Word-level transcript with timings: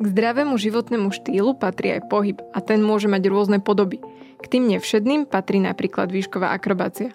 K 0.00 0.04
zdravému 0.08 0.56
životnému 0.56 1.12
štýlu 1.12 1.60
patrí 1.60 1.92
aj 1.92 2.08
pohyb 2.08 2.40
a 2.56 2.64
ten 2.64 2.80
môže 2.80 3.04
mať 3.04 3.28
rôzne 3.28 3.58
podoby. 3.60 4.00
K 4.40 4.44
tým 4.48 4.64
nevšedným 4.72 5.28
patrí 5.28 5.60
napríklad 5.60 6.08
výšková 6.08 6.56
akrobácia. 6.56 7.12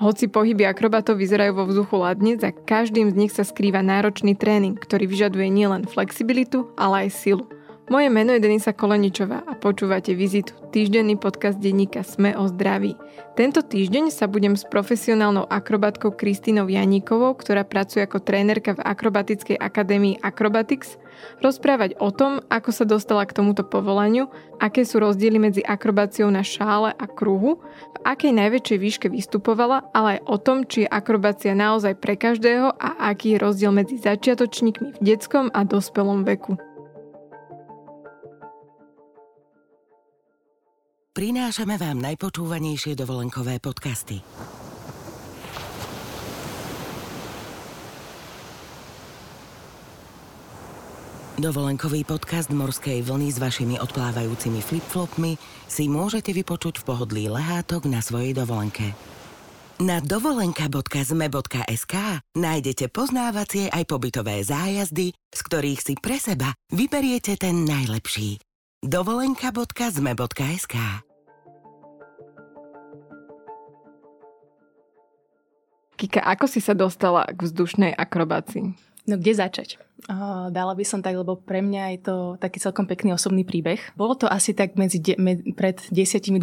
Hoci 0.00 0.32
pohyby 0.32 0.64
akrobatov 0.64 1.20
vyzerajú 1.20 1.52
vo 1.60 1.68
vzduchu 1.68 1.94
ladne, 2.00 2.40
za 2.40 2.50
každým 2.50 3.12
z 3.12 3.18
nich 3.20 3.32
sa 3.36 3.44
skrýva 3.44 3.84
náročný 3.84 4.32
tréning, 4.32 4.80
ktorý 4.80 5.06
vyžaduje 5.06 5.46
nielen 5.52 5.84
flexibilitu, 5.84 6.72
ale 6.74 7.06
aj 7.06 7.20
silu– 7.20 7.46
moje 7.92 8.08
meno 8.08 8.32
je 8.32 8.40
Denisa 8.40 8.72
Koleničová 8.72 9.44
a 9.44 9.52
počúvate 9.52 10.16
Vizitu, 10.16 10.56
týždenný 10.72 11.20
podcast 11.20 11.60
denníka 11.60 12.00
Sme 12.00 12.32
o 12.32 12.48
zdraví. 12.48 12.96
Tento 13.36 13.60
týždeň 13.60 14.08
sa 14.08 14.24
budem 14.24 14.56
s 14.56 14.64
profesionálnou 14.64 15.44
akrobatkou 15.44 16.16
Kristínou 16.16 16.72
Janíkovou, 16.72 17.36
ktorá 17.36 17.68
pracuje 17.68 18.00
ako 18.00 18.24
trénerka 18.24 18.72
v 18.72 18.80
akrobatickej 18.80 19.60
akadémii 19.60 20.24
Acrobatics, 20.24 20.96
rozprávať 21.44 22.00
o 22.00 22.08
tom, 22.08 22.40
ako 22.48 22.72
sa 22.72 22.88
dostala 22.88 23.28
k 23.28 23.36
tomuto 23.36 23.60
povolaniu, 23.60 24.32
aké 24.56 24.88
sú 24.88 24.96
rozdiely 24.96 25.36
medzi 25.36 25.60
akrobáciou 25.60 26.32
na 26.32 26.40
šále 26.40 26.96
a 26.96 27.04
kruhu, 27.04 27.60
v 27.92 27.98
akej 28.08 28.32
najväčšej 28.32 28.78
výške 28.80 29.06
vystupovala, 29.12 29.92
ale 29.92 30.16
aj 30.16 30.32
o 30.32 30.36
tom, 30.40 30.64
či 30.64 30.88
je 30.88 30.92
akrobácia 30.96 31.52
naozaj 31.52 32.00
pre 32.00 32.16
každého 32.16 32.72
a 32.72 33.12
aký 33.12 33.36
je 33.36 33.42
rozdiel 33.44 33.76
medzi 33.76 34.00
začiatočníkmi 34.00 34.96
v 34.96 34.98
detskom 35.04 35.52
a 35.52 35.60
dospelom 35.68 36.24
veku. 36.24 36.71
Prinášame 41.12 41.76
vám 41.76 42.00
najpočúvanejšie 42.00 42.96
dovolenkové 42.96 43.60
podcasty. 43.60 44.24
Dovolenkový 51.36 52.08
podcast 52.08 52.48
Morskej 52.48 53.04
vlny 53.04 53.28
s 53.28 53.38
vašimi 53.40 53.76
odplávajúcimi 53.76 54.64
flipflopmi 54.64 55.36
si 55.68 55.84
môžete 55.88 56.32
vypočuť 56.32 56.80
v 56.80 56.86
pohodlí 56.88 57.24
lehátok 57.28 57.88
na 57.92 58.00
svojej 58.00 58.32
dovolenke. 58.32 58.96
Na 59.82 60.00
dovolenka.zme.sk 60.00 61.94
nájdete 62.36 62.88
poznávacie 62.88 63.68
aj 63.68 63.84
pobytové 63.84 64.40
zájazdy, 64.46 65.12
z 65.12 65.40
ktorých 65.44 65.80
si 65.82 65.94
pre 65.98 66.16
seba 66.16 66.56
vyberiete 66.72 67.36
ten 67.36 67.68
najlepší– 67.68 68.38
dovolenka.zme.sk 68.82 70.74
Kika, 75.94 76.18
ako 76.26 76.50
si 76.50 76.58
sa 76.58 76.74
dostala 76.74 77.22
k 77.30 77.46
vzdušnej 77.46 77.94
akrobácii? 77.94 78.74
No 79.06 79.14
kde 79.22 79.38
začať? 79.38 79.78
Uh, 80.10 80.50
dala 80.50 80.74
by 80.74 80.82
som 80.82 80.98
tak, 80.98 81.14
lebo 81.14 81.38
pre 81.38 81.62
mňa 81.62 81.94
je 81.94 82.00
to 82.02 82.16
taký 82.42 82.58
celkom 82.58 82.90
pekný 82.90 83.14
osobný 83.14 83.46
príbeh. 83.46 83.78
Bolo 83.94 84.18
to 84.18 84.26
asi 84.26 84.50
tak 84.50 84.74
medzi 84.74 84.98
de- 84.98 85.14
med- 85.14 85.54
pred 85.54 85.78
10-12 85.78 86.34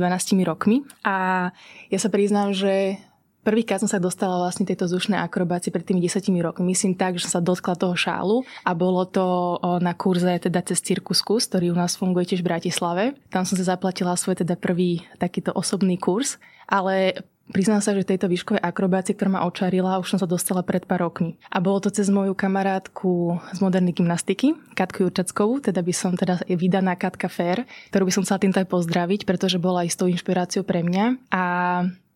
rokmi 0.48 0.88
a 1.04 1.52
ja 1.92 2.00
sa 2.00 2.08
priznám, 2.08 2.56
že 2.56 3.04
Prvýkrát 3.50 3.82
som 3.82 3.90
sa 3.90 3.98
dostala 3.98 4.38
vlastne 4.38 4.62
tejto 4.62 4.86
zušnej 4.86 5.18
akrobácii 5.26 5.74
pred 5.74 5.82
tými 5.82 6.06
desatimi 6.06 6.38
rokmi. 6.38 6.70
Myslím 6.70 6.94
tak, 6.94 7.18
že 7.18 7.26
som 7.26 7.42
sa 7.42 7.42
dotkla 7.42 7.74
toho 7.74 7.98
šálu 7.98 8.46
a 8.62 8.78
bolo 8.78 9.10
to 9.10 9.58
na 9.82 9.98
kurze 9.98 10.38
teda 10.38 10.62
cez 10.62 10.86
Cirkus 10.86 11.26
Kus, 11.26 11.50
ktorý 11.50 11.74
u 11.74 11.78
nás 11.82 11.98
funguje 11.98 12.30
tiež 12.30 12.46
v 12.46 12.50
Bratislave. 12.54 13.18
Tam 13.34 13.50
som 13.50 13.58
sa 13.58 13.74
zaplatila 13.74 14.14
svoj 14.14 14.46
teda 14.46 14.54
prvý 14.54 15.02
takýto 15.18 15.50
osobný 15.58 15.98
kurz, 15.98 16.38
ale 16.70 17.26
Priznám 17.50 17.82
sa, 17.82 17.98
že 17.98 18.06
tejto 18.06 18.30
výškovej 18.30 18.62
akrobácii, 18.62 19.18
ktorá 19.18 19.42
ma 19.42 19.42
očarila, 19.50 19.98
už 19.98 20.14
som 20.14 20.20
sa 20.22 20.30
dostala 20.30 20.62
pred 20.62 20.86
pár 20.86 21.10
rokmi. 21.10 21.34
A 21.50 21.58
bolo 21.58 21.82
to 21.82 21.90
cez 21.90 22.06
moju 22.06 22.38
kamarátku 22.38 23.42
z 23.42 23.58
modernej 23.58 23.98
gymnastiky, 23.98 24.54
Katku 24.78 25.10
Jurčackovú, 25.10 25.58
teda 25.58 25.82
by 25.82 25.90
som 25.90 26.14
teda 26.14 26.46
vydaná 26.46 26.94
Katka 26.94 27.26
Fair, 27.26 27.66
ktorú 27.90 28.06
by 28.06 28.14
som 28.14 28.22
chcela 28.22 28.46
týmto 28.46 28.62
aj 28.62 28.70
pozdraviť, 28.70 29.26
pretože 29.26 29.58
bola 29.58 29.82
istou 29.82 30.06
inšpiráciou 30.06 30.62
pre 30.62 30.86
mňa. 30.86 31.18
A 31.34 31.44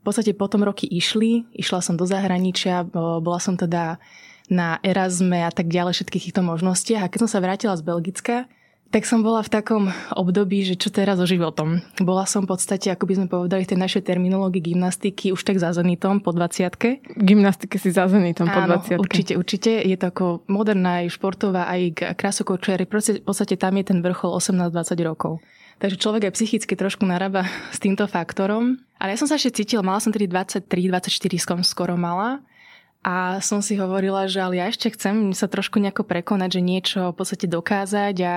v 0.03 0.11
podstate 0.11 0.35
potom 0.35 0.67
roky 0.67 0.83
išli, 0.83 1.47
išla 1.55 1.79
som 1.79 1.95
do 1.95 2.03
zahraničia, 2.03 2.83
bola 2.91 3.39
som 3.39 3.55
teda 3.55 4.03
na 4.51 4.75
Erasme 4.83 5.47
a 5.47 5.51
tak 5.55 5.71
ďalej, 5.71 5.95
všetkých 5.95 6.23
týchto 6.27 6.43
možnostiach. 6.43 7.07
A 7.07 7.09
keď 7.09 7.23
som 7.23 7.31
sa 7.31 7.39
vrátila 7.39 7.79
z 7.79 7.87
Belgicka, 7.87 8.51
tak 8.91 9.09
som 9.09 9.23
bola 9.25 9.41
v 9.41 9.49
takom 9.49 9.89
období, 10.13 10.61
že 10.61 10.77
čo 10.77 10.93
teraz 10.93 11.17
so 11.17 11.25
životom. 11.25 11.81
Bola 11.97 12.27
som 12.27 12.45
v 12.45 12.53
podstate, 12.53 12.93
ako 12.93 13.07
by 13.09 13.13
sme 13.15 13.27
povedali 13.31 13.65
v 13.65 13.71
tej 13.73 13.79
našej 13.79 14.03
terminológii 14.05 14.75
gymnastiky, 14.75 15.33
už 15.33 15.41
tak 15.41 15.57
za 15.57 15.73
zenitom 15.73 16.21
po 16.21 16.29
20 16.29 17.17
Gymnastike 17.17 17.81
si 17.81 17.89
za 17.89 18.05
zenitom 18.05 18.45
po 18.45 18.59
20 18.59 19.01
určite, 19.01 19.33
určite. 19.33 19.81
Je 19.81 19.97
to 19.97 20.11
ako 20.11 20.25
moderná, 20.51 21.01
aj 21.01 21.15
športová, 21.15 21.71
aj 21.71 22.13
krásokočiari. 22.19 22.85
V 22.85 23.25
podstate 23.25 23.55
tam 23.57 23.73
je 23.79 23.83
ten 23.87 24.03
vrchol 24.03 24.37
18-20 24.37 25.09
rokov. 25.09 25.41
Takže 25.81 25.99
človek 25.99 26.29
aj 26.29 26.35
psychicky 26.37 26.73
trošku 26.77 27.03
narába 27.05 27.45
s 27.73 27.77
týmto 27.81 28.05
faktorom. 28.05 28.79
Ale 29.01 29.15
ja 29.15 29.19
som 29.19 29.27
sa 29.27 29.35
ešte 29.35 29.63
cítila, 29.63 29.85
mala 29.85 29.99
som 29.99 30.13
tedy 30.13 30.29
23, 30.29 30.67
24 30.69 31.09
som 31.41 31.59
skoro 31.65 31.97
mala. 31.99 32.39
A 33.03 33.43
som 33.43 33.59
si 33.59 33.75
hovorila, 33.75 34.31
že 34.31 34.39
ale 34.39 34.63
ja 34.63 34.71
ešte 34.71 34.87
chcem 34.95 35.35
sa 35.35 35.51
trošku 35.51 35.75
nejako 35.75 36.07
prekonať, 36.07 36.49
že 36.55 36.61
niečo 36.63 36.99
v 37.11 37.17
podstate 37.19 37.51
dokázať 37.51 38.15
a 38.23 38.35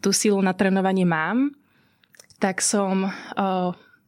tú 0.00 0.16
silu 0.16 0.40
na 0.40 0.56
trénovanie 0.56 1.04
mám. 1.04 1.52
Tak 2.40 2.64
som 2.64 3.04
o, 3.04 3.10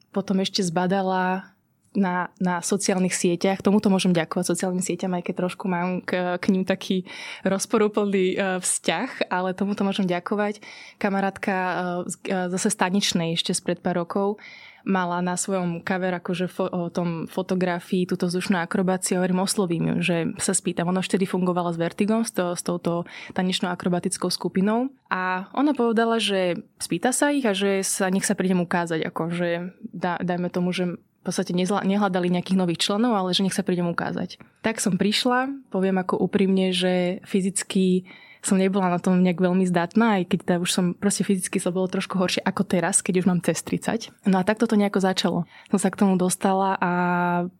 potom 0.09 0.41
ešte 0.41 0.65
zbadala 0.65 1.53
na, 1.97 2.31
na 2.39 2.63
sociálnych 2.63 3.15
sieťach. 3.15 3.63
Tomuto 3.63 3.91
môžem 3.91 4.15
ďakovať 4.15 4.55
sociálnym 4.55 4.85
sieťam, 4.85 5.19
aj 5.19 5.27
keď 5.27 5.35
trošku 5.47 5.67
mám 5.67 6.03
k, 6.07 6.39
k 6.39 6.45
ním 6.55 6.63
taký 6.63 7.03
rozporúplný 7.43 8.39
uh, 8.39 8.43
vzťah, 8.63 9.27
ale 9.31 9.59
tomuto 9.59 9.83
môžem 9.83 10.07
ďakovať. 10.07 10.63
Kamarátka 11.03 11.55
uh, 11.55 12.49
zase 12.51 12.71
staničnej 12.71 13.35
ešte 13.35 13.51
spred 13.51 13.83
pár 13.83 13.99
rokov 14.07 14.39
mala 14.85 15.21
na 15.21 15.37
svojom 15.37 15.85
cover 15.85 16.17
akože 16.17 16.47
fo- 16.49 16.73
o 16.73 16.89
tom 16.89 17.29
fotografii 17.29 18.09
túto 18.09 18.29
vzdušnú 18.29 18.57
akrobáciu, 18.61 19.21
hovorím, 19.21 19.45
oslovím 19.45 19.85
ju, 19.93 19.97
že 20.01 20.17
sa 20.41 20.57
spýtam. 20.57 20.89
Ona 20.89 21.05
vtedy 21.05 21.29
fungovala 21.29 21.77
s 21.77 21.81
Vertigom, 21.81 22.25
s, 22.25 22.33
to, 22.33 22.57
s 22.57 22.63
touto 22.65 23.05
tanečnou 23.37 23.69
akrobatickou 23.69 24.33
skupinou 24.33 24.89
a 25.13 25.53
ona 25.53 25.77
povedala, 25.77 26.17
že 26.17 26.57
spýta 26.81 27.13
sa 27.13 27.29
ich 27.29 27.45
a 27.45 27.53
že 27.53 27.85
sa, 27.85 28.09
nech 28.09 28.25
sa 28.25 28.33
prídem 28.33 28.65
ukázať, 28.65 29.05
akože 29.05 29.49
dá, 29.93 30.17
dajme 30.21 30.49
tomu, 30.49 30.73
že 30.73 30.97
v 31.21 31.25
podstate 31.29 31.53
nehľadali 31.53 32.33
nejakých 32.33 32.57
nových 32.57 32.81
členov, 32.81 33.13
ale 33.13 33.37
že 33.37 33.45
nech 33.45 33.53
sa 33.53 33.61
prídem 33.61 33.93
ukázať. 33.93 34.41
Tak 34.65 34.81
som 34.81 34.97
prišla, 34.97 35.53
poviem 35.69 36.01
ako 36.01 36.17
úprimne, 36.17 36.73
že 36.73 37.21
fyzicky 37.29 38.09
som 38.41 38.57
nebola 38.57 38.89
na 38.89 38.97
tom 38.97 39.21
nejak 39.21 39.37
veľmi 39.37 39.69
zdatná, 39.69 40.21
aj 40.21 40.33
keď 40.33 40.39
teda 40.49 40.57
už 40.65 40.71
som 40.73 40.85
proste 40.97 41.29
fyzicky 41.29 41.61
sa 41.61 41.69
bolo 41.69 41.93
trošku 41.93 42.17
horšie 42.17 42.41
ako 42.41 42.65
teraz, 42.65 43.05
keď 43.05 43.21
už 43.21 43.29
mám 43.29 43.45
cez 43.45 43.61
30. 43.61 44.09
No 44.25 44.41
a 44.41 44.47
takto 44.49 44.65
to 44.65 44.81
nejako 44.81 45.05
začalo. 45.05 45.39
Som 45.69 45.77
sa 45.79 45.93
k 45.93 46.01
tomu 46.01 46.17
dostala 46.17 46.81
a 46.81 46.93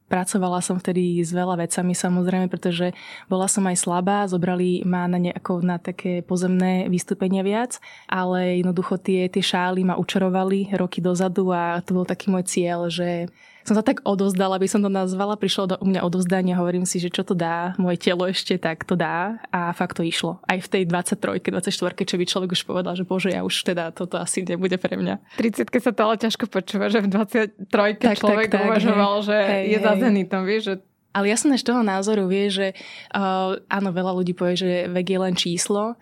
pracovala 0.09 0.65
som 0.65 0.81
vtedy 0.81 1.21
s 1.21 1.37
veľa 1.37 1.61
vecami 1.61 1.93
samozrejme, 1.93 2.49
pretože 2.49 2.97
bola 3.29 3.45
som 3.45 3.69
aj 3.69 3.77
slabá, 3.77 4.25
zobrali 4.25 4.81
ma 4.89 5.05
na, 5.05 5.21
nejako, 5.21 5.61
na 5.61 5.77
také 5.77 6.25
pozemné 6.25 6.89
vystúpenia 6.89 7.45
viac, 7.45 7.77
ale 8.09 8.65
jednoducho 8.65 8.97
tie, 8.97 9.29
tie 9.29 9.45
šály 9.45 9.85
ma 9.85 10.01
učarovali 10.01 10.73
roky 10.81 11.05
dozadu 11.05 11.53
a 11.53 11.85
to 11.85 11.93
bol 11.93 12.09
taký 12.09 12.33
môj 12.33 12.49
cieľ, 12.49 12.89
že 12.89 13.29
som 13.65 13.77
sa 13.77 13.85
tak 13.85 14.01
odozdala, 14.03 14.57
aby 14.57 14.69
som 14.69 14.81
to 14.81 14.89
nazvala. 14.89 15.37
Prišlo 15.37 15.65
do 15.71 15.77
u 15.81 15.87
mňa 15.89 16.01
odozdanie, 16.05 16.57
hovorím 16.57 16.89
si, 16.89 16.97
že 17.01 17.13
čo 17.13 17.23
to 17.23 17.37
dá, 17.37 17.77
moje 17.77 18.01
telo 18.01 18.25
ešte 18.27 18.57
tak 18.57 18.85
to 18.89 18.97
dá 18.97 19.41
a 19.53 19.71
fakt 19.77 20.01
to 20.01 20.03
išlo. 20.05 20.41
Aj 20.49 20.59
v 20.59 20.69
tej 20.69 20.83
23 20.89 21.41
24 21.41 22.09
čo 22.09 22.17
by 22.17 22.25
človek 22.25 22.51
už 22.57 22.63
povedal, 22.65 22.97
že 22.97 23.05
bože, 23.05 23.31
ja 23.33 23.45
už 23.45 23.55
teda 23.65 23.93
toto 23.93 24.17
asi 24.17 24.43
nebude 24.45 24.77
pre 24.81 24.97
mňa. 24.97 25.39
30 25.39 25.69
sa 25.71 25.93
to 25.93 26.01
ale 26.05 26.17
ťažko 26.21 26.45
počúva, 26.49 26.89
že 26.89 27.05
v 27.05 27.09
23 27.13 28.01
tak, 28.01 28.17
človek 28.19 28.49
tak, 28.49 28.61
tak, 28.61 28.67
uvažoval, 28.67 29.15
hej, 29.21 29.27
že 29.29 29.37
hej, 29.37 29.65
je 29.69 29.79
za 29.81 29.93
zenitom, 29.97 30.41
vieš, 30.45 30.63
že 30.65 30.75
ale 31.11 31.27
ja 31.27 31.35
som 31.35 31.51
z 31.51 31.67
toho 31.67 31.83
názoru 31.83 32.31
vie, 32.31 32.47
že 32.55 32.71
uh, 33.19 33.59
áno, 33.67 33.91
veľa 33.91 34.15
ľudí 34.15 34.31
povie, 34.31 34.55
že 34.55 34.71
vek 34.87 35.07
je 35.11 35.19
len 35.19 35.35
číslo, 35.35 35.99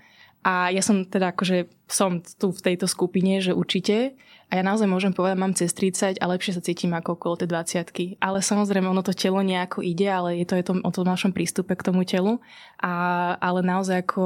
a 0.46 0.70
ja 0.70 0.82
som 0.84 1.02
teda 1.02 1.34
akože 1.34 1.66
som 1.90 2.22
tu 2.22 2.54
v 2.54 2.60
tejto 2.62 2.86
skupine, 2.86 3.42
že 3.42 3.52
určite. 3.56 4.14
A 4.48 4.56
ja 4.56 4.62
naozaj 4.64 4.88
môžem 4.88 5.12
povedať, 5.12 5.36
mám 5.36 5.52
cez 5.52 5.76
30 5.76 6.24
a 6.24 6.24
lepšie 6.32 6.56
sa 6.56 6.64
cítim 6.64 6.96
ako 6.96 7.20
okolo 7.20 7.36
tej 7.36 7.52
20 7.52 8.16
Ale 8.16 8.40
samozrejme, 8.40 8.88
ono 8.88 9.04
to 9.04 9.12
telo 9.12 9.44
nejako 9.44 9.84
ide, 9.84 10.08
ale 10.08 10.40
je 10.40 10.46
to, 10.48 10.54
je 10.56 10.64
to 10.64 10.72
o 10.80 10.90
tom 10.90 11.04
našom 11.04 11.36
prístupe 11.36 11.76
k 11.76 11.84
tomu 11.84 12.08
telu. 12.08 12.40
A, 12.80 13.36
ale 13.44 13.60
naozaj 13.60 14.08
ako 14.08 14.24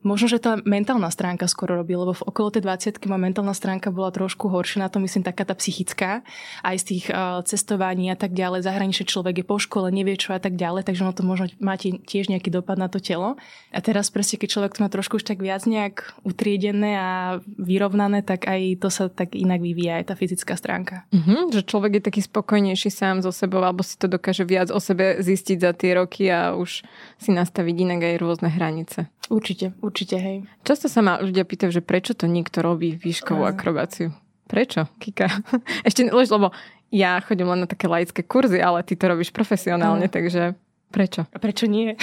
Možno, 0.00 0.32
že 0.32 0.40
tá 0.40 0.56
mentálna 0.64 1.12
stránka 1.12 1.44
skoro 1.44 1.76
robí, 1.76 1.92
lebo 1.92 2.16
v 2.16 2.24
okolo 2.24 2.48
tej 2.48 2.64
20 2.64 3.04
ma 3.04 3.20
mentálna 3.20 3.52
stránka 3.52 3.92
bola 3.92 4.08
trošku 4.08 4.48
horšia 4.48 4.80
na 4.80 4.88
to, 4.88 4.96
myslím, 4.96 5.20
taká 5.20 5.44
tá 5.44 5.52
psychická, 5.52 6.24
aj 6.64 6.76
z 6.80 6.84
tých 6.88 7.04
uh, 7.12 7.44
cestovaní 7.44 8.08
a 8.08 8.16
tak 8.16 8.32
ďalej. 8.32 8.64
Zahraničný 8.64 9.04
človek 9.04 9.44
je 9.44 9.46
po 9.46 9.60
škole, 9.60 9.92
nevie 9.92 10.16
čo 10.16 10.32
a 10.32 10.40
tak 10.40 10.56
ďalej, 10.56 10.88
takže 10.88 11.04
ono 11.04 11.12
to 11.12 11.20
možno 11.20 11.52
máte 11.60 11.92
tiež 12.00 12.32
nejaký 12.32 12.48
dopad 12.48 12.80
na 12.80 12.88
to 12.88 12.96
telo. 12.96 13.36
A 13.76 13.78
teraz 13.84 14.08
presne, 14.08 14.40
keď 14.40 14.48
človek 14.56 14.72
to 14.80 14.82
má 14.82 14.88
trošku 14.88 15.20
už 15.20 15.24
tak 15.28 15.44
viac 15.44 15.68
nejak 15.68 16.16
utriedené 16.24 16.96
a 16.96 17.10
vyrovnané, 17.60 18.24
tak 18.24 18.48
aj 18.48 18.80
to 18.80 18.88
sa 18.88 19.12
tak 19.12 19.36
inak 19.36 19.60
vyvíja, 19.60 20.00
aj 20.00 20.08
tá 20.08 20.14
fyzická 20.16 20.56
stránka. 20.56 21.04
Uh-huh, 21.12 21.52
že 21.52 21.60
človek 21.60 22.00
je 22.00 22.02
taký 22.08 22.24
spokojnejší 22.24 22.88
sám 22.88 23.20
so 23.20 23.28
sebou, 23.28 23.60
alebo 23.60 23.84
si 23.84 24.00
to 24.00 24.08
dokáže 24.08 24.48
viac 24.48 24.72
o 24.72 24.80
sebe 24.80 25.20
zistiť 25.20 25.58
za 25.60 25.76
tie 25.76 25.92
roky 25.92 26.32
a 26.32 26.56
už 26.56 26.80
si 27.20 27.30
nastaviť 27.36 27.76
inak 27.84 28.00
aj 28.00 28.14
rôzne 28.16 28.48
hranice. 28.48 29.12
Určite, 29.28 29.76
určite, 29.84 30.16
hej. 30.16 30.48
Často 30.64 30.88
sa 30.88 31.04
ma 31.04 31.20
ľudia 31.20 31.44
pýtajú, 31.44 31.70
že 31.70 31.82
prečo 31.84 32.16
to 32.16 32.24
niekto 32.24 32.64
robí 32.64 32.96
výškovú 32.96 33.44
akrobáciu. 33.44 34.16
Prečo, 34.48 34.88
Kika? 34.98 35.28
Ešte, 35.88 36.08
lebo 36.08 36.50
ja 36.90 37.22
chodím 37.22 37.52
len 37.54 37.62
na 37.62 37.68
také 37.70 37.86
laické 37.86 38.26
kurzy, 38.26 38.58
ale 38.58 38.82
ty 38.82 38.98
to 38.98 39.06
robíš 39.06 39.30
profesionálne, 39.30 40.10
takže 40.10 40.58
prečo? 40.90 41.28
A 41.30 41.38
prečo 41.38 41.70
nie? 41.70 41.94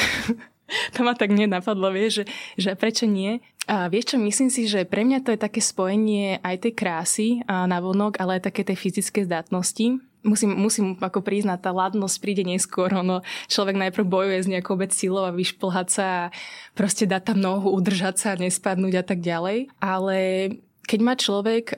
to 0.96 1.04
ma 1.04 1.12
tak 1.12 1.36
nenapadlo, 1.36 1.92
vieš, 1.92 2.24
že, 2.24 2.26
že 2.56 2.70
prečo 2.80 3.04
nie? 3.04 3.44
A 3.68 3.92
vieš 3.92 4.16
čo, 4.16 4.18
myslím 4.24 4.48
si, 4.48 4.64
že 4.64 4.88
pre 4.88 5.04
mňa 5.04 5.28
to 5.28 5.36
je 5.36 5.40
také 5.44 5.60
spojenie 5.60 6.40
aj 6.40 6.64
tej 6.64 6.74
krásy 6.74 7.28
na 7.52 7.84
vonok, 7.84 8.16
ale 8.24 8.40
aj 8.40 8.48
také 8.48 8.64
tej 8.64 8.80
fyzickej 8.80 9.28
zdatnosti. 9.28 10.00
Musím, 10.26 10.58
musím 10.58 10.88
ako 10.98 11.22
priznať, 11.22 11.70
tá 11.70 11.72
ladnosť 11.72 12.18
príde 12.20 12.44
neskôr. 12.44 12.90
Ono, 12.90 13.22
človek 13.48 13.78
najprv 13.78 14.06
bojuje 14.06 14.40
s 14.44 14.52
nejakou 14.52 14.76
vec 14.76 14.92
silou 14.92 15.24
a 15.24 15.36
vyšplhať 15.36 15.88
sa 15.88 16.06
a 16.06 16.32
proste 16.74 17.06
dať 17.06 17.34
tam 17.34 17.40
nohu, 17.40 17.72
udržať 17.72 18.16
sa, 18.18 18.30
nespadnúť 18.36 18.94
a 19.00 19.04
tak 19.06 19.22
ďalej. 19.24 19.72
Ale 19.80 20.18
keď 20.88 21.00
má 21.04 21.14
človek, 21.20 21.76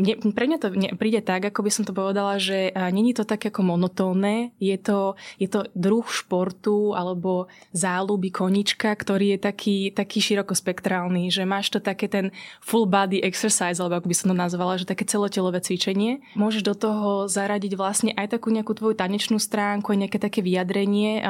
mne, 0.00 0.14
pre 0.32 0.44
mňa 0.48 0.58
to 0.58 0.72
príde 0.96 1.20
tak, 1.20 1.44
ako 1.44 1.60
by 1.60 1.70
som 1.70 1.84
to 1.84 1.92
povedala, 1.92 2.40
že 2.40 2.72
není 2.88 3.12
to 3.12 3.28
tak 3.28 3.44
ako 3.44 3.60
monotónne, 3.60 4.56
je 4.56 4.80
to, 4.80 5.20
je 5.36 5.44
to 5.44 5.68
druh 5.76 6.08
športu 6.08 6.96
alebo 6.96 7.52
záľuby 7.76 8.32
konička, 8.32 8.96
ktorý 8.96 9.36
je 9.36 9.38
taký, 9.44 9.78
taký 9.92 10.24
širokospektrálny, 10.24 11.28
že 11.28 11.44
máš 11.44 11.68
to 11.68 11.84
také 11.84 12.08
ten 12.08 12.32
full 12.64 12.88
body 12.88 13.20
exercise, 13.20 13.76
alebo 13.76 14.00
ako 14.00 14.08
by 14.08 14.16
som 14.16 14.32
to 14.32 14.36
nazvala, 14.40 14.80
že 14.80 14.88
také 14.88 15.04
celotelové 15.04 15.60
cvičenie. 15.60 16.24
Môžeš 16.32 16.64
do 16.64 16.72
toho 16.72 17.28
zaradiť 17.28 17.76
vlastne 17.76 18.16
aj 18.16 18.40
takú 18.40 18.48
nejakú 18.48 18.72
tvoju 18.72 18.96
tanečnú 18.96 19.36
stránku, 19.36 19.92
nejaké 19.92 20.16
také 20.16 20.40
vyjadrenie, 20.40 21.20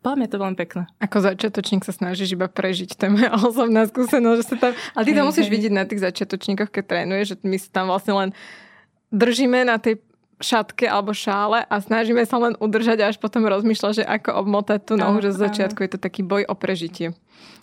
Podľa 0.00 0.32
to 0.32 0.40
veľmi 0.40 0.56
pekné. 0.56 0.88
Ako 0.96 1.20
začiatočník 1.20 1.84
sa 1.84 1.92
snažíš 1.92 2.32
iba 2.32 2.48
prežiť, 2.48 2.96
to 2.96 3.02
je 3.04 3.10
moja 3.12 3.30
osobná 3.48 3.84
skúsenosť, 3.84 4.38
že 4.40 4.46
sa 4.48 4.56
tam... 4.56 4.72
Ale 4.96 5.04
ty 5.04 5.12
to 5.12 5.22
musíš 5.28 5.48
vidieť 5.52 5.72
na 5.76 5.84
tých 5.84 6.00
začiatočníkoch, 6.00 6.72
keď 6.72 6.84
trénuješ, 6.88 7.36
že 7.36 7.36
my 7.44 7.56
sa 7.60 7.68
tam 7.68 7.84
vlastne 7.92 8.14
len 8.16 8.28
držíme 9.12 9.60
na 9.68 9.76
tej 9.76 10.00
šatke 10.40 10.88
alebo 10.88 11.12
šále 11.12 11.68
a 11.68 11.76
snažíme 11.84 12.24
sa 12.24 12.40
len 12.40 12.56
udržať 12.56 13.04
a 13.04 13.12
až 13.12 13.20
potom 13.20 13.44
rozmýšľať, 13.44 13.92
že 14.00 14.04
ako 14.08 14.40
obmotať 14.40 14.80
tú 14.88 14.94
nohu, 14.96 15.20
že 15.20 15.36
z 15.36 15.44
začiatku 15.46 15.84
je 15.84 15.90
to 15.92 15.98
taký 16.00 16.24
boj 16.24 16.48
o 16.48 16.56
prežitie. 16.56 17.12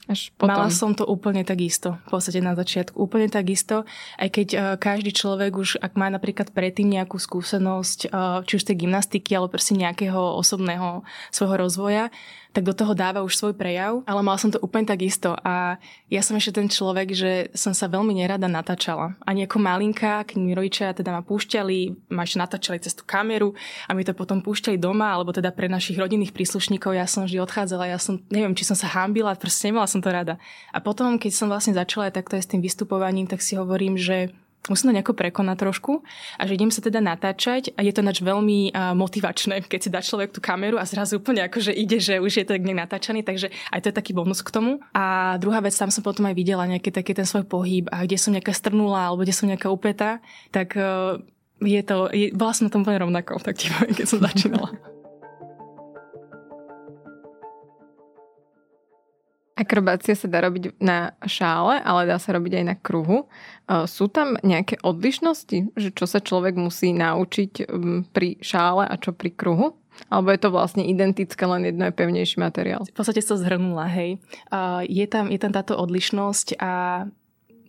Až 0.08 0.32
potom. 0.40 0.56
Mala 0.56 0.72
som 0.72 0.96
to 0.96 1.04
úplne 1.04 1.44
takisto, 1.44 2.00
v 2.08 2.10
podstate 2.16 2.40
na 2.40 2.56
začiatku. 2.56 2.96
Úplne 2.96 3.28
takisto, 3.28 3.84
aj 4.16 4.30
keď 4.32 4.48
uh, 4.56 4.62
každý 4.80 5.12
človek 5.12 5.52
už, 5.52 5.84
ak 5.84 6.00
má 6.00 6.08
napríklad 6.08 6.56
predtým 6.56 6.88
nejakú 6.88 7.20
skúsenosť, 7.20 8.00
uh, 8.08 8.40
či 8.48 8.56
už 8.56 8.64
tej 8.64 8.88
gymnastiky, 8.88 9.36
alebo 9.36 9.60
proste 9.60 9.76
nejakého 9.76 10.40
osobného 10.40 11.04
svojho 11.28 11.56
rozvoja, 11.60 12.08
tak 12.58 12.66
do 12.66 12.74
toho 12.74 12.98
dáva 12.98 13.22
už 13.22 13.38
svoj 13.38 13.54
prejav, 13.54 14.02
ale 14.10 14.26
mala 14.26 14.42
som 14.42 14.50
to 14.50 14.58
úplne 14.66 14.90
takisto 14.90 15.38
a 15.46 15.78
ja 16.10 16.26
som 16.26 16.34
ešte 16.42 16.58
ten 16.58 16.66
človek, 16.66 17.14
že 17.14 17.32
som 17.54 17.70
sa 17.70 17.86
veľmi 17.86 18.18
nerada 18.18 18.50
natáčala. 18.50 19.14
Ani 19.30 19.46
ako 19.46 19.62
malinka, 19.62 20.26
keď 20.26 20.38
mi 20.42 20.58
rodičia 20.58 20.90
teda 20.90 21.14
ma 21.14 21.22
púšťali, 21.22 22.10
ma 22.10 22.26
ešte 22.26 22.42
natáčali 22.42 22.82
cez 22.82 22.98
tú 22.98 23.06
kameru 23.06 23.54
a 23.86 23.94
mi 23.94 24.02
to 24.02 24.18
potom 24.18 24.42
púšťali 24.42 24.82
doma, 24.82 25.14
alebo 25.14 25.30
teda 25.36 25.54
pre 25.54 25.70
našich 25.70 26.02
rodinných 26.02 26.34
príslušníkov, 26.34 26.98
ja 26.98 27.06
som 27.06 27.30
vždy 27.30 27.38
odchádzala, 27.46 27.94
ja 27.94 28.02
som, 28.02 28.26
neviem, 28.34 28.58
či 28.58 28.66
som 28.66 28.74
sa 28.74 28.90
hámbila, 28.90 29.38
proste 29.38 29.67
nemala 29.68 29.92
som 29.92 30.00
to 30.00 30.08
rada. 30.08 30.40
A 30.72 30.80
potom, 30.80 31.19
keď 31.19 31.31
som 31.36 31.52
vlastne 31.52 31.75
začala 31.75 32.08
aj 32.08 32.24
takto 32.24 32.40
aj 32.40 32.44
s 32.48 32.52
tým 32.56 32.64
vystupovaním, 32.64 33.28
tak 33.28 33.44
si 33.44 33.60
hovorím, 33.60 34.00
že 34.00 34.31
musím 34.69 34.92
to 34.92 34.96
nejako 35.00 35.16
prekonať 35.16 35.58
trošku 35.64 36.04
a 36.38 36.44
že 36.44 36.56
idem 36.60 36.72
sa 36.72 36.84
teda 36.84 37.00
natáčať 37.00 37.72
a 37.75 37.81
je 37.84 37.94
to 37.96 38.04
nač 38.04 38.19
veľmi 38.19 38.75
motivačné, 38.75 39.64
keď 39.66 39.80
si 39.80 39.90
dá 39.90 40.04
človek 40.04 40.36
tú 40.36 40.44
kameru 40.44 40.75
a 40.75 40.84
zrazu 40.84 41.19
úplne 41.19 41.48
ako, 41.48 41.72
že 41.72 41.74
ide, 41.74 41.98
že 42.04 42.19
už 42.19 42.44
je 42.44 42.46
to 42.46 42.60
nejak 42.60 42.88
natáčaný, 42.88 43.24
takže 43.24 43.52
aj 43.72 43.80
to 43.84 43.90
je 43.90 43.96
taký 43.96 44.12
bonus 44.12 44.44
k 44.44 44.54
tomu. 44.54 44.84
A 44.92 45.36
druhá 45.40 45.64
vec, 45.64 45.74
tam 45.74 45.92
som 45.92 46.04
potom 46.04 46.28
aj 46.28 46.36
videla 46.36 46.68
nejaký 46.68 46.92
taký 46.92 47.16
ten 47.16 47.24
svoj 47.24 47.48
pohyb 47.48 47.88
a 47.90 48.04
kde 48.04 48.19
som 48.19 48.36
nejaká 48.36 48.52
strnula 48.52 49.08
alebo 49.08 49.24
kde 49.24 49.36
som 49.36 49.48
nejaká 49.48 49.72
upeta, 49.72 50.19
tak 50.52 50.75
uh, 50.75 51.16
je 51.64 51.81
to, 51.81 52.12
je, 52.14 52.36
bola 52.36 52.54
som 52.54 52.69
na 52.69 52.72
tom 52.74 52.84
úplne 52.84 53.02
rovnako, 53.02 53.40
tak 53.42 53.58
ti 53.58 53.72
poviem, 53.72 53.96
keď 53.96 54.06
som 54.06 54.19
začínala. 54.22 54.69
Akrobácia 59.57 60.13
sa 60.13 60.30
dá 60.30 60.45
robiť 60.45 60.77
na 60.77 61.18
šále, 61.25 61.81
ale 61.81 62.06
dá 62.06 62.21
sa 62.21 62.38
robiť 62.38 62.62
aj 62.62 62.65
na 62.69 62.75
kruhu. 62.77 63.25
E, 63.25 63.89
sú 63.89 64.06
tam 64.06 64.38
nejaké 64.45 64.77
odlišnosti, 64.86 65.74
že 65.74 65.89
čo 65.89 66.06
sa 66.06 66.21
človek 66.21 66.54
musí 66.54 66.94
naučiť 66.94 67.65
pri 68.13 68.38
šále 68.38 68.86
a 68.86 68.94
čo 69.01 69.18
pri 69.18 69.33
kruhu? 69.33 69.74
Alebo 70.13 70.30
je 70.30 70.38
to 70.38 70.54
vlastne 70.54 70.86
identické, 70.86 71.42
len 71.50 71.65
jedno 71.65 71.89
je 71.89 71.98
pevnejší 71.98 72.38
materiál? 72.38 72.86
V 72.86 72.94
podstate 72.94 73.25
to 73.25 73.33
zhrnula, 73.33 73.89
hej. 73.89 74.21
Je 74.86 75.06
tam, 75.09 75.33
je 75.33 75.39
tam 75.42 75.50
táto 75.50 75.74
odlišnosť 75.74 76.62
a 76.62 77.06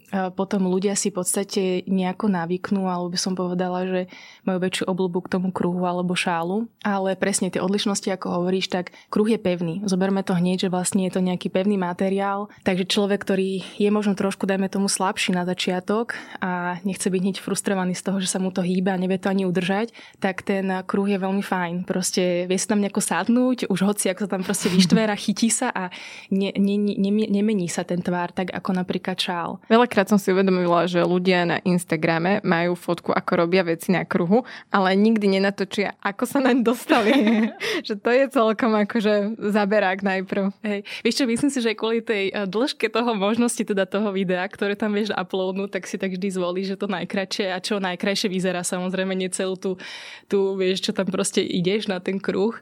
potom 0.09 0.67
ľudia 0.67 0.97
si 0.97 1.13
v 1.13 1.21
podstate 1.21 1.63
nejako 1.85 2.33
navyknú, 2.33 2.89
alebo 2.89 3.13
by 3.13 3.19
som 3.21 3.37
povedala, 3.37 3.85
že 3.85 4.01
majú 4.49 4.59
väčšiu 4.65 4.89
obľúbu 4.89 5.29
k 5.29 5.33
tomu 5.37 5.49
kruhu 5.53 5.85
alebo 5.85 6.17
šálu. 6.17 6.65
Ale 6.81 7.13
presne 7.19 7.53
tie 7.53 7.61
odlišnosti, 7.61 8.09
ako 8.09 8.41
hovoríš, 8.41 8.73
tak 8.73 8.97
kruh 9.13 9.29
je 9.29 9.37
pevný. 9.37 9.85
Zoberme 9.85 10.25
to 10.25 10.33
hneď, 10.33 10.69
že 10.69 10.73
vlastne 10.73 11.05
je 11.05 11.13
to 11.13 11.21
nejaký 11.21 11.53
pevný 11.53 11.77
materiál, 11.77 12.49
takže 12.65 12.89
človek, 12.89 13.21
ktorý 13.21 13.61
je 13.77 13.91
možno 13.93 14.17
trošku, 14.17 14.49
dajme 14.49 14.73
tomu, 14.73 14.89
slabší 14.89 15.37
na 15.37 15.45
začiatok 15.45 16.17
a 16.41 16.81
nechce 16.89 17.09
byť 17.13 17.21
hneď 17.21 17.37
frustrovaný 17.45 17.93
z 17.93 18.05
toho, 18.09 18.19
že 18.23 18.33
sa 18.33 18.41
mu 18.41 18.49
to 18.49 18.65
hýba 18.65 18.97
a 18.97 19.01
nevie 19.01 19.21
to 19.21 19.29
ani 19.29 19.45
udržať, 19.45 19.93
tak 20.19 20.41
ten 20.41 20.71
kruh 20.89 21.09
je 21.09 21.19
veľmi 21.21 21.45
fajn. 21.45 21.85
Proste 21.85 22.49
vie 22.49 22.57
sa 22.57 22.73
tam 22.73 22.81
nejako 22.81 23.05
sadnúť, 23.05 23.59
už 23.69 23.81
hoci, 23.85 24.09
ako 24.09 24.25
sa 24.25 24.31
tam 24.33 24.43
proste 24.47 24.73
vyštvera, 24.73 25.13
chytí 25.19 25.53
sa 25.53 25.69
a 25.69 25.93
ne, 26.33 26.49
ne, 26.57 26.77
ne, 26.81 27.27
nemení 27.29 27.69
sa 27.69 27.85
ten 27.85 28.01
tvár, 28.01 28.33
tak 28.33 28.55
ako 28.57 28.73
napríklad 28.73 29.21
šál. 29.21 29.61
Veľa 29.69 29.87
Veľakrát 29.99 30.15
som 30.15 30.23
si 30.23 30.31
uvedomila, 30.31 30.87
že 30.87 31.03
ľudia 31.03 31.43
na 31.43 31.59
Instagrame 31.67 32.39
majú 32.47 32.79
fotku, 32.79 33.11
ako 33.11 33.33
robia 33.35 33.67
veci 33.67 33.91
na 33.91 34.06
kruhu, 34.06 34.47
ale 34.71 34.95
nikdy 34.95 35.27
nenatočia, 35.27 35.99
ako 35.99 36.23
sa 36.23 36.39
naň 36.39 36.62
dostali. 36.62 37.11
že 37.83 37.99
to 37.99 38.06
je 38.06 38.31
celkom 38.31 38.79
akože 38.79 39.43
zaberák 39.43 40.06
najprv. 40.06 40.55
Hej. 40.62 40.87
Vieš 41.03 41.15
čo, 41.19 41.25
myslím 41.27 41.50
si, 41.50 41.59
že 41.59 41.75
kvôli 41.75 41.99
tej 41.99 42.31
eh, 42.31 42.47
dĺžke 42.47 42.87
toho 42.95 43.11
možnosti 43.19 43.59
teda 43.59 43.91
toho 43.91 44.15
videa, 44.15 44.47
ktoré 44.47 44.79
tam 44.79 44.95
vieš 44.95 45.11
uploadnúť, 45.11 45.75
tak 45.75 45.91
si 45.91 45.99
tak 45.99 46.15
vždy 46.15 46.31
zvolí, 46.31 46.62
že 46.62 46.79
to 46.79 46.87
najkračšie 46.87 47.50
a 47.50 47.59
čo 47.59 47.83
najkrajšie 47.83 48.31
vyzerá. 48.31 48.62
Samozrejme 48.62 49.19
nie 49.19 49.35
celú 49.35 49.59
tú, 49.59 49.83
tú 50.31 50.55
vieš, 50.55 50.87
čo 50.87 50.95
tam 50.95 51.11
proste 51.11 51.43
ideš 51.43 51.91
na 51.91 51.99
ten 51.99 52.23
kruh 52.23 52.55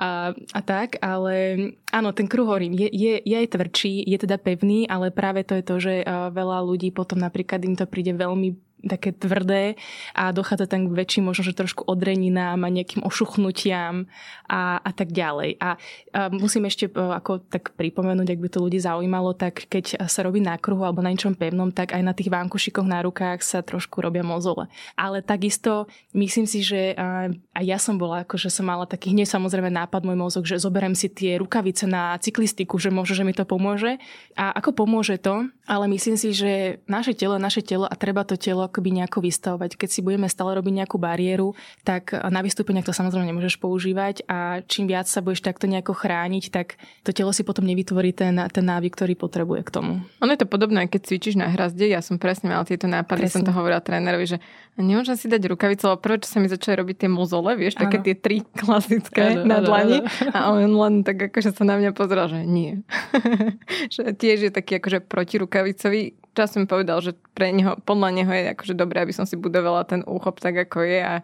a, 0.00 0.32
a 0.32 0.60
tak, 0.64 0.96
ale 1.04 1.36
áno, 1.92 2.16
ten 2.16 2.24
kruh 2.24 2.48
horím 2.48 2.72
je, 2.72 2.88
je, 2.88 3.20
je 3.20 3.36
tvrdší, 3.44 4.08
je 4.08 4.16
teda 4.16 4.40
pevný, 4.40 4.88
ale 4.88 5.12
práve 5.12 5.44
to 5.44 5.52
je 5.60 5.64
to, 5.64 5.76
že 5.76 5.94
veľa 6.32 6.64
ľudí 6.64 6.88
potom 6.88 7.20
napríklad 7.20 7.60
im 7.68 7.76
to 7.76 7.84
príde 7.84 8.16
veľmi 8.16 8.56
také 8.84 9.12
tvrdé 9.12 9.76
a 10.16 10.32
dochádza 10.32 10.66
tam 10.70 10.88
k 10.88 10.96
väčším 10.96 11.28
možno, 11.28 11.42
že 11.44 11.56
trošku 11.56 11.84
odreninám 11.84 12.64
a 12.64 12.68
nejakým 12.72 13.04
ošuchnutiam 13.04 14.08
a, 14.48 14.80
a 14.80 14.90
tak 14.94 15.12
ďalej. 15.12 15.60
A, 15.60 15.76
a 15.76 16.28
musím 16.32 16.66
ešte 16.66 16.88
e, 16.88 16.92
ako 16.92 17.44
tak 17.44 17.76
pripomenúť, 17.76 18.28
ak 18.32 18.40
by 18.40 18.48
to 18.48 18.58
ľudí 18.64 18.80
zaujímalo, 18.80 19.36
tak 19.36 19.68
keď 19.68 20.06
sa 20.08 20.20
robí 20.24 20.40
na 20.40 20.56
kruhu 20.56 20.84
alebo 20.84 21.04
na 21.04 21.12
niečom 21.12 21.36
pevnom, 21.36 21.70
tak 21.70 21.92
aj 21.92 22.02
na 22.02 22.16
tých 22.16 22.32
vánkušikoch 22.32 22.86
na 22.86 23.04
rukách 23.04 23.44
sa 23.44 23.60
trošku 23.60 24.00
robia 24.00 24.24
mozole. 24.24 24.68
Ale 24.96 25.20
takisto 25.20 25.86
myslím 26.16 26.48
si, 26.48 26.64
že 26.64 26.96
aj 27.54 27.64
ja 27.64 27.76
som 27.76 28.00
bola, 28.00 28.24
ako 28.24 28.40
že 28.40 28.48
som 28.48 28.66
mala 28.66 28.88
taký 28.88 29.12
hneď 29.12 29.28
samozrejme 29.28 29.68
nápad 29.68 30.02
môj 30.06 30.16
mozog, 30.16 30.44
že 30.48 30.60
zoberiem 30.60 30.96
si 30.96 31.12
tie 31.12 31.36
rukavice 31.36 31.84
na 31.84 32.16
cyklistiku, 32.16 32.80
že 32.80 32.88
možno, 32.88 33.14
že 33.16 33.24
mi 33.26 33.36
to 33.36 33.44
pomôže. 33.44 34.00
A 34.34 34.52
ako 34.56 34.84
pomôže 34.84 35.20
to? 35.20 35.48
Ale 35.70 35.86
myslím 35.86 36.18
si, 36.18 36.34
že 36.34 36.82
naše 36.90 37.14
telo, 37.14 37.38
naše 37.38 37.62
telo 37.62 37.86
a 37.86 37.94
treba 37.94 38.26
to 38.26 38.34
telo 38.34 38.66
akoby 38.66 38.90
nejako 38.90 39.22
vystavovať. 39.22 39.78
Keď 39.78 39.88
si 39.88 40.00
budeme 40.02 40.26
stále 40.26 40.58
robiť 40.58 40.82
nejakú 40.82 40.98
bariéru, 40.98 41.54
tak 41.86 42.10
na 42.10 42.42
vystúpeniach 42.42 42.82
to 42.82 42.90
samozrejme 42.90 43.30
nemôžeš 43.30 43.62
používať 43.62 44.26
a 44.26 44.66
čím 44.66 44.90
viac 44.90 45.06
sa 45.06 45.22
budeš 45.22 45.46
takto 45.46 45.70
nejako 45.70 45.94
chrániť, 45.94 46.50
tak 46.50 46.74
to 47.06 47.14
telo 47.14 47.30
si 47.30 47.46
potom 47.46 47.62
nevytvorí 47.70 48.10
ten, 48.10 48.34
ten 48.50 48.66
návyk, 48.66 48.98
ktorý 48.98 49.14
potrebuje 49.14 49.62
k 49.62 49.70
tomu. 49.70 49.92
Ono 50.18 50.30
je 50.34 50.42
to 50.42 50.50
podobné, 50.50 50.90
keď 50.90 51.06
cvičíš 51.06 51.38
na 51.38 51.46
hrazde. 51.46 51.86
Ja 51.86 52.02
som 52.02 52.18
presne 52.18 52.50
mala 52.50 52.66
tieto 52.66 52.90
nápady, 52.90 53.30
presne. 53.30 53.38
som 53.38 53.46
to 53.46 53.54
hovorila 53.54 53.78
trénerovi, 53.78 54.26
že 54.26 54.42
nemôžem 54.74 55.14
si 55.14 55.30
dať 55.30 55.54
rukavice, 55.54 55.86
lebo 55.86 56.02
prvé, 56.02 56.18
čo 56.18 56.34
sa 56.34 56.42
mi 56.42 56.50
začali 56.50 56.82
robiť 56.82 57.06
tie 57.06 57.10
mozole, 57.12 57.54
vieš, 57.54 57.78
ano. 57.78 57.86
také 57.86 58.02
tie 58.02 58.14
tri 58.18 58.42
klasické 58.58 59.38
ano, 59.38 59.46
na 59.46 59.62
dlani. 59.62 60.02
A 60.34 60.50
on 60.50 60.74
len 60.74 61.06
tak 61.06 61.30
akože 61.30 61.54
sa 61.54 61.62
na 61.62 61.78
mňa 61.78 61.94
pozrel, 61.94 62.26
že 62.26 62.42
nie. 62.42 62.82
že 63.94 64.10
tiež 64.18 64.50
je 64.50 64.52
taký 64.52 64.82
akože 64.82 65.06
protiruka 65.06 65.59
rukavicový, 65.60 66.16
časom 66.32 66.64
povedal, 66.64 67.04
že 67.04 67.12
pre 67.36 67.52
neho, 67.52 67.76
podľa 67.84 68.08
neho 68.16 68.32
je 68.32 68.44
akože 68.56 68.74
dobré, 68.78 69.04
aby 69.04 69.12
som 69.12 69.28
si 69.28 69.36
budovala 69.36 69.84
ten 69.84 70.00
úchop 70.08 70.40
tak, 70.40 70.56
ako 70.56 70.80
je 70.86 71.00
a 71.04 71.14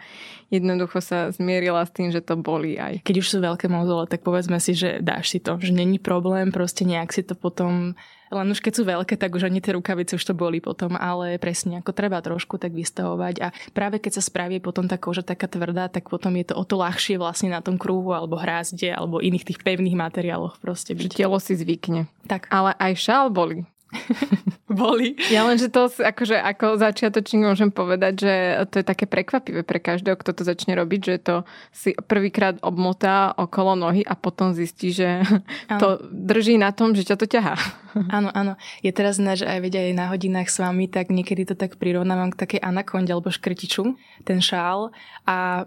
jednoducho 0.53 1.01
sa 1.01 1.33
zmierila 1.33 1.87
s 1.87 1.95
tým, 1.95 2.13
že 2.13 2.21
to 2.21 2.37
boli 2.37 2.77
aj. 2.77 3.01
Keď 3.07 3.17
už 3.17 3.27
sú 3.27 3.39
veľké 3.41 3.73
mozole, 3.73 4.05
tak 4.05 4.21
povedzme 4.21 4.61
si, 4.61 4.77
že 4.77 5.01
dáš 5.01 5.33
si 5.33 5.39
to, 5.41 5.57
že 5.57 5.73
není 5.73 5.97
problém, 5.97 6.53
proste 6.53 6.85
nejak 6.85 7.17
si 7.17 7.25
to 7.25 7.33
potom 7.33 7.97
len 8.27 8.51
už 8.51 8.59
keď 8.59 8.73
sú 8.75 8.83
veľké, 8.83 9.15
tak 9.15 9.39
už 9.39 9.47
ani 9.47 9.63
tie 9.63 9.79
rukavice 9.79 10.19
už 10.19 10.27
to 10.27 10.35
boli 10.35 10.59
potom, 10.59 10.99
ale 10.99 11.39
presne 11.39 11.79
ako 11.79 11.95
treba 11.95 12.19
trošku 12.19 12.59
tak 12.59 12.75
vystavovať 12.75 13.35
a 13.39 13.55
práve 13.71 14.03
keď 14.03 14.19
sa 14.19 14.23
spraví 14.27 14.59
potom 14.59 14.91
tá 14.91 14.99
koža 14.99 15.23
taká 15.23 15.47
tvrdá, 15.47 15.87
tak 15.87 16.11
potom 16.11 16.35
je 16.35 16.51
to 16.51 16.59
o 16.59 16.67
to 16.67 16.75
ľahšie 16.75 17.23
vlastne 17.23 17.55
na 17.55 17.63
tom 17.63 17.79
kruhu 17.79 18.11
alebo 18.11 18.35
hrázde 18.35 18.91
alebo 18.91 19.23
iných 19.23 19.47
tých 19.55 19.63
pevných 19.63 19.95
materiáloch 19.95 20.59
proste 20.59 20.99
byť. 20.99 21.15
Telo 21.15 21.39
si 21.39 21.55
zvykne. 21.55 22.11
Tak. 22.27 22.51
Ale 22.51 22.75
aj 22.75 22.99
šál 22.99 23.31
boli. 23.31 23.63
boli. 24.77 25.17
Ja 25.33 25.49
len, 25.49 25.57
že 25.57 25.73
to 25.73 25.89
akože 25.89 26.37
ako 26.37 26.77
začiatočník 26.77 27.49
môžem 27.49 27.71
povedať, 27.73 28.15
že 28.21 28.35
to 28.69 28.83
je 28.83 28.85
také 28.85 29.09
prekvapivé 29.09 29.65
pre 29.65 29.81
každého, 29.81 30.19
kto 30.19 30.31
to 30.37 30.43
začne 30.45 30.77
robiť, 30.77 31.01
že 31.01 31.15
to 31.23 31.35
si 31.73 31.97
prvýkrát 31.97 32.61
obmotá 32.61 33.33
okolo 33.35 33.79
nohy 33.79 34.05
a 34.05 34.19
potom 34.19 34.53
zistí, 34.53 34.93
že 34.93 35.25
ano. 35.73 35.81
to 35.81 35.89
drží 36.13 36.61
na 36.61 36.75
tom, 36.75 36.93
že 36.93 37.09
ťa 37.09 37.17
to 37.17 37.27
ťahá. 37.27 37.57
Áno, 38.13 38.29
áno. 38.29 38.61
Je 38.85 38.93
teraz 38.93 39.17
že 39.17 39.49
aj 39.49 39.57
vedia 39.65 39.81
aj 39.81 39.97
na 39.97 40.13
hodinách 40.13 40.53
s 40.53 40.61
vami, 40.61 40.85
tak 40.85 41.09
niekedy 41.09 41.49
to 41.49 41.57
tak 41.57 41.81
prirovnávam 41.81 42.29
k 42.29 42.45
takej 42.45 42.61
anakonde 42.61 43.09
alebo 43.09 43.33
škrtiču, 43.33 43.97
ten 44.21 44.45
šál. 44.45 44.93
A 45.25 45.65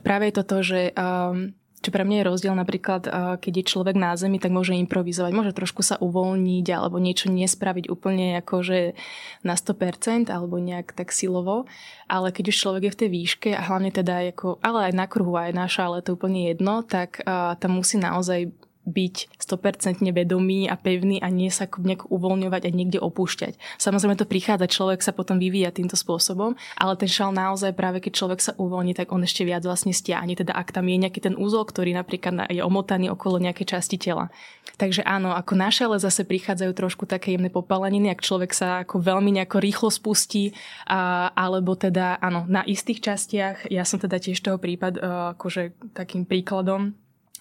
práve 0.00 0.32
je 0.32 0.34
to 0.40 0.44
to, 0.48 0.58
že 0.64 0.80
um, 0.96 1.52
čo 1.86 1.94
pre 1.94 2.02
mňa 2.02 2.18
je 2.18 2.28
rozdiel 2.34 2.54
napríklad, 2.58 3.06
keď 3.38 3.52
je 3.62 3.70
človek 3.70 3.94
na 3.94 4.18
zemi, 4.18 4.42
tak 4.42 4.50
môže 4.50 4.74
improvizovať, 4.74 5.30
môže 5.30 5.54
trošku 5.54 5.86
sa 5.86 5.94
uvoľniť 6.02 6.66
alebo 6.74 6.98
niečo 6.98 7.30
nespraviť 7.30 7.86
úplne 7.86 8.42
akože 8.42 8.98
na 9.46 9.54
100% 9.54 10.26
alebo 10.26 10.58
nejak 10.58 10.90
tak 10.90 11.14
silovo, 11.14 11.70
ale 12.10 12.34
keď 12.34 12.50
už 12.50 12.58
človek 12.58 12.82
je 12.90 12.94
v 12.94 13.00
tej 13.06 13.10
výške 13.14 13.50
a 13.54 13.62
hlavne 13.62 13.94
teda 13.94 14.34
ako, 14.34 14.58
ale 14.66 14.90
aj 14.90 14.92
na 14.98 15.06
kruhu, 15.06 15.38
aj 15.38 15.54
naša, 15.54 15.86
ale 15.86 16.02
to 16.02 16.18
úplne 16.18 16.50
jedno, 16.50 16.82
tak 16.82 17.22
tam 17.62 17.78
musí 17.78 18.02
naozaj 18.02 18.50
byť 18.86 19.14
100% 19.42 20.06
vedomý 20.14 20.70
a 20.70 20.78
pevný 20.78 21.18
a 21.18 21.26
nie 21.26 21.50
sa 21.50 21.66
nejak 21.66 22.06
uvoľňovať 22.06 22.62
a 22.66 22.70
niekde 22.70 23.02
opúšťať. 23.02 23.58
Samozrejme 23.82 24.14
to 24.14 24.30
prichádza, 24.30 24.70
človek 24.70 25.02
sa 25.02 25.10
potom 25.10 25.42
vyvíja 25.42 25.74
týmto 25.74 25.98
spôsobom, 25.98 26.54
ale 26.78 26.94
ten 26.94 27.10
šal 27.10 27.34
naozaj 27.34 27.74
práve 27.74 27.98
keď 27.98 28.12
človek 28.14 28.40
sa 28.40 28.52
uvoľní, 28.54 28.94
tak 28.94 29.10
on 29.10 29.26
ešte 29.26 29.42
viac 29.42 29.66
vlastne 29.66 29.90
stiahne, 29.90 30.38
teda 30.38 30.54
ak 30.54 30.70
tam 30.70 30.86
je 30.86 31.02
nejaký 31.02 31.18
ten 31.18 31.34
úzol, 31.34 31.66
ktorý 31.66 31.98
napríklad 31.98 32.46
je 32.46 32.62
omotaný 32.62 33.10
okolo 33.10 33.42
nejakej 33.42 33.76
časti 33.76 33.98
tela. 33.98 34.30
Takže 34.76 35.02
áno, 35.08 35.32
ako 35.32 35.52
na 35.56 35.72
šale 35.72 35.96
zase 35.96 36.22
prichádzajú 36.28 36.72
trošku 36.76 37.08
také 37.08 37.34
jemné 37.34 37.48
popaleniny, 37.48 38.12
ak 38.12 38.20
človek 38.20 38.52
sa 38.52 38.84
ako 38.84 39.00
veľmi 39.00 39.40
nejako 39.40 39.56
rýchlo 39.58 39.88
spustí, 39.88 40.52
a, 40.84 41.32
alebo 41.32 41.74
teda 41.74 42.20
áno, 42.20 42.44
na 42.46 42.60
istých 42.62 43.00
častiach, 43.00 43.72
ja 43.72 43.88
som 43.88 43.96
teda 43.96 44.20
tiež 44.20 44.36
toho 44.38 44.60
prípad 44.60 45.00
akože 45.34 45.96
takým 45.96 46.28
príkladom, 46.28 46.92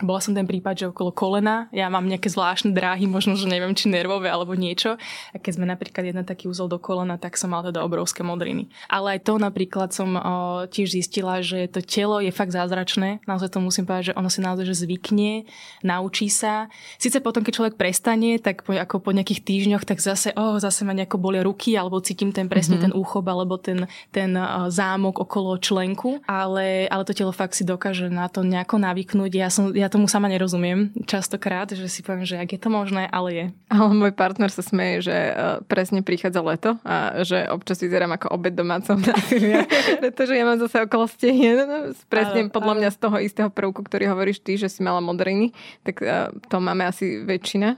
bola 0.03 0.19
som 0.19 0.35
ten 0.35 0.43
prípad, 0.43 0.75
že 0.75 0.85
okolo 0.91 1.15
kolena, 1.15 1.71
ja 1.71 1.87
mám 1.87 2.03
nejaké 2.03 2.27
zvláštne 2.27 2.75
dráhy, 2.75 3.07
možno, 3.07 3.39
že 3.39 3.47
neviem, 3.47 3.71
či 3.71 3.87
nervové 3.87 4.27
alebo 4.27 4.51
niečo. 4.51 4.99
A 5.31 5.39
keď 5.39 5.51
sme 5.55 5.65
napríklad 5.69 6.03
jeden 6.03 6.27
taký 6.27 6.51
úzol 6.51 6.67
do 6.67 6.75
kolena, 6.75 7.15
tak 7.15 7.39
som 7.39 7.55
mal 7.55 7.63
teda 7.63 7.79
obrovské 7.79 8.19
modriny. 8.19 8.67
Ale 8.91 9.15
aj 9.15 9.23
to 9.23 9.39
napríklad 9.39 9.95
som 9.95 10.19
o, 10.19 10.21
tiež 10.67 10.99
zistila, 10.99 11.39
že 11.39 11.71
to 11.71 11.79
telo 11.79 12.19
je 12.19 12.31
fakt 12.35 12.51
zázračné. 12.51 13.23
Naozaj 13.23 13.55
to 13.55 13.63
musím 13.63 13.87
povedať, 13.87 14.11
že 14.11 14.17
ono 14.19 14.27
si 14.27 14.43
naozaj 14.43 14.65
že 14.67 14.75
zvykne, 14.83 15.47
naučí 15.85 16.27
sa. 16.27 16.67
Sice 16.99 17.23
potom, 17.23 17.45
keď 17.45 17.53
človek 17.55 17.75
prestane, 17.79 18.41
tak 18.41 18.67
po, 18.67 18.75
ako 18.75 18.99
po 18.99 19.15
nejakých 19.15 19.47
týždňoch, 19.47 19.87
tak 19.87 20.03
zase, 20.03 20.35
oh, 20.35 20.59
zase 20.59 20.83
ma 20.83 20.91
nejako 20.91 21.21
bolia 21.21 21.45
ruky, 21.45 21.77
alebo 21.79 22.03
cítim 22.03 22.35
ten 22.35 22.51
presne 22.51 22.81
mm-hmm. 22.81 22.91
ten 22.91 22.97
úchop, 22.97 23.25
alebo 23.29 23.55
ten, 23.55 23.87
ten 24.11 24.33
uh, 24.35 24.67
zámok 24.67 25.23
okolo 25.23 25.55
členku. 25.61 26.19
Ale, 26.25 26.89
ale 26.91 27.03
to 27.07 27.13
telo 27.15 27.31
fakt 27.31 27.55
si 27.55 27.63
dokáže 27.63 28.09
na 28.09 28.27
to 28.27 28.43
nejako 28.43 28.81
navyknúť. 28.81 29.31
Ja 29.37 29.47
som, 29.53 29.71
ja 29.71 29.84
ja 29.85 29.93
tomu 29.93 30.09
sama 30.09 30.25
nerozumiem 30.25 30.89
častokrát, 31.05 31.69
že 31.69 31.85
si 31.85 32.01
poviem, 32.01 32.25
že 32.25 32.41
ak 32.41 32.57
je 32.57 32.59
to 32.59 32.73
možné, 32.73 33.05
ale 33.13 33.29
je. 33.29 33.45
Ale 33.69 33.93
môj 33.93 34.17
partner 34.17 34.49
sa 34.49 34.65
smeje, 34.65 35.05
že 35.05 35.13
uh, 35.13 35.61
presne 35.69 36.01
prichádza 36.01 36.41
leto 36.41 36.81
a 36.81 37.21
že 37.21 37.45
občas 37.53 37.77
vyzerám 37.77 38.17
ako 38.17 38.33
obed 38.33 38.57
domácom 38.57 38.97
pretože 40.01 40.33
ja 40.33 40.43
mám 40.43 40.57
zase 40.57 40.81
okolo 40.81 41.05
stehien, 41.05 41.93
presne 42.09 42.49
ale, 42.49 42.51
podľa 42.51 42.73
ale... 42.73 42.79
mňa 42.81 42.89
z 42.89 42.97
toho 42.97 43.17
istého 43.21 43.49
prvku, 43.53 43.85
ktorý 43.85 44.09
hovoríš 44.09 44.41
ty, 44.41 44.57
že 44.57 44.73
si 44.73 44.81
mala 44.81 45.05
modriny, 45.05 45.53
tak 45.85 46.01
uh, 46.01 46.33
to 46.49 46.57
máme 46.57 46.89
asi 46.89 47.21
väčšina 47.21 47.77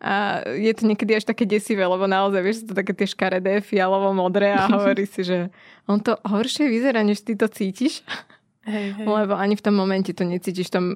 a 0.00 0.44
je 0.44 0.72
to 0.74 0.84
niekedy 0.84 1.16
až 1.16 1.24
také 1.24 1.48
desivé, 1.48 1.86
lebo 1.86 2.04
naozaj, 2.04 2.40
vieš, 2.42 2.58
to 2.68 2.74
také 2.76 2.92
tie 2.92 3.08
škaredé, 3.08 3.64
fialovo-modré 3.64 4.52
a 4.54 4.68
hovorí 4.74 5.08
si, 5.08 5.24
že 5.24 5.48
on 5.88 6.00
to 6.00 6.16
horšie 6.24 6.68
vyzerá, 6.68 7.00
než 7.04 7.24
ty 7.24 7.36
to 7.36 7.48
cítiš. 7.48 8.04
Hej, 8.64 8.96
hej. 8.96 9.04
Lebo 9.04 9.36
ani 9.36 9.56
v 9.56 9.64
tom 9.64 9.76
momente 9.76 10.16
to 10.16 10.24
necítiš 10.24 10.72
v 10.72 10.74
tom 10.74 10.86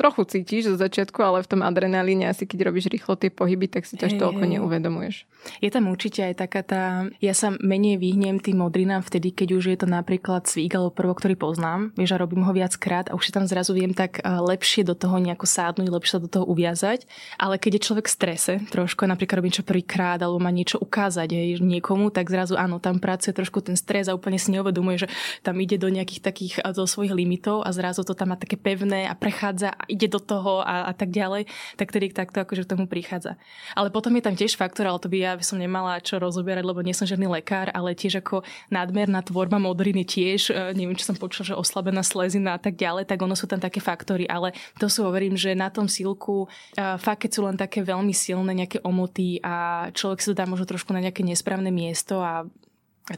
trochu 0.00 0.24
cítiš 0.24 0.72
zo 0.72 0.76
začiatku, 0.80 1.20
ale 1.20 1.44
v 1.44 1.50
tom 1.52 1.60
adrenalíne 1.60 2.32
asi 2.32 2.48
keď 2.48 2.72
robíš 2.72 2.88
rýchlo 2.88 3.20
tie 3.20 3.28
pohyby, 3.28 3.68
tak 3.68 3.84
si 3.84 4.00
to 4.00 4.08
až 4.08 4.16
toľko 4.16 4.48
neuvedomuješ. 4.48 5.28
Je 5.60 5.68
tam 5.68 5.92
určite 5.92 6.24
aj 6.24 6.34
taká 6.40 6.64
tá... 6.64 6.82
Ja 7.20 7.36
sa 7.36 7.52
menej 7.60 8.00
vyhnem 8.00 8.40
tým 8.40 8.64
modrinám 8.64 9.04
vtedy, 9.04 9.36
keď 9.36 9.48
už 9.60 9.64
je 9.68 9.76
to 9.76 9.84
napríklad 9.84 10.48
cvík 10.48 10.72
alebo 10.72 10.88
prvo, 10.88 11.12
ktorý 11.12 11.36
poznám. 11.36 11.92
Vieš, 12.00 12.16
a 12.16 12.22
robím 12.24 12.48
ho 12.48 12.52
viackrát 12.56 13.12
a 13.12 13.16
už 13.16 13.28
si 13.28 13.32
tam 13.36 13.44
zrazu 13.44 13.76
viem 13.76 13.92
tak 13.92 14.24
lepšie 14.24 14.88
do 14.88 14.96
toho 14.96 15.20
nejako 15.20 15.44
sádnuť, 15.44 15.88
lepšie 15.92 16.12
sa 16.16 16.24
do 16.24 16.32
toho 16.32 16.44
uviazať. 16.48 17.04
Ale 17.36 17.60
keď 17.60 17.76
je 17.76 17.86
človek 17.86 18.06
v 18.08 18.14
strese 18.16 18.52
trošku, 18.72 19.04
napríklad 19.04 19.44
robím 19.44 19.52
čo 19.52 19.66
prvýkrát 19.66 20.16
alebo 20.22 20.40
má 20.40 20.48
niečo 20.48 20.80
ukázať 20.80 21.28
aj 21.28 21.60
niekomu, 21.60 22.08
tak 22.08 22.32
zrazu 22.32 22.56
áno, 22.56 22.80
tam 22.80 22.96
pracuje 22.96 23.36
trošku 23.36 23.60
ten 23.60 23.76
stres 23.76 24.08
a 24.08 24.16
úplne 24.16 24.40
si 24.40 24.54
neuvedomuje, 24.54 25.04
že 25.04 25.08
tam 25.44 25.60
ide 25.60 25.76
do 25.76 25.90
nejakých 25.90 26.22
takých 26.24 26.54
do 26.72 26.86
svojich 26.86 27.12
limitov 27.12 27.66
a 27.66 27.70
zrazu 27.74 28.06
to 28.06 28.14
tam 28.14 28.32
má 28.32 28.36
také 28.38 28.54
pevné 28.54 29.10
a 29.10 29.14
prechádza 29.18 29.74
a 29.74 29.84
ide 29.90 30.06
do 30.06 30.22
toho 30.22 30.62
a, 30.62 30.86
a 30.88 30.92
tak 30.94 31.10
ďalej, 31.10 31.50
tak 31.74 31.90
tedy 31.90 32.14
takto 32.14 32.40
akože 32.40 32.64
k 32.64 32.72
tomu 32.72 32.86
prichádza. 32.86 33.34
Ale 33.74 33.90
potom 33.90 34.14
je 34.14 34.22
tam 34.22 34.38
tiež 34.38 34.54
faktor, 34.54 34.86
ale 34.86 35.02
to 35.02 35.10
by 35.10 35.18
ja 35.18 35.32
by 35.34 35.44
som 35.44 35.58
nemala 35.58 35.98
čo 35.98 36.22
rozoberať, 36.22 36.62
lebo 36.62 36.80
nie 36.80 36.94
som 36.94 37.04
žiadny 37.04 37.26
lekár, 37.26 37.68
ale 37.74 37.98
tiež 37.98 38.22
ako 38.22 38.46
nadmerná 38.70 39.20
tvorba 39.26 39.58
modriny 39.58 40.06
tiež, 40.06 40.54
e, 40.54 40.72
neviem, 40.72 40.94
či 40.94 41.04
som 41.10 41.18
počula, 41.18 41.52
že 41.52 41.58
oslabená 41.58 42.06
slezina 42.06 42.56
a 42.56 42.60
tak 42.60 42.78
ďalej, 42.78 43.10
tak 43.10 43.18
ono 43.20 43.34
sú 43.34 43.50
tam 43.50 43.58
také 43.58 43.82
faktory, 43.82 44.24
ale 44.30 44.54
to 44.78 44.86
sú 44.86 45.04
hovorím, 45.04 45.34
že 45.34 45.58
na 45.58 45.68
tom 45.68 45.90
sílku 45.90 46.46
e, 46.46 46.96
fakt, 46.96 47.26
keď 47.26 47.30
sú 47.34 47.40
len 47.44 47.56
také 47.58 47.82
veľmi 47.82 48.14
silné 48.14 48.54
nejaké 48.54 48.78
omoty 48.86 49.42
a 49.42 49.88
človek 49.90 50.22
to 50.22 50.36
dá 50.36 50.46
možno 50.46 50.64
trošku 50.68 50.94
na 50.94 51.02
nejaké 51.02 51.26
nesprávne 51.26 51.74
miesto 51.74 52.22
a 52.22 52.46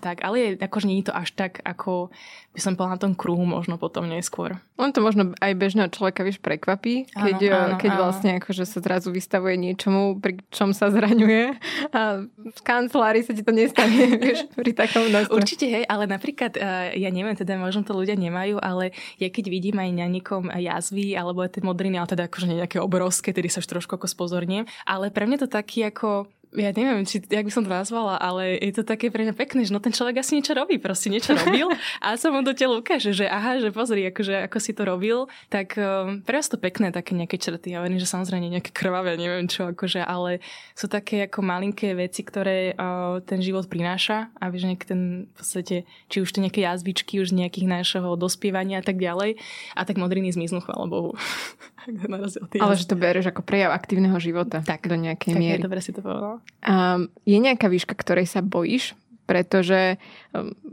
tak, 0.01 0.25
ale 0.25 0.37
je, 0.41 0.51
akože 0.57 0.89
nie 0.89 1.05
je 1.05 1.13
to 1.13 1.15
až 1.17 1.37
tak, 1.37 1.61
ako 1.69 2.09
by 2.53 2.61
som 2.61 2.77
povedala 2.77 2.97
na 2.97 3.03
tom 3.09 3.13
kruhu 3.17 3.45
možno 3.45 3.77
potom 3.77 4.09
neskôr. 4.09 4.61
On 4.81 4.93
to 4.93 5.05
možno 5.05 5.37
aj 5.41 5.53
bežného 5.57 5.89
človeka, 5.93 6.25
vieš, 6.25 6.41
prekvapí, 6.41 7.13
keď, 7.13 7.37
áno, 7.49 7.57
áno, 7.57 7.77
keď 7.81 7.91
áno. 7.93 8.01
vlastne 8.05 8.31
akože 8.41 8.65
sa 8.65 8.81
zrazu 8.81 9.13
vystavuje 9.13 9.57
niečomu, 9.61 10.17
pri 10.21 10.41
čom 10.49 10.73
sa 10.73 10.89
zraňuje 10.89 11.57
a 11.93 12.25
v 12.29 12.61
kancelárii 12.65 13.25
sa 13.25 13.37
ti 13.37 13.45
to 13.45 13.53
nestane, 13.53 14.17
vieš, 14.23 14.49
pri 14.53 14.73
takom 14.73 15.09
nástroji. 15.13 15.39
Určite, 15.45 15.65
hej, 15.69 15.85
ale 15.89 16.05
napríklad, 16.09 16.57
e, 16.57 16.97
ja 16.97 17.11
neviem, 17.13 17.37
teda 17.37 17.57
možno 17.61 17.85
to 17.85 17.93
ľudia 17.97 18.17
nemajú, 18.17 18.61
ale 18.61 18.97
ja 19.21 19.29
keď 19.29 19.45
vidím 19.49 19.77
aj 19.81 19.91
na 19.93 20.09
niekom 20.09 20.49
jazvy 20.53 21.17
alebo 21.17 21.45
aj 21.45 21.61
tie 21.61 21.63
modriny, 21.65 22.01
ale 22.01 22.09
teda 22.09 22.29
akože 22.29 22.49
nejaké 22.49 22.81
obrovské, 22.81 23.33
tedy 23.37 23.53
sa 23.53 23.61
už 23.61 23.69
trošku 23.69 23.97
ako 23.97 24.09
spozorniem, 24.09 24.65
ale 24.89 25.13
pre 25.13 25.29
mňa 25.29 25.45
to 25.45 25.49
taký 25.49 25.89
ako 25.89 26.29
ja 26.53 26.69
neviem, 26.77 27.09
či, 27.09 27.25
jak 27.25 27.49
by 27.49 27.53
som 27.53 27.65
to 27.65 27.73
nazvala, 27.73 28.21
ale 28.21 28.61
je 28.61 28.77
to 28.77 28.85
také 28.85 29.09
pre 29.09 29.25
mňa 29.25 29.33
pekné, 29.33 29.65
že 29.65 29.73
no 29.73 29.81
ten 29.81 29.93
človek 29.93 30.21
asi 30.21 30.37
niečo 30.37 30.53
robí, 30.53 30.77
proste 30.77 31.09
niečo 31.09 31.33
robil 31.33 31.73
a 32.05 32.13
sa 32.21 32.29
mu 32.29 32.45
do 32.45 32.53
tela 32.53 32.77
ukáže, 32.77 33.17
že 33.17 33.25
aha, 33.25 33.57
že 33.57 33.73
pozri, 33.73 34.05
akože, 34.13 34.45
ako 34.45 34.59
si 34.61 34.77
to 34.77 34.85
robil, 34.85 35.33
tak 35.49 35.81
um, 35.81 36.21
pre 36.21 36.37
vás 36.37 36.53
to 36.53 36.61
pekné 36.61 36.93
také 36.93 37.17
nejaké 37.17 37.41
črty. 37.41 37.73
Ja 37.73 37.81
verím, 37.81 37.97
že 37.97 38.05
samozrejme 38.05 38.53
nejaké 38.53 38.69
krvavé, 38.69 39.17
neviem 39.17 39.49
čo, 39.49 39.73
akože, 39.73 40.05
ale 40.05 40.45
sú 40.77 40.93
také 40.93 41.25
ako 41.25 41.41
malinké 41.41 41.97
veci, 41.97 42.21
ktoré 42.21 42.77
uh, 42.77 43.25
ten 43.25 43.41
život 43.41 43.65
prináša 43.73 44.29
a 44.37 44.53
vieš, 44.53 44.69
nejaký 44.69 44.85
ten 44.85 45.01
v 45.33 45.35
podstate, 45.35 45.77
či 46.13 46.17
už 46.21 46.29
to 46.29 46.45
nejaké 46.45 46.69
jazvičky, 46.69 47.17
už 47.17 47.33
nejakých 47.33 47.65
našeho 47.65 48.13
dospievania 48.21 48.81
a 48.81 48.85
tak 48.85 49.01
ďalej 49.01 49.41
a 49.73 49.81
tak 49.89 49.97
modriny 49.97 50.29
zmiznú, 50.37 50.61
chvála 50.61 50.85
Bohu. 50.85 51.17
ale 52.63 52.75
že 52.79 52.87
to 52.87 52.95
bereš 52.95 53.27
ako 53.33 53.43
prejav 53.43 53.75
aktívneho 53.75 54.15
života. 54.23 54.63
Tak, 54.63 54.87
do 54.87 54.95
nejakej 54.95 55.35
tak 55.35 55.41
miery. 55.41 55.63
dobre 55.63 55.81
si 55.83 55.91
to 55.91 56.05
povedala. 56.05 56.42
Um, 56.63 57.11
je 57.27 57.39
nejaká 57.43 57.67
výška, 57.67 57.99
ktorej 57.99 58.31
sa 58.31 58.39
bojíš? 58.39 58.95
Pretože 59.23 60.03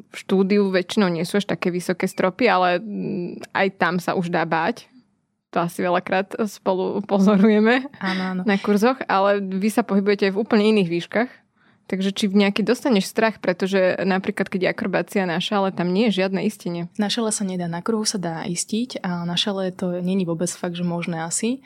v 0.10 0.16
štúdiu 0.16 0.74
väčšinou 0.74 1.10
nie 1.10 1.24
sú 1.24 1.38
až 1.38 1.46
také 1.46 1.70
vysoké 1.70 2.10
stropy, 2.10 2.50
ale 2.50 2.82
mm, 2.82 3.54
aj 3.54 3.68
tam 3.78 4.02
sa 4.02 4.18
už 4.18 4.34
dá 4.34 4.44
báť. 4.44 4.90
To 5.50 5.66
asi 5.66 5.82
veľakrát 5.82 6.38
spolu 6.46 7.02
pozorujeme 7.10 7.90
áno, 7.98 8.24
áno. 8.38 8.42
na 8.46 8.58
kurzoch, 8.62 9.02
ale 9.10 9.42
vy 9.42 9.70
sa 9.74 9.82
pohybujete 9.82 10.30
aj 10.30 10.34
v 10.38 10.42
úplne 10.42 10.66
iných 10.78 10.90
výškach. 10.90 11.30
Takže 11.90 12.14
či 12.14 12.30
v 12.30 12.46
nejaký 12.46 12.62
dostaneš 12.62 13.10
strach, 13.10 13.42
pretože 13.42 13.98
napríklad 14.06 14.46
keď 14.46 14.60
je 14.62 14.70
akrobácia 14.70 15.24
na 15.26 15.42
šale, 15.42 15.74
tam 15.74 15.90
nie 15.90 16.14
je 16.14 16.22
žiadne 16.22 16.46
istenie. 16.46 16.86
Na 17.02 17.10
šale 17.10 17.34
sa 17.34 17.42
nedá, 17.42 17.66
na 17.66 17.82
kruhu 17.82 18.06
sa 18.06 18.22
dá 18.22 18.46
istiť 18.46 19.02
a 19.02 19.26
na 19.26 19.34
šale 19.34 19.74
to 19.74 19.98
není 20.06 20.22
vôbec 20.22 20.54
fakt, 20.54 20.78
že 20.78 20.86
možné 20.86 21.26
asi. 21.26 21.66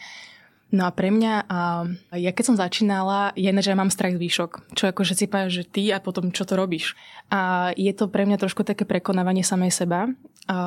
No 0.73 0.89
a 0.89 0.91
pre 0.91 1.13
mňa, 1.13 1.45
a 1.45 1.85
ja 2.17 2.33
keď 2.33 2.43
som 2.49 2.57
začínala, 2.57 3.29
je 3.37 3.45
že 3.45 3.69
ja 3.69 3.77
mám 3.77 3.93
strach 3.93 4.17
z 4.17 4.21
výšok. 4.25 4.73
Čo 4.73 4.89
akože 4.89 5.13
si 5.13 5.29
povedal, 5.29 5.53
že 5.53 5.69
ty 5.69 5.93
a 5.93 6.01
potom 6.01 6.33
čo 6.33 6.49
to 6.49 6.57
robíš. 6.57 6.97
A 7.29 7.69
je 7.77 7.93
to 7.93 8.09
pre 8.09 8.25
mňa 8.25 8.41
trošku 8.41 8.65
také 8.65 8.81
prekonávanie 8.81 9.45
samej 9.45 9.69
seba. 9.69 10.09
A 10.49 10.57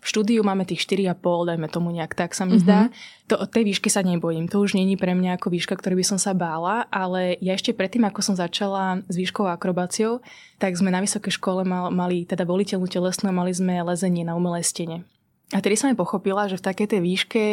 v 0.00 0.06
štúdiu 0.08 0.40
máme 0.40 0.64
tých 0.64 0.82
4,5, 0.88 1.52
dajme 1.52 1.68
tomu 1.68 1.92
nejak 1.92 2.16
tak 2.16 2.32
sa 2.32 2.48
mi 2.48 2.56
zdá. 2.56 2.88
Mm-hmm. 2.88 3.28
To, 3.28 3.44
tej 3.44 3.64
výšky 3.68 3.92
sa 3.92 4.00
nebojím. 4.00 4.48
To 4.48 4.64
už 4.64 4.72
není 4.72 4.96
pre 4.96 5.12
mňa 5.12 5.36
ako 5.36 5.52
výška, 5.52 5.76
ktorý 5.76 6.00
by 6.00 6.16
som 6.16 6.18
sa 6.18 6.32
bála, 6.32 6.88
ale 6.88 7.36
ja 7.44 7.54
ešte 7.54 7.76
predtým, 7.76 8.08
ako 8.08 8.24
som 8.24 8.34
začala 8.34 9.04
s 9.04 9.14
výškovou 9.14 9.52
akrobáciou, 9.52 10.24
tak 10.56 10.74
sme 10.74 10.88
na 10.88 11.04
vysokej 11.04 11.36
škole 11.36 11.62
mal, 11.62 11.92
mali 11.92 12.24
teda 12.24 12.48
voliteľnú 12.48 12.88
telesnú 12.88 13.30
a 13.30 13.36
mali 13.36 13.52
sme 13.52 13.84
lezenie 13.84 14.24
na 14.24 14.32
umelej 14.32 14.64
stene. 14.64 15.04
A 15.54 15.62
tedy 15.62 15.78
som 15.78 15.94
aj 15.94 16.00
pochopila, 16.00 16.50
že 16.50 16.58
v 16.58 16.66
takej 16.66 16.86
tej 16.90 17.00
výške, 17.06 17.44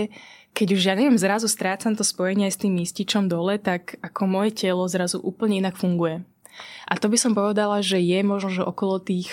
keď 0.57 0.67
už 0.73 0.81
ja 0.81 0.93
neviem, 0.97 1.17
zrazu 1.17 1.45
strácam 1.45 1.93
to 1.93 2.01
spojenie 2.01 2.49
aj 2.49 2.57
s 2.57 2.61
tým 2.65 2.73
místičom 2.73 3.29
dole, 3.29 3.61
tak 3.61 4.01
ako 4.01 4.25
moje 4.25 4.65
telo 4.65 4.85
zrazu 4.89 5.21
úplne 5.21 5.61
inak 5.61 5.77
funguje. 5.77 6.25
A 6.89 6.97
to 6.97 7.05
by 7.09 7.17
som 7.17 7.37
povedala, 7.37 7.85
že 7.85 8.01
je 8.01 8.19
možno, 8.25 8.49
že 8.49 8.63
okolo 8.65 8.97
tých 8.97 9.29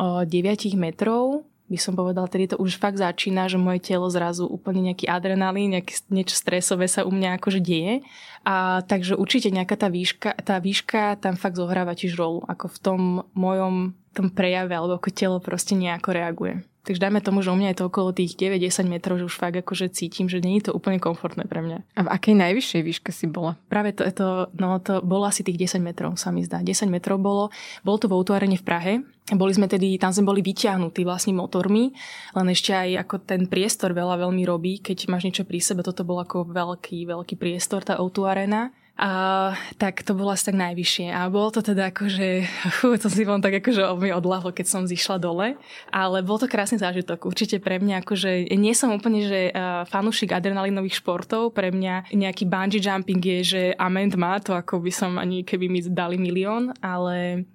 o, 0.00 0.24
9 0.24 0.76
metrov 0.80 1.44
by 1.64 1.80
som 1.80 1.96
povedala, 1.96 2.28
tedy 2.28 2.52
to 2.52 2.60
už 2.60 2.76
fakt 2.76 3.00
začína, 3.00 3.48
že 3.48 3.56
moje 3.56 3.80
telo 3.80 4.04
zrazu 4.12 4.44
úplne 4.44 4.92
nejaký 4.92 5.08
adrenalín, 5.08 5.72
nejaký, 5.72 6.12
niečo 6.12 6.36
stresové 6.36 6.92
sa 6.92 7.08
u 7.08 7.12
mňa 7.12 7.40
akože 7.40 7.60
deje. 7.64 8.04
A 8.44 8.84
takže 8.84 9.16
určite 9.16 9.48
nejaká 9.48 9.80
tá 9.80 9.88
výška, 9.88 10.36
tá 10.44 10.60
výška 10.60 11.16
tam 11.24 11.40
fakt 11.40 11.56
zohráva 11.56 11.96
tiež 11.96 12.20
rolu, 12.20 12.44
ako 12.44 12.68
v 12.68 12.78
tom 12.84 13.00
mojom 13.32 13.96
tom 14.14 14.30
prejave, 14.30 14.72
alebo 14.78 14.96
ako 14.96 15.10
telo 15.10 15.38
proste 15.42 15.74
nejako 15.74 16.14
reaguje. 16.14 16.54
Takže 16.84 17.00
dajme 17.00 17.24
tomu, 17.24 17.40
že 17.40 17.48
u 17.48 17.56
mňa 17.56 17.72
je 17.72 17.78
to 17.80 17.88
okolo 17.88 18.12
tých 18.12 18.36
9-10 18.36 18.92
metrov, 18.92 19.16
že 19.16 19.24
už 19.24 19.40
fakt 19.40 19.56
akože 19.56 19.88
cítim, 19.88 20.28
že 20.28 20.44
nie 20.44 20.60
je 20.60 20.68
to 20.68 20.76
úplne 20.76 21.00
komfortné 21.00 21.48
pre 21.48 21.64
mňa. 21.64 21.80
A 21.96 22.00
v 22.04 22.12
akej 22.12 22.36
najvyššej 22.36 22.82
výške 22.84 23.08
si 23.08 23.24
bola? 23.24 23.56
Práve 23.72 23.96
to, 23.96 24.04
to, 24.12 24.52
no, 24.60 24.76
to 24.84 25.00
bolo 25.00 25.24
asi 25.24 25.40
tých 25.40 25.80
10 25.80 25.80
metrov, 25.80 26.20
sa 26.20 26.28
mi 26.28 26.44
zdá. 26.44 26.60
10 26.60 26.92
metrov 26.92 27.16
bolo. 27.16 27.48
Bolo 27.80 27.96
to 27.96 28.06
v 28.12 28.20
Outuarene 28.20 28.60
v 28.60 28.64
Prahe. 28.68 28.92
Boli 29.32 29.56
sme 29.56 29.64
tedy, 29.64 29.96
tam 29.96 30.12
sme 30.12 30.28
boli 30.28 30.44
vyťahnutí 30.44 31.08
vlastne 31.08 31.32
motormi, 31.32 31.96
len 32.36 32.46
ešte 32.52 32.76
aj 32.76 33.08
ako 33.08 33.16
ten 33.24 33.48
priestor 33.48 33.96
veľa 33.96 34.20
veľmi 34.20 34.44
robí, 34.44 34.84
keď 34.84 35.08
máš 35.08 35.24
niečo 35.24 35.48
pri 35.48 35.64
sebe. 35.64 35.80
Toto 35.80 36.04
bol 36.04 36.20
ako 36.20 36.52
veľký, 36.52 37.08
veľký 37.08 37.40
priestor, 37.40 37.80
tá 37.80 37.96
Outu 37.96 38.28
Arena. 38.28 38.68
A, 38.94 39.58
tak 39.74 40.06
to 40.06 40.14
bolo 40.14 40.30
asi 40.30 40.54
tak 40.54 40.54
najvyššie. 40.54 41.10
A 41.10 41.26
bolo 41.26 41.50
to 41.50 41.66
teda 41.66 41.90
akože, 41.90 42.46
fú, 42.78 42.94
to 42.94 43.10
si 43.10 43.26
vám 43.26 43.42
tak 43.42 43.58
akože 43.58 43.82
mi 43.98 44.14
odlahlo, 44.14 44.54
keď 44.54 44.66
som 44.70 44.82
zišla 44.86 45.18
dole. 45.18 45.58
Ale 45.90 46.22
bol 46.22 46.38
to 46.38 46.46
krásny 46.46 46.78
zážitok. 46.78 47.26
Určite 47.26 47.58
pre 47.58 47.82
mňa 47.82 48.06
akože, 48.06 48.54
nie 48.54 48.74
som 48.74 48.94
úplne, 48.94 49.26
že 49.26 49.50
uh, 49.50 49.82
fanúšik 49.90 50.30
adrenalinových 50.30 51.02
športov. 51.02 51.50
Pre 51.58 51.74
mňa 51.74 52.14
nejaký 52.14 52.46
bungee 52.46 52.78
jumping 52.78 53.18
je, 53.18 53.40
že 53.42 53.62
amen 53.82 54.14
má 54.14 54.38
to, 54.38 54.54
ako 54.54 54.78
by 54.78 54.92
som 54.94 55.18
ani 55.18 55.42
keby 55.42 55.66
mi 55.66 55.82
dali 55.82 56.14
milión, 56.14 56.70
ale 56.78 57.50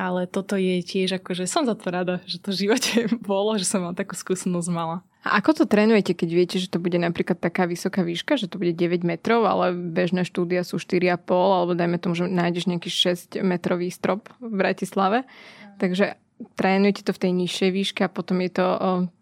ale 0.00 0.24
toto 0.24 0.56
je 0.56 0.80
tiež 0.80 1.20
akože 1.20 1.44
som 1.44 1.68
za 1.68 1.76
to 1.76 1.92
rada, 1.92 2.24
že 2.24 2.40
to 2.40 2.56
v 2.56 2.64
živote 2.64 3.04
bolo, 3.20 3.60
že 3.60 3.68
som 3.68 3.84
mal 3.84 3.92
takú 3.92 4.16
skúsenosť 4.16 4.72
mala. 4.72 5.04
A 5.20 5.36
ako 5.40 5.62
to 5.62 5.64
trénujete, 5.68 6.16
keď 6.16 6.28
viete, 6.32 6.56
že 6.56 6.72
to 6.72 6.80
bude 6.80 6.96
napríklad 6.96 7.36
taká 7.36 7.68
vysoká 7.68 8.00
výška, 8.00 8.40
že 8.40 8.48
to 8.48 8.56
bude 8.56 8.72
9 8.72 9.04
metrov, 9.04 9.44
ale 9.44 9.76
bežné 9.76 10.24
štúdia 10.24 10.64
sú 10.64 10.80
4,5, 10.80 11.28
alebo 11.28 11.72
dajme 11.76 12.00
tomu, 12.00 12.16
že 12.16 12.24
nájdeš 12.24 12.64
nejaký 12.72 12.88
6 12.88 13.44
metrový 13.44 13.92
strop 13.92 14.32
v 14.40 14.52
Bratislave. 14.54 15.28
Takže 15.76 16.16
trénujete 16.56 17.04
to 17.04 17.12
v 17.12 17.22
tej 17.28 17.32
nižšej 17.36 17.70
výške 17.72 18.00
a 18.04 18.12
potom 18.12 18.40
je 18.40 18.50
to 18.56 18.66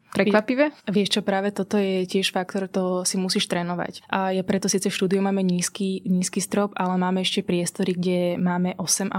Prekvapivé? 0.08 0.72
Vieš 0.88 1.20
čo, 1.20 1.20
práve 1.20 1.52
toto 1.52 1.76
je 1.76 2.08
tiež 2.08 2.32
faktor, 2.32 2.64
to 2.64 3.04
si 3.04 3.20
musíš 3.20 3.44
trénovať. 3.44 4.08
A 4.08 4.32
ja 4.32 4.40
preto 4.40 4.64
síce 4.64 4.88
v 4.88 4.96
štúdiu 4.96 5.20
máme 5.20 5.44
nízky, 5.44 6.00
nízky 6.08 6.40
strop, 6.40 6.72
ale 6.80 6.96
máme 6.96 7.20
ešte 7.20 7.44
priestory, 7.44 7.92
kde 7.92 8.40
máme 8.40 8.72
8,5 8.80 9.12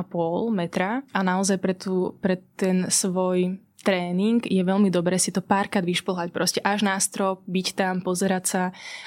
metra 0.49 1.05
a 1.13 1.19
naozaj 1.21 1.57
pre, 1.61 1.73
tú, 1.77 2.17
pre 2.17 2.41
ten 2.57 2.89
svoj 2.89 3.61
tréning 3.81 4.43
je 4.43 4.59
veľmi 4.59 4.91
dobré 4.91 5.15
si 5.19 5.31
to 5.31 5.43
párkrát 5.43 5.83
vyšplhať, 5.83 6.29
proste 6.29 6.59
až 6.63 6.83
na 6.85 6.99
strop, 6.99 7.41
byť 7.47 7.67
tam, 7.75 8.03
pozerať 8.03 8.43
sa 8.45 8.63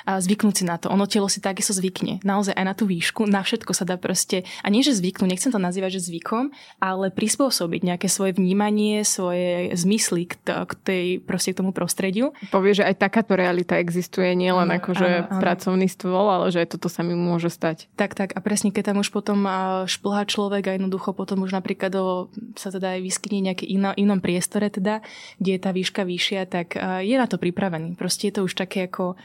a 0.08 0.18
zvyknúť 0.18 0.54
si 0.54 0.64
na 0.64 0.76
to. 0.76 0.92
Ono 0.92 1.04
telo 1.08 1.28
si 1.28 1.40
takisto 1.40 1.72
zvykne. 1.72 2.20
Naozaj 2.22 2.54
aj 2.56 2.64
na 2.64 2.74
tú 2.76 2.84
výšku, 2.88 3.24
na 3.28 3.42
všetko 3.42 3.72
sa 3.72 3.88
dá 3.88 3.96
proste, 3.96 4.44
a 4.62 4.68
nie 4.68 4.84
že 4.84 4.96
zvyknúť, 4.96 5.28
nechcem 5.28 5.52
to 5.52 5.60
nazývať, 5.60 5.98
že 5.98 6.10
zvykom, 6.12 6.52
ale 6.82 7.08
prispôsobiť 7.12 7.80
nejaké 7.82 8.06
svoje 8.10 8.36
vnímanie, 8.36 9.04
svoje 9.06 9.72
zmysly 9.74 10.28
k, 10.28 10.34
t- 10.36 10.62
k 10.68 10.72
tej, 10.84 11.06
proste 11.22 11.56
k 11.56 11.58
tomu 11.64 11.72
prostrediu. 11.74 12.36
Povie, 12.52 12.76
že 12.76 12.86
aj 12.86 13.00
takáto 13.00 13.34
realita 13.34 13.78
existuje, 13.78 14.32
nielen 14.36 14.68
akože 14.68 15.38
pracovný 15.40 15.88
stôl, 15.88 16.28
ale 16.28 16.52
že 16.52 16.62
aj 16.64 16.76
toto 16.76 16.92
sa 16.92 17.00
mi 17.00 17.16
môže 17.16 17.48
stať. 17.48 17.88
Tak, 17.96 18.14
tak. 18.14 18.34
A 18.36 18.40
presne, 18.44 18.70
keď 18.70 18.92
tam 18.92 19.02
už 19.02 19.10
potom 19.10 19.44
šplhá 19.88 20.28
človek 20.28 20.70
a 20.70 20.74
jednoducho 20.76 21.16
potom 21.16 21.42
už 21.42 21.54
napríklad 21.54 21.90
do, 21.92 22.28
sa 22.54 22.70
teda 22.70 22.98
aj 22.98 23.00
vyskytne 23.02 23.52
nejaký 23.52 23.64
iná, 23.66 23.90
inom 23.96 24.22
priestore, 24.22 24.61
teda, 24.68 25.00
kde 25.40 25.50
je 25.56 25.60
tá 25.62 25.70
výška 25.72 26.04
vyššia, 26.04 26.46
tak 26.46 26.78
je 27.02 27.16
na 27.18 27.26
to 27.26 27.40
pripravený. 27.40 27.96
Proste 27.96 28.28
je 28.28 28.38
to 28.38 28.46
už 28.46 28.54
také 28.54 28.86
ako 28.86 29.16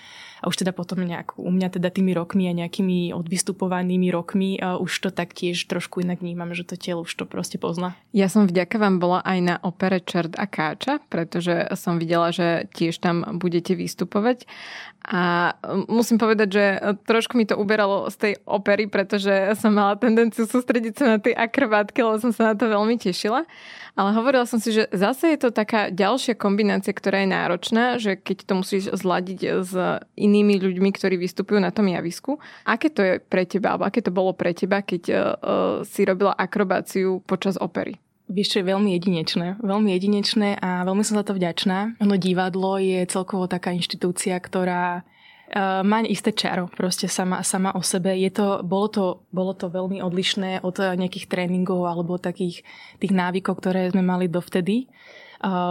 a 0.42 0.50
už 0.50 0.66
teda 0.66 0.72
potom 0.74 1.02
nejak 1.02 1.38
u 1.40 1.50
mňa 1.50 1.80
teda 1.80 1.90
tými 1.90 2.14
rokmi 2.14 2.50
a 2.50 2.54
nejakými 2.54 3.14
odvystupovanými 3.14 4.10
rokmi 4.14 4.58
uh, 4.58 4.78
už 4.78 4.92
to 5.08 5.10
tak 5.10 5.34
tiež 5.34 5.58
trošku 5.70 6.02
inak 6.04 6.22
vnímam, 6.22 6.54
že 6.54 6.68
to 6.68 6.76
telo 6.78 7.06
už 7.06 7.14
to 7.14 7.26
proste 7.26 7.58
pozná. 7.58 7.98
Ja 8.14 8.28
som 8.28 8.46
vďaka 8.46 8.78
vám 8.78 8.98
bola 9.02 9.20
aj 9.26 9.40
na 9.42 9.56
opere 9.62 10.02
Čert 10.02 10.38
a 10.38 10.46
Káča, 10.46 11.02
pretože 11.10 11.68
som 11.78 11.98
videla, 12.02 12.34
že 12.34 12.70
tiež 12.74 13.02
tam 13.02 13.26
budete 13.38 13.74
vystupovať 13.78 14.50
a 15.08 15.56
musím 15.88 16.20
povedať, 16.20 16.50
že 16.52 16.66
trošku 17.08 17.40
mi 17.40 17.48
to 17.48 17.56
uberalo 17.56 18.12
z 18.12 18.16
tej 18.20 18.34
opery, 18.44 18.92
pretože 18.92 19.56
som 19.56 19.72
mala 19.72 19.96
tendenciu 19.96 20.44
sústrediť 20.44 20.94
sa 21.00 21.06
na 21.16 21.18
tej 21.24 21.32
akrobátky, 21.32 21.96
lebo 22.04 22.20
som 22.20 22.36
sa 22.36 22.52
na 22.52 22.56
to 22.60 22.68
veľmi 22.68 23.00
tešila. 23.00 23.48
Ale 23.96 24.10
hovorila 24.12 24.44
som 24.44 24.60
si, 24.60 24.76
že 24.76 24.92
zase 24.92 25.32
je 25.32 25.48
to 25.48 25.56
taká 25.56 25.96
ďalšia 25.96 26.36
kombinácia, 26.36 26.92
ktorá 26.92 27.24
je 27.24 27.34
náročná, 27.34 27.84
že 28.04 28.20
keď 28.20 28.38
to 28.52 28.54
musíš 28.60 28.84
zladiť 28.92 29.40
s 29.64 29.74
inými 30.28 30.60
ľuďmi, 30.60 30.90
ktorí 30.92 31.16
vystupujú 31.16 31.64
na 31.64 31.72
tom 31.72 31.88
javisku. 31.88 32.36
Aké 32.68 32.92
to 32.92 33.00
je 33.00 33.14
pre 33.24 33.48
teba, 33.48 33.74
alebo 33.74 33.88
aké 33.88 34.04
to 34.04 34.12
bolo 34.12 34.36
pre 34.36 34.52
teba, 34.52 34.84
keď 34.84 35.04
uh, 35.08 35.16
si 35.88 36.04
robila 36.04 36.36
akrobáciu 36.36 37.24
počas 37.24 37.56
opery? 37.56 37.96
Vieš, 38.28 38.54
čo 38.54 38.60
je 38.60 38.70
veľmi 38.76 38.92
jedinečné. 39.00 39.64
Veľmi 39.64 39.96
jedinečné 39.96 40.60
a 40.60 40.84
veľmi 40.84 41.00
som 41.08 41.16
za 41.16 41.24
to 41.24 41.32
vďačná. 41.32 41.96
Ono 42.04 42.20
divadlo 42.20 42.76
je 42.76 43.08
celkovo 43.08 43.48
taká 43.48 43.72
inštitúcia, 43.72 44.36
ktorá 44.36 45.02
uh, 45.02 45.82
má 45.88 46.04
isté 46.04 46.36
čaro 46.36 46.68
proste 46.68 47.08
sama, 47.08 47.40
sama 47.48 47.72
o 47.72 47.82
sebe. 47.82 48.12
Je 48.20 48.28
to, 48.28 48.60
bolo, 48.68 48.88
to, 48.92 49.06
bolo 49.32 49.56
to 49.56 49.72
veľmi 49.72 50.04
odlišné 50.04 50.60
od 50.60 50.76
nejakých 50.76 51.32
tréningov 51.32 51.88
alebo 51.88 52.20
takých 52.20 52.68
tých 53.00 53.14
návykov, 53.16 53.64
ktoré 53.64 53.96
sme 53.96 54.04
mali 54.04 54.28
dovtedy. 54.28 54.92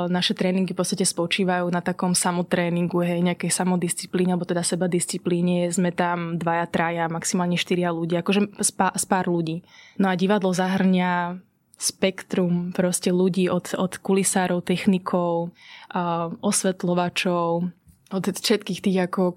Naše 0.07 0.39
tréningy 0.39 0.71
v 0.71 0.79
podstate 0.79 1.03
spočívajú 1.03 1.67
na 1.75 1.83
takom 1.83 2.15
samotréningu, 2.15 3.03
hej, 3.03 3.19
nejakej 3.27 3.51
samodisciplíne, 3.51 4.39
alebo 4.39 4.47
teda 4.47 4.63
seba 4.63 4.87
disciplíne. 4.87 5.67
Sme 5.75 5.91
tam 5.91 6.39
dvaja, 6.39 6.71
traja, 6.71 7.11
maximálne 7.11 7.59
štyria 7.59 7.91
ľudia, 7.91 8.23
akože 8.23 8.63
z 8.63 9.05
pár 9.11 9.27
ľudí. 9.27 9.67
No 9.99 10.07
a 10.07 10.15
divadlo 10.15 10.55
zahrňa 10.55 11.43
spektrum 11.77 12.73
proste 12.73 13.13
ľudí 13.13 13.53
od, 13.53 13.77
od 13.77 14.01
kulisárov, 14.01 14.65
technikov, 14.65 15.53
osvetľovačov, 16.41 17.69
od 18.07 18.23
všetkých 18.23 18.81
tých, 18.87 18.99
ako, 19.11 19.35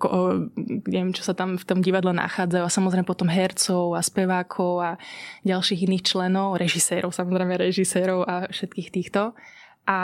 neviem, 0.88 1.10
čo 1.10 1.26
sa 1.26 1.34
tam 1.34 1.58
v 1.58 1.66
tom 1.66 1.82
divadle 1.82 2.14
nachádzajú 2.14 2.64
a 2.64 2.70
samozrejme 2.70 3.02
potom 3.02 3.26
hercov 3.26 3.98
a 3.98 4.02
spevákov 4.06 4.74
a 4.78 4.92
ďalších 5.42 5.90
iných 5.90 6.06
členov, 6.06 6.62
režisérov, 6.62 7.10
samozrejme 7.10 7.58
režisérov 7.58 8.30
a 8.30 8.46
všetkých 8.54 8.94
týchto. 8.94 9.34
A 9.86 9.98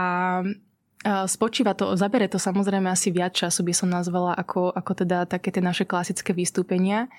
spočíva 1.30 1.78
to, 1.78 1.94
zabere 1.94 2.26
to 2.26 2.42
samozrejme 2.42 2.90
asi 2.90 3.14
viac 3.14 3.36
času, 3.38 3.62
by 3.62 3.74
som 3.74 3.90
nazvala, 3.90 4.34
ako, 4.34 4.74
ako 4.74 4.92
teda 5.06 5.30
také 5.30 5.54
tie 5.54 5.62
naše 5.62 5.86
klasické 5.86 6.34
vystúpenia 6.34 7.10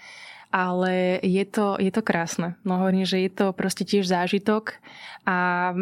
ale 0.46 1.18
je 1.26 1.42
to, 1.42 1.74
je 1.82 1.90
to 1.90 2.06
krásne. 2.06 2.54
No 2.62 2.78
hovorím, 2.78 3.02
že 3.02 3.18
je 3.18 3.30
to 3.34 3.46
proste 3.50 3.82
tiež 3.82 4.06
zážitok 4.06 4.78
a 5.26 5.74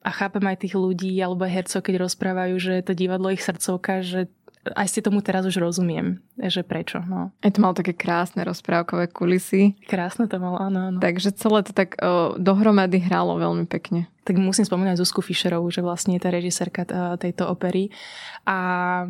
a 0.00 0.10
chápem 0.16 0.40
aj 0.48 0.64
tých 0.64 0.74
ľudí 0.80 1.12
alebo 1.20 1.44
hercov, 1.44 1.84
keď 1.84 2.08
rozprávajú, 2.08 2.56
že 2.56 2.80
to 2.80 2.96
divadlo 2.96 3.28
ich 3.28 3.44
srdcovka, 3.44 4.00
že 4.00 4.32
aj 4.60 4.88
si 4.92 5.00
tomu 5.00 5.24
teraz 5.24 5.48
už 5.48 5.56
rozumiem, 5.56 6.20
že 6.36 6.60
prečo. 6.60 7.00
No. 7.08 7.32
Aj 7.40 7.50
to 7.50 7.64
malo 7.64 7.72
také 7.72 7.96
krásne 7.96 8.44
rozprávkové 8.44 9.08
kulisy. 9.08 9.72
Krásne 9.88 10.28
to 10.28 10.36
malo, 10.36 10.60
áno, 10.60 10.92
áno. 10.92 10.98
Takže 11.00 11.32
celé 11.32 11.64
to 11.64 11.72
tak 11.72 11.96
o, 11.96 12.36
dohromady 12.36 13.00
hralo 13.00 13.40
veľmi 13.40 13.64
pekne. 13.64 14.12
Tak 14.28 14.36
musím 14.36 14.68
spomínať 14.68 15.00
Zuzku 15.00 15.24
Fischerovú, 15.24 15.72
že 15.72 15.80
vlastne 15.80 16.12
je 16.16 16.22
tá 16.22 16.28
režisérka 16.28 16.84
tejto 17.16 17.48
opery. 17.48 17.88
A 18.44 19.08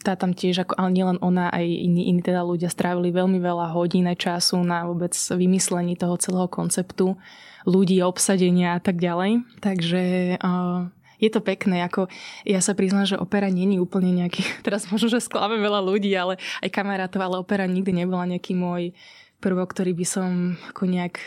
tá 0.00 0.16
tam 0.16 0.32
tiež, 0.32 0.64
ako, 0.64 0.72
ale 0.80 0.90
nielen 0.94 1.18
ona, 1.20 1.52
aj 1.52 1.66
iní, 1.66 2.08
iní 2.08 2.24
teda 2.24 2.40
ľudia 2.40 2.72
strávili 2.72 3.12
veľmi 3.12 3.36
veľa 3.36 3.76
hodín 3.76 4.08
času 4.08 4.62
na 4.64 4.88
vôbec 4.88 5.12
vymyslení 5.12 6.00
toho 6.00 6.16
celého 6.16 6.48
konceptu 6.48 7.20
ľudí, 7.68 8.00
obsadenia 8.00 8.78
a 8.78 8.80
tak 8.80 8.96
ďalej. 8.96 9.44
Takže 9.60 10.02
uh, 10.40 10.88
je 11.22 11.30
to 11.30 11.38
pekné, 11.38 11.86
ako 11.86 12.10
ja 12.42 12.58
sa 12.58 12.74
priznám, 12.74 13.06
že 13.06 13.14
opera 13.14 13.46
není 13.46 13.78
úplne 13.78 14.10
nejaký, 14.10 14.42
teraz 14.66 14.90
možno, 14.90 15.06
že 15.06 15.22
sklame 15.22 15.62
veľa 15.62 15.78
ľudí, 15.78 16.10
ale 16.18 16.42
aj 16.58 16.74
kamarátov, 16.74 17.22
ale 17.22 17.38
opera 17.38 17.64
nikdy 17.70 17.94
nebola 17.94 18.26
nejaký 18.26 18.58
môj 18.58 18.90
prvok, 19.38 19.70
ktorý 19.70 19.94
by 19.94 20.06
som 20.06 20.58
ako 20.74 20.90
nejak 20.90 21.22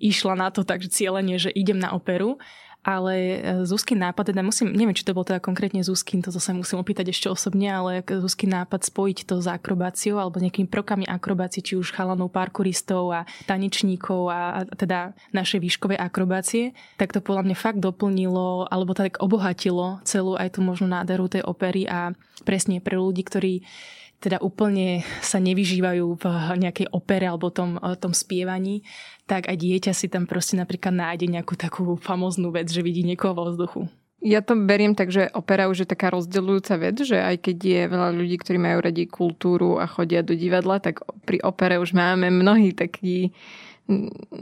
išla 0.00 0.38
na 0.38 0.48
to 0.48 0.62
takže 0.62 0.88
cieľenie, 0.88 1.36
že 1.36 1.50
idem 1.52 1.76
na 1.76 1.92
operu 1.92 2.38
ale 2.80 3.14
e, 3.16 3.36
Zuzkin 3.68 4.00
nápad, 4.00 4.32
teda 4.32 4.40
musím, 4.40 4.72
neviem, 4.72 4.96
či 4.96 5.04
to 5.04 5.12
bol 5.12 5.24
teda 5.24 5.36
konkrétne 5.36 5.84
Zuzkin, 5.84 6.24
toto 6.24 6.40
sa 6.40 6.56
musím 6.56 6.80
opýtať 6.80 7.12
ešte 7.12 7.28
osobne, 7.28 7.68
ale 7.68 8.00
Zuzkin 8.00 8.56
nápad 8.56 8.88
spojiť 8.88 9.28
to 9.28 9.44
s 9.44 9.46
akrobáciou 9.48 10.16
alebo 10.16 10.40
nejakými 10.40 10.64
prvkami 10.64 11.04
akrobácie, 11.04 11.60
či 11.60 11.76
už 11.76 11.92
chalanov, 11.92 12.32
parkouristov 12.32 13.12
a 13.12 13.20
tanečníkov 13.44 14.32
a, 14.32 14.64
a 14.64 14.72
teda 14.72 15.12
našej 15.36 15.60
výškovej 15.60 15.98
akrobácie, 16.00 16.72
tak 16.96 17.12
to 17.12 17.20
podľa 17.20 17.52
mňa 17.52 17.56
fakt 17.56 17.84
doplnilo 17.84 18.64
alebo 18.72 18.96
tak 18.96 19.20
obohatilo 19.20 20.00
celú 20.08 20.40
aj 20.40 20.56
tú 20.56 20.64
možnú 20.64 20.88
nádheru 20.88 21.28
tej 21.28 21.44
opery 21.44 21.84
a 21.84 22.16
presne 22.48 22.80
pre 22.80 22.96
ľudí, 22.96 23.20
ktorí 23.28 23.60
teda 24.20 24.36
úplne 24.44 25.00
sa 25.24 25.40
nevyžívajú 25.40 26.04
v 26.20 26.24
nejakej 26.60 26.92
opere 26.92 27.24
alebo 27.24 27.48
tom, 27.48 27.80
tom 27.96 28.12
spievaní, 28.12 28.84
tak 29.24 29.48
aj 29.48 29.56
dieťa 29.56 29.92
si 29.96 30.12
tam 30.12 30.28
proste 30.28 30.60
napríklad 30.60 30.92
nájde 30.92 31.26
nejakú 31.32 31.56
takú 31.56 31.96
famoznú 31.96 32.52
vec, 32.52 32.68
že 32.68 32.84
vidí 32.84 33.00
niekoho 33.00 33.32
vo 33.32 33.48
vzduchu. 33.48 33.88
Ja 34.20 34.44
to 34.44 34.52
beriem 34.52 34.92
tak, 34.92 35.08
že 35.08 35.32
opera 35.32 35.64
už 35.72 35.88
je 35.88 35.88
taká 35.88 36.12
rozdeľujúca 36.12 36.76
vec, 36.76 37.00
že 37.00 37.16
aj 37.16 37.40
keď 37.40 37.56
je 37.56 37.82
veľa 37.88 38.08
ľudí, 38.12 38.36
ktorí 38.36 38.60
majú 38.60 38.78
radi 38.84 39.08
kultúru 39.08 39.80
a 39.80 39.88
chodia 39.88 40.20
do 40.20 40.36
divadla, 40.36 40.76
tak 40.76 41.00
pri 41.24 41.40
opere 41.40 41.80
už 41.80 41.96
máme 41.96 42.28
mnohí 42.28 42.76
takí 42.76 43.32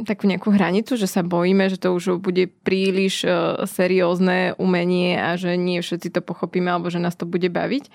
takú 0.04 0.28
nejakú 0.28 0.52
hranicu, 0.52 0.94
že 0.94 1.08
sa 1.08 1.24
bojíme, 1.24 1.66
že 1.72 1.80
to 1.80 1.96
už 1.96 2.20
bude 2.20 2.50
príliš 2.62 3.24
e, 3.24 3.30
seriózne 3.64 4.54
umenie 4.60 5.16
a 5.16 5.40
že 5.40 5.56
nie 5.56 5.80
všetci 5.80 6.12
to 6.12 6.20
pochopíme 6.20 6.68
alebo 6.68 6.92
že 6.92 7.00
nás 7.00 7.16
to 7.16 7.24
bude 7.24 7.48
baviť. 7.48 7.88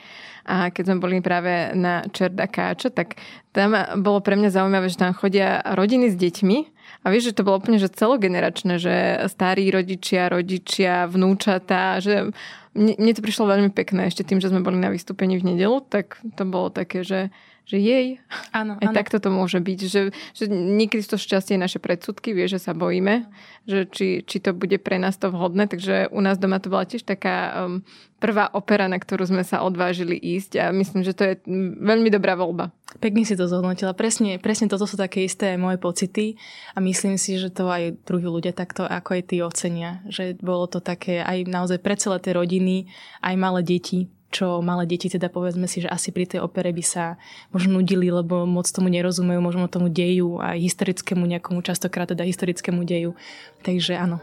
A 0.44 0.74
keď 0.76 0.84
sme 0.92 0.98
boli 1.00 1.24
práve 1.24 1.72
na 1.72 2.04
Čerda 2.12 2.52
Káča, 2.52 2.92
tak 2.92 3.16
tam 3.56 3.78
bolo 4.04 4.20
pre 4.20 4.36
mňa 4.36 4.52
zaujímavé, 4.52 4.92
že 4.92 5.00
tam 5.00 5.16
chodia 5.16 5.64
rodiny 5.64 6.12
s 6.12 6.20
deťmi 6.20 6.58
a 7.04 7.12
vieš, 7.12 7.32
že 7.32 7.38
to 7.40 7.46
bolo 7.48 7.60
úplne 7.60 7.80
že 7.80 7.92
celogeneračné, 7.92 8.80
že 8.80 8.96
starí 9.32 9.72
rodičia, 9.72 10.28
rodičia, 10.28 11.08
vnúčatá, 11.08 12.04
že 12.04 12.32
mne 12.74 13.14
to 13.14 13.22
prišlo 13.22 13.46
veľmi 13.48 13.70
pekné 13.70 14.10
ešte 14.10 14.26
tým, 14.26 14.42
že 14.42 14.50
sme 14.50 14.66
boli 14.66 14.82
na 14.82 14.90
vystúpení 14.90 15.38
v 15.38 15.54
nedelu, 15.54 15.80
tak 15.86 16.18
to 16.34 16.44
bolo 16.44 16.74
také, 16.74 17.06
že 17.06 17.30
že 17.64 17.80
jej, 17.80 18.20
áno, 18.52 18.76
aj 18.80 18.88
áno. 18.92 18.96
takto 18.96 19.24
to 19.24 19.32
môže 19.32 19.60
byť, 19.64 19.80
že, 19.88 20.02
že 20.36 20.44
niekedy 20.52 21.00
to 21.04 21.16
šťastie 21.16 21.56
naše 21.56 21.80
predsudky, 21.80 22.36
vie, 22.36 22.46
že 22.52 22.60
sa 22.60 22.76
bojíme, 22.76 23.28
že 23.64 23.88
či, 23.88 24.20
či 24.28 24.38
to 24.44 24.52
bude 24.52 24.76
pre 24.84 25.00
nás 25.00 25.16
to 25.16 25.32
vhodné, 25.32 25.72
takže 25.72 26.12
u 26.12 26.20
nás 26.20 26.36
doma 26.36 26.60
to 26.60 26.68
bola 26.68 26.84
tiež 26.84 27.08
taká 27.08 27.66
um, 27.66 27.88
prvá 28.20 28.52
opera, 28.52 28.92
na 28.92 29.00
ktorú 29.00 29.28
sme 29.28 29.48
sa 29.48 29.64
odvážili 29.64 30.16
ísť 30.16 30.60
a 30.60 30.66
myslím, 30.76 31.04
že 31.04 31.16
to 31.16 31.24
je 31.24 31.34
veľmi 31.80 32.08
dobrá 32.12 32.36
voľba. 32.36 32.72
Pekne 33.00 33.28
si 33.28 33.36
to 33.36 33.52
zhodnotila. 33.52 33.92
Presne, 33.92 34.40
presne 34.40 34.72
toto 34.72 34.88
sú 34.88 34.96
také 34.96 35.28
isté 35.28 35.60
moje 35.60 35.76
pocity 35.80 36.40
a 36.72 36.84
myslím 36.84 37.20
si, 37.20 37.36
že 37.36 37.52
to 37.52 37.68
aj 37.68 38.00
druhí 38.08 38.28
ľudia 38.28 38.56
takto 38.56 38.88
ako 38.88 39.20
aj 39.20 39.24
tí 39.28 39.44
ocenia, 39.44 40.00
že 40.08 40.40
bolo 40.40 40.72
to 40.72 40.80
také 40.80 41.20
aj 41.20 41.48
naozaj 41.48 41.80
pre 41.84 42.00
celé 42.00 42.20
tie 42.24 42.32
rodiny, 42.32 42.88
aj 43.20 43.36
malé 43.36 43.60
deti, 43.60 44.08
čo 44.34 44.60
malé 44.66 44.90
deti, 44.90 45.14
teda 45.14 45.30
povedzme 45.30 45.70
si, 45.70 45.86
že 45.86 45.94
asi 45.94 46.10
pri 46.10 46.26
tej 46.26 46.42
opere 46.42 46.74
by 46.74 46.82
sa 46.82 47.22
možno 47.54 47.78
nudili, 47.78 48.10
lebo 48.10 48.50
moc 48.50 48.66
tomu 48.66 48.90
nerozumejú, 48.90 49.38
možno 49.38 49.70
tomu 49.70 49.94
deju 49.94 50.42
a 50.42 50.58
historickému 50.58 51.30
nejakomu, 51.30 51.62
častokrát 51.62 52.10
teda 52.10 52.26
historickému 52.26 52.82
deju. 52.82 53.14
Takže 53.62 53.94
áno. 53.94 54.18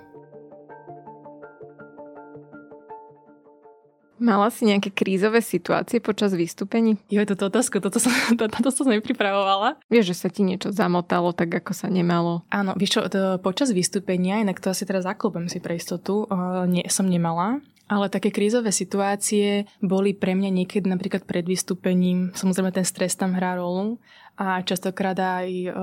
Mala 4.20 4.52
si 4.52 4.68
nejaké 4.68 4.92
krízové 4.92 5.40
situácie 5.40 5.96
počas 5.96 6.36
vystúpení? 6.36 7.00
Jo, 7.08 7.24
toto 7.24 7.48
otázku, 7.48 7.80
toto 7.80 7.96
som, 7.96 8.12
to, 8.38 8.52
toto 8.52 8.68
som 8.68 8.92
nepripravovala. 8.92 9.80
Vieš, 9.88 10.12
že 10.12 10.16
sa 10.20 10.28
ti 10.28 10.44
niečo 10.44 10.76
zamotalo 10.76 11.32
tak, 11.32 11.48
ako 11.48 11.72
sa 11.72 11.88
nemalo? 11.88 12.44
Áno, 12.52 12.76
vieš 12.76 13.00
čo, 13.00 13.08
to, 13.08 13.40
počas 13.40 13.72
vystúpenia, 13.72 14.44
inak 14.44 14.60
to 14.60 14.68
asi 14.68 14.84
teraz 14.84 15.08
zaklopem 15.08 15.48
si 15.48 15.56
pre 15.56 15.80
istotu, 15.80 16.28
uh, 16.28 16.68
nie, 16.68 16.84
som 16.92 17.08
nemala, 17.08 17.64
ale 17.90 18.06
také 18.06 18.30
krízové 18.30 18.70
situácie 18.70 19.66
boli 19.82 20.14
pre 20.14 20.38
mňa 20.38 20.62
niekedy 20.62 20.86
napríklad 20.86 21.26
pred 21.26 21.42
vystúpením. 21.42 22.30
Samozrejme 22.38 22.70
ten 22.70 22.86
stres 22.86 23.18
tam 23.18 23.34
hrá 23.34 23.58
rolu 23.58 23.98
a 24.38 24.62
častokrát 24.62 25.18
aj 25.18 25.74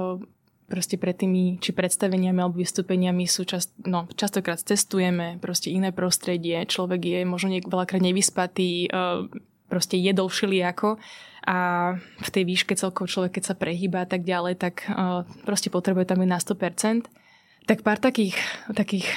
proste 0.72 0.96
pred 0.96 1.20
tými 1.20 1.60
či 1.60 1.76
predstaveniami 1.76 2.40
alebo 2.40 2.64
vystúpeniami 2.64 3.28
sú 3.28 3.44
čast, 3.44 3.76
no, 3.84 4.08
častokrát 4.16 4.60
cestujeme, 4.60 5.36
proste 5.40 5.72
iné 5.72 5.92
prostredie, 5.92 6.64
človek 6.64 7.02
je 7.04 7.20
možno 7.28 7.56
niek- 7.56 7.68
veľakrát 7.68 8.04
nevyspatý, 8.04 8.88
proste 9.68 10.00
jedol 10.00 10.32
všelijako 10.32 11.00
a 11.48 11.58
v 12.00 12.30
tej 12.32 12.44
výške 12.48 12.76
celkovo 12.76 13.08
človek, 13.08 13.40
keď 13.40 13.44
sa 13.52 13.56
prehýba 13.56 14.04
a 14.04 14.08
tak 14.08 14.24
ďalej, 14.24 14.60
tak 14.60 14.88
proste 15.48 15.72
potrebuje 15.72 16.08
tam 16.08 16.24
byť 16.24 16.30
na 16.32 16.40
100%. 16.40 17.08
Tak 17.68 17.84
pár 17.84 18.00
takých, 18.00 18.36
takých 18.72 19.08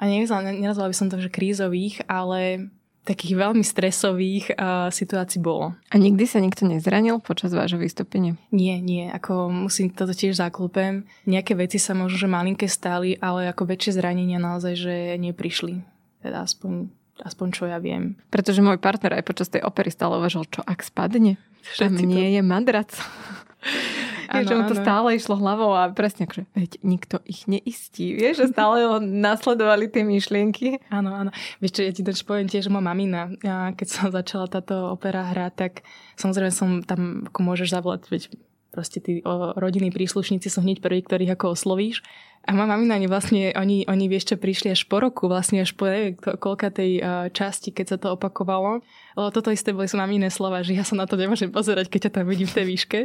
a 0.00 0.08
nenazvala 0.08 0.88
by 0.88 0.96
som 0.96 1.12
to, 1.12 1.20
že 1.20 1.28
krízových, 1.28 2.08
ale 2.08 2.72
takých 3.04 3.36
veľmi 3.36 3.64
stresových 3.64 4.56
uh, 4.56 4.88
situácií 4.92 5.40
bolo. 5.40 5.76
A 5.88 5.96
nikdy 5.96 6.24
sa 6.28 6.40
nikto 6.40 6.68
nezranil 6.68 7.20
počas 7.20 7.52
vášho 7.52 7.80
vystúpenia? 7.80 8.36
Nie, 8.52 8.80
nie. 8.80 9.08
Ako 9.08 9.48
musím 9.48 9.92
toto 9.92 10.12
tiež 10.12 10.36
zaklúpem. 10.40 11.08
Nejaké 11.24 11.56
veci 11.56 11.80
sa 11.80 11.96
možno, 11.96 12.16
že 12.20 12.28
malinké 12.28 12.68
stáli, 12.68 13.16
ale 13.20 13.48
ako 13.48 13.68
väčšie 13.68 14.00
zranenia 14.00 14.40
naozaj, 14.40 14.74
že 14.76 14.94
neprišli. 15.16 15.80
Teda 16.20 16.44
aspoň, 16.44 16.92
aspoň 17.24 17.46
čo 17.52 17.64
ja 17.68 17.80
viem. 17.80 18.20
Pretože 18.28 18.60
môj 18.60 18.76
partner 18.76 19.20
aj 19.20 19.24
počas 19.24 19.48
tej 19.48 19.64
opery 19.64 19.88
stále 19.88 20.20
uvažal, 20.20 20.44
čo 20.48 20.60
ak 20.64 20.84
spadne? 20.84 21.40
Všetci 21.60 21.80
Tam 21.80 22.08
nie 22.08 22.28
to... 22.28 22.34
je 22.36 22.42
madrac. 22.44 22.90
Vieš, 24.30 24.46
že 24.46 24.56
mu 24.56 24.64
to 24.70 24.76
stále 24.78 25.08
išlo 25.10 25.34
hlavou 25.36 25.74
a 25.74 25.90
presne 25.90 26.30
že 26.30 26.46
veď 26.54 26.78
nikto 26.86 27.18
ich 27.26 27.50
neistí, 27.50 28.14
vieš, 28.14 28.46
že 28.46 28.46
stále 28.54 28.86
ho 28.86 29.02
nasledovali 29.02 29.90
tie 29.90 30.06
myšlienky. 30.06 30.78
Áno, 30.88 31.10
áno. 31.10 31.30
Vieš 31.58 31.72
čo, 31.74 31.80
ja 31.82 31.92
ti 31.92 32.06
to 32.06 32.14
poviem 32.22 32.46
tiež, 32.46 32.70
moja 32.70 32.86
mamina, 32.86 33.34
ja, 33.42 33.74
keď 33.74 33.86
som 33.90 34.14
začala 34.14 34.46
táto 34.46 34.94
opera 34.94 35.34
hrať, 35.34 35.52
tak 35.58 35.72
samozrejme 36.14 36.52
som 36.54 36.70
tam, 36.86 37.26
ako 37.26 37.38
môžeš 37.42 37.74
zavolať, 37.74 38.00
veď 38.06 38.22
proste 38.70 39.02
tí 39.02 39.20
o, 39.26 39.52
rodinní 39.58 39.90
príslušníci 39.90 40.46
sú 40.46 40.62
hneď 40.62 40.80
prví, 40.80 41.02
ktorých 41.02 41.34
ako 41.34 41.58
oslovíš. 41.58 42.02
A 42.48 42.56
má 42.56 42.64
mamina, 42.64 42.96
vlastne, 43.04 43.52
oni, 43.52 43.84
oni 43.84 44.08
vieš 44.08 44.32
prišli 44.32 44.72
až 44.72 44.88
po 44.88 44.96
roku, 45.04 45.28
vlastne 45.28 45.60
až 45.60 45.76
po 45.76 45.84
neviem, 45.84 46.16
koľka 46.16 46.72
tej 46.72 46.96
uh, 46.96 47.28
časti, 47.28 47.68
keď 47.68 47.86
sa 47.86 47.96
to 48.00 48.16
opakovalo. 48.16 48.80
Lebo 49.12 49.28
toto 49.28 49.52
isté 49.52 49.76
boli 49.76 49.92
sú 49.92 50.00
iné 50.00 50.32
slova, 50.32 50.64
že 50.64 50.72
ja 50.72 50.80
sa 50.80 50.96
na 50.96 51.04
to 51.04 51.20
nemôžem 51.20 51.52
pozerať, 51.52 51.92
keď 51.92 52.08
ťa 52.08 52.12
tam 52.16 52.24
vidím 52.24 52.48
v 52.48 52.56
tej 52.56 52.66
výške. 52.66 53.00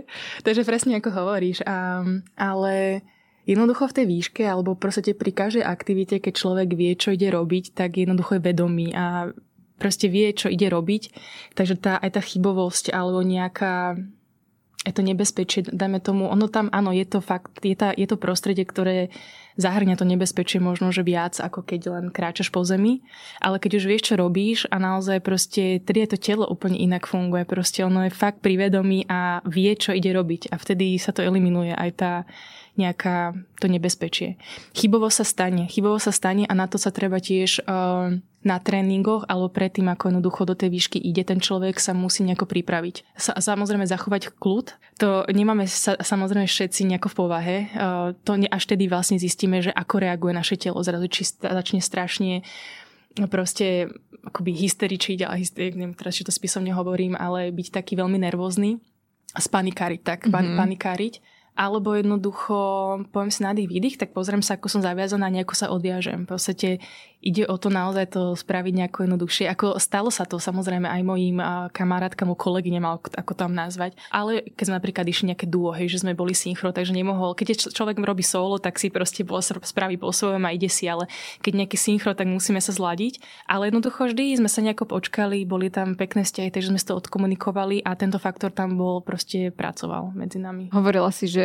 Takže 0.47 0.63
presne 0.63 1.03
ako 1.03 1.11
hovoríš. 1.11 1.67
A, 1.67 2.07
ale 2.39 3.03
jednoducho 3.43 3.91
v 3.91 3.95
tej 3.99 4.05
výške, 4.07 4.43
alebo 4.47 4.71
proste 4.71 5.11
pri 5.11 5.31
každej 5.35 5.67
aktivite, 5.67 6.23
keď 6.23 6.33
človek 6.39 6.69
vie, 6.71 6.95
čo 6.95 7.11
ide 7.11 7.27
robiť, 7.27 7.75
tak 7.75 7.99
jednoducho 7.99 8.39
je 8.39 8.45
vedomý 8.47 8.95
a 8.95 9.35
proste 9.75 10.07
vie, 10.07 10.31
čo 10.31 10.47
ide 10.47 10.71
robiť. 10.71 11.11
Takže 11.59 11.75
tá, 11.75 11.99
aj 11.99 12.15
tá 12.15 12.21
chybovosť 12.23 12.95
alebo 12.95 13.19
nejaká 13.19 13.99
to 14.91 15.01
nebezpečie, 15.01 15.65
dajme 15.65 15.97
tomu, 16.03 16.29
ono 16.29 16.45
tam, 16.45 16.69
áno, 16.69 16.93
je 16.93 17.05
to 17.07 17.23
fakt, 17.23 17.63
je, 17.65 17.73
tá, 17.73 17.95
je 17.95 18.05
to 18.05 18.19
prostredie, 18.19 18.67
ktoré 18.67 19.09
zahrňa 19.55 19.95
to 19.95 20.03
nebezpečie 20.03 20.59
možno, 20.59 20.91
že 20.91 21.01
viac, 21.01 21.39
ako 21.39 21.63
keď 21.63 21.81
len 21.89 22.05
kráčaš 22.11 22.51
po 22.51 22.61
zemi, 22.67 23.01
ale 23.39 23.57
keď 23.57 23.79
už 23.79 23.85
vieš, 23.87 24.03
čo 24.11 24.15
robíš 24.19 24.67
a 24.67 24.77
naozaj 24.77 25.23
proste, 25.23 25.79
tedy 25.79 26.03
je 26.05 26.09
to 26.15 26.17
telo 26.19 26.45
úplne 26.45 26.75
inak 26.75 27.07
funguje, 27.07 27.47
proste 27.47 27.87
ono 27.87 28.03
je 28.05 28.11
fakt 28.11 28.43
privedomý 28.43 29.07
a 29.07 29.39
vie, 29.47 29.71
čo 29.79 29.95
ide 29.95 30.11
robiť. 30.11 30.51
A 30.51 30.59
vtedy 30.59 30.99
sa 30.99 31.15
to 31.15 31.23
eliminuje 31.23 31.71
aj 31.71 31.89
tá 31.95 32.13
nejaká 32.75 33.33
to 33.59 33.71
nebezpečie. 33.71 34.35
Chybovo 34.75 35.07
sa 35.07 35.23
stane, 35.23 35.67
chybovo 35.71 35.95
sa 35.99 36.11
stane 36.11 36.43
a 36.43 36.53
na 36.53 36.67
to 36.67 36.75
sa 36.75 36.91
treba 36.91 37.23
tiež 37.23 37.63
uh, 37.63 38.11
na 38.45 38.57
tréningoch 38.59 39.25
alebo 39.25 39.49
predtým, 39.49 39.87
ako 39.89 40.11
jednoducho 40.11 40.41
do 40.43 40.55
tej 40.55 40.69
výšky 40.69 40.99
ide, 40.99 41.23
ten 41.23 41.39
človek 41.39 41.79
sa 41.79 41.95
musí 41.95 42.27
nejako 42.27 42.45
pripraviť. 42.45 43.17
Sa, 43.17 43.33
samozrejme 43.39 43.87
zachovať 43.87 44.35
kľud, 44.35 44.75
to 44.99 45.23
nemáme 45.31 45.65
sa, 45.65 45.95
samozrejme 45.97 46.45
všetci 46.45 46.85
nejako 46.85 47.07
v 47.11 47.17
povahe. 47.17 47.57
Uh, 47.71 48.11
to 48.27 48.35
ne, 48.35 48.47
až 48.51 48.67
tedy 48.67 48.91
vlastne 48.91 49.17
zistíme, 49.17 49.63
že 49.63 49.71
ako 49.71 50.03
reaguje 50.03 50.35
naše 50.35 50.59
telo 50.59 50.83
zrazu, 50.83 51.07
či 51.07 51.23
začne 51.39 51.79
strašne 51.79 52.43
proste 53.31 53.87
akoby 54.25 54.51
hysteričiť, 54.51 55.23
ale 55.23 55.45
hyster, 55.45 55.71
neviem 55.71 55.95
teraz, 55.95 56.17
či 56.17 56.25
to 56.27 56.33
spisom 56.33 56.65
nehovorím, 56.65 57.15
ale 57.15 57.53
byť 57.53 57.67
taký 57.71 57.93
veľmi 57.95 58.19
nervózny 58.19 58.81
a 59.31 59.39
spanikáriť, 59.39 60.01
tak 60.01 60.19
mm-hmm. 60.27 60.57
panikáriť 60.57 61.13
alebo 61.55 61.95
jednoducho 61.95 62.55
poviem 63.15 63.31
si 63.31 63.41
nádych, 63.41 63.71
výdych, 63.71 63.95
tak 63.95 64.11
pozriem 64.11 64.43
sa, 64.43 64.59
ako 64.59 64.67
som 64.67 64.83
zaviazaná, 64.83 65.31
nejako 65.31 65.55
sa 65.55 65.71
odviažem. 65.71 66.27
V 66.27 66.35
podstate 66.35 66.69
ide 67.25 67.41
o 67.49 67.57
to 67.57 67.73
naozaj 67.73 68.13
to 68.13 68.37
spraviť 68.37 68.73
nejako 68.85 69.09
jednoduchšie. 69.09 69.49
Ako 69.49 69.81
stalo 69.81 70.13
sa 70.13 70.29
to 70.29 70.37
samozrejme 70.37 70.85
aj 70.85 71.01
mojim 71.01 71.41
kamarátkam, 71.73 72.29
kolegyňam, 72.37 72.85
ako 73.01 73.33
tam 73.33 73.57
nazvať. 73.57 73.97
Ale 74.13 74.45
keď 74.53 74.63
sme 74.69 74.77
napríklad 74.77 75.05
išli 75.09 75.33
nejaké 75.33 75.49
duo, 75.49 75.73
hej, 75.73 75.89
že 75.89 76.05
sme 76.05 76.13
boli 76.13 76.37
synchro, 76.37 76.69
takže 76.69 76.93
nemohol. 76.93 77.33
Keď 77.33 77.73
človek 77.73 77.97
robí 77.97 78.21
solo, 78.21 78.61
tak 78.61 78.77
si 78.77 78.93
proste 78.93 79.25
spraví 79.65 79.97
po 79.97 80.13
svojom 80.13 80.45
a 80.45 80.53
ide 80.53 80.69
si, 80.69 80.85
ale 80.85 81.09
keď 81.41 81.65
nejaký 81.65 81.77
synchro, 81.81 82.13
tak 82.13 82.29
musíme 82.29 82.61
sa 82.61 82.69
zladiť. 82.69 83.17
Ale 83.49 83.73
jednoducho 83.73 84.05
vždy 84.05 84.37
sme 84.37 84.49
sa 84.51 84.61
nejako 84.61 84.85
počkali, 84.85 85.49
boli 85.49 85.73
tam 85.73 85.97
pekné 85.97 86.27
vzťahy, 86.27 86.53
takže 86.53 86.69
sme 86.69 86.83
to 86.83 86.93
odkomunikovali 86.93 87.81
a 87.81 87.97
tento 87.97 88.21
faktor 88.21 88.53
tam 88.53 88.77
bol 88.77 89.01
proste 89.01 89.49
pracoval 89.49 90.13
medzi 90.13 90.37
nami. 90.37 90.69
Hovorila 90.69 91.09
si, 91.09 91.25
že 91.25 91.44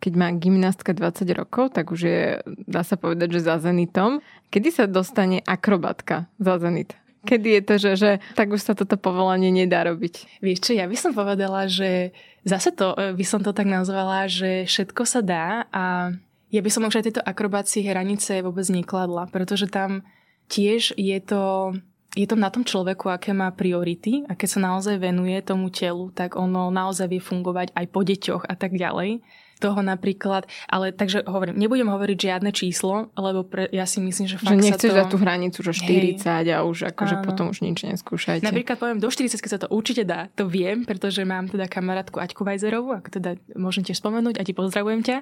keď 0.00 0.12
má 0.16 0.28
gymnastka 0.34 0.92
20 0.92 1.26
rokov, 1.36 1.76
tak 1.76 1.92
už 1.92 2.00
je, 2.00 2.22
dá 2.66 2.82
sa 2.82 2.96
povedať, 2.96 3.38
že 3.38 3.46
za 3.46 3.56
zenitom. 3.60 4.24
Kedy 4.48 4.68
sa 4.70 4.84
dostane 4.86 5.44
akrobatka 5.44 6.26
za 6.40 6.58
zenit? 6.58 6.96
Kedy 7.20 7.48
je 7.60 7.62
to, 7.62 7.74
že, 7.76 7.92
že 8.00 8.10
tak 8.32 8.48
už 8.48 8.64
sa 8.64 8.72
toto 8.72 8.96
povolanie 8.96 9.52
nedá 9.52 9.84
robiť? 9.84 10.40
Vieš 10.40 10.58
čo, 10.64 10.72
ja 10.72 10.88
by 10.88 10.96
som 10.96 11.12
povedala, 11.12 11.68
že 11.68 12.16
zase 12.48 12.72
to 12.72 12.96
e, 12.96 13.12
by 13.12 13.24
som 13.28 13.44
to 13.44 13.52
tak 13.52 13.68
nazvala, 13.68 14.24
že 14.24 14.64
všetko 14.64 15.02
sa 15.04 15.20
dá 15.20 15.68
a 15.68 16.16
ja 16.48 16.60
by 16.64 16.70
som 16.72 16.88
už 16.88 16.96
aj 16.96 17.04
tieto 17.12 17.22
akrobácie 17.22 17.84
hranice 17.84 18.40
vôbec 18.40 18.64
nekladla, 18.72 19.28
pretože 19.28 19.68
tam 19.68 20.00
tiež 20.48 20.96
je 20.96 21.18
to 21.20 21.76
je 22.14 22.26
to 22.26 22.34
na 22.34 22.50
tom 22.50 22.66
človeku, 22.66 23.06
aké 23.06 23.30
má 23.30 23.46
priority 23.54 24.26
a 24.26 24.34
keď 24.34 24.48
sa 24.50 24.60
naozaj 24.60 24.98
venuje 24.98 25.38
tomu 25.46 25.70
telu, 25.70 26.10
tak 26.10 26.34
ono 26.34 26.74
naozaj 26.74 27.06
vie 27.06 27.22
fungovať 27.22 27.70
aj 27.70 27.86
po 27.86 28.00
deťoch 28.02 28.42
a 28.50 28.54
tak 28.58 28.74
ďalej 28.74 29.22
toho 29.60 29.84
napríklad, 29.84 30.48
ale 30.66 30.96
takže 30.96 31.28
hovorím, 31.28 31.60
nebudem 31.60 31.92
hovoriť 31.92 32.18
žiadne 32.18 32.50
číslo, 32.56 33.12
lebo 33.14 33.44
pre, 33.44 33.68
ja 33.68 33.84
si 33.84 34.00
myslím, 34.00 34.26
že 34.26 34.40
fakt 34.40 34.56
že 34.56 34.56
nechceš 34.56 34.90
sa 34.90 34.96
to... 34.96 35.00
dať 35.04 35.08
tú 35.12 35.18
hranicu, 35.20 35.58
že 35.60 35.72
40 35.76 36.24
hej, 36.24 36.48
a 36.56 36.64
už 36.64 36.96
akože 36.96 37.20
potom 37.20 37.52
už 37.52 37.60
nič 37.60 37.84
neskúšajte. 37.84 38.48
Napríklad 38.48 38.80
poviem, 38.80 38.98
do 38.98 39.12
40 39.12 39.36
sa 39.36 39.60
to 39.60 39.68
určite 39.68 40.08
dá, 40.08 40.32
to 40.32 40.48
viem, 40.48 40.88
pretože 40.88 41.20
mám 41.28 41.46
teda 41.52 41.68
kamarátku 41.68 42.16
Aťku 42.16 42.42
Vajzerovú, 42.42 42.96
ako 42.96 43.08
teda 43.20 43.36
môžem 43.54 43.84
tiež 43.84 44.00
spomenúť 44.00 44.40
a 44.40 44.42
ti 44.42 44.56
pozdravujem 44.56 45.04
ťa. 45.04 45.16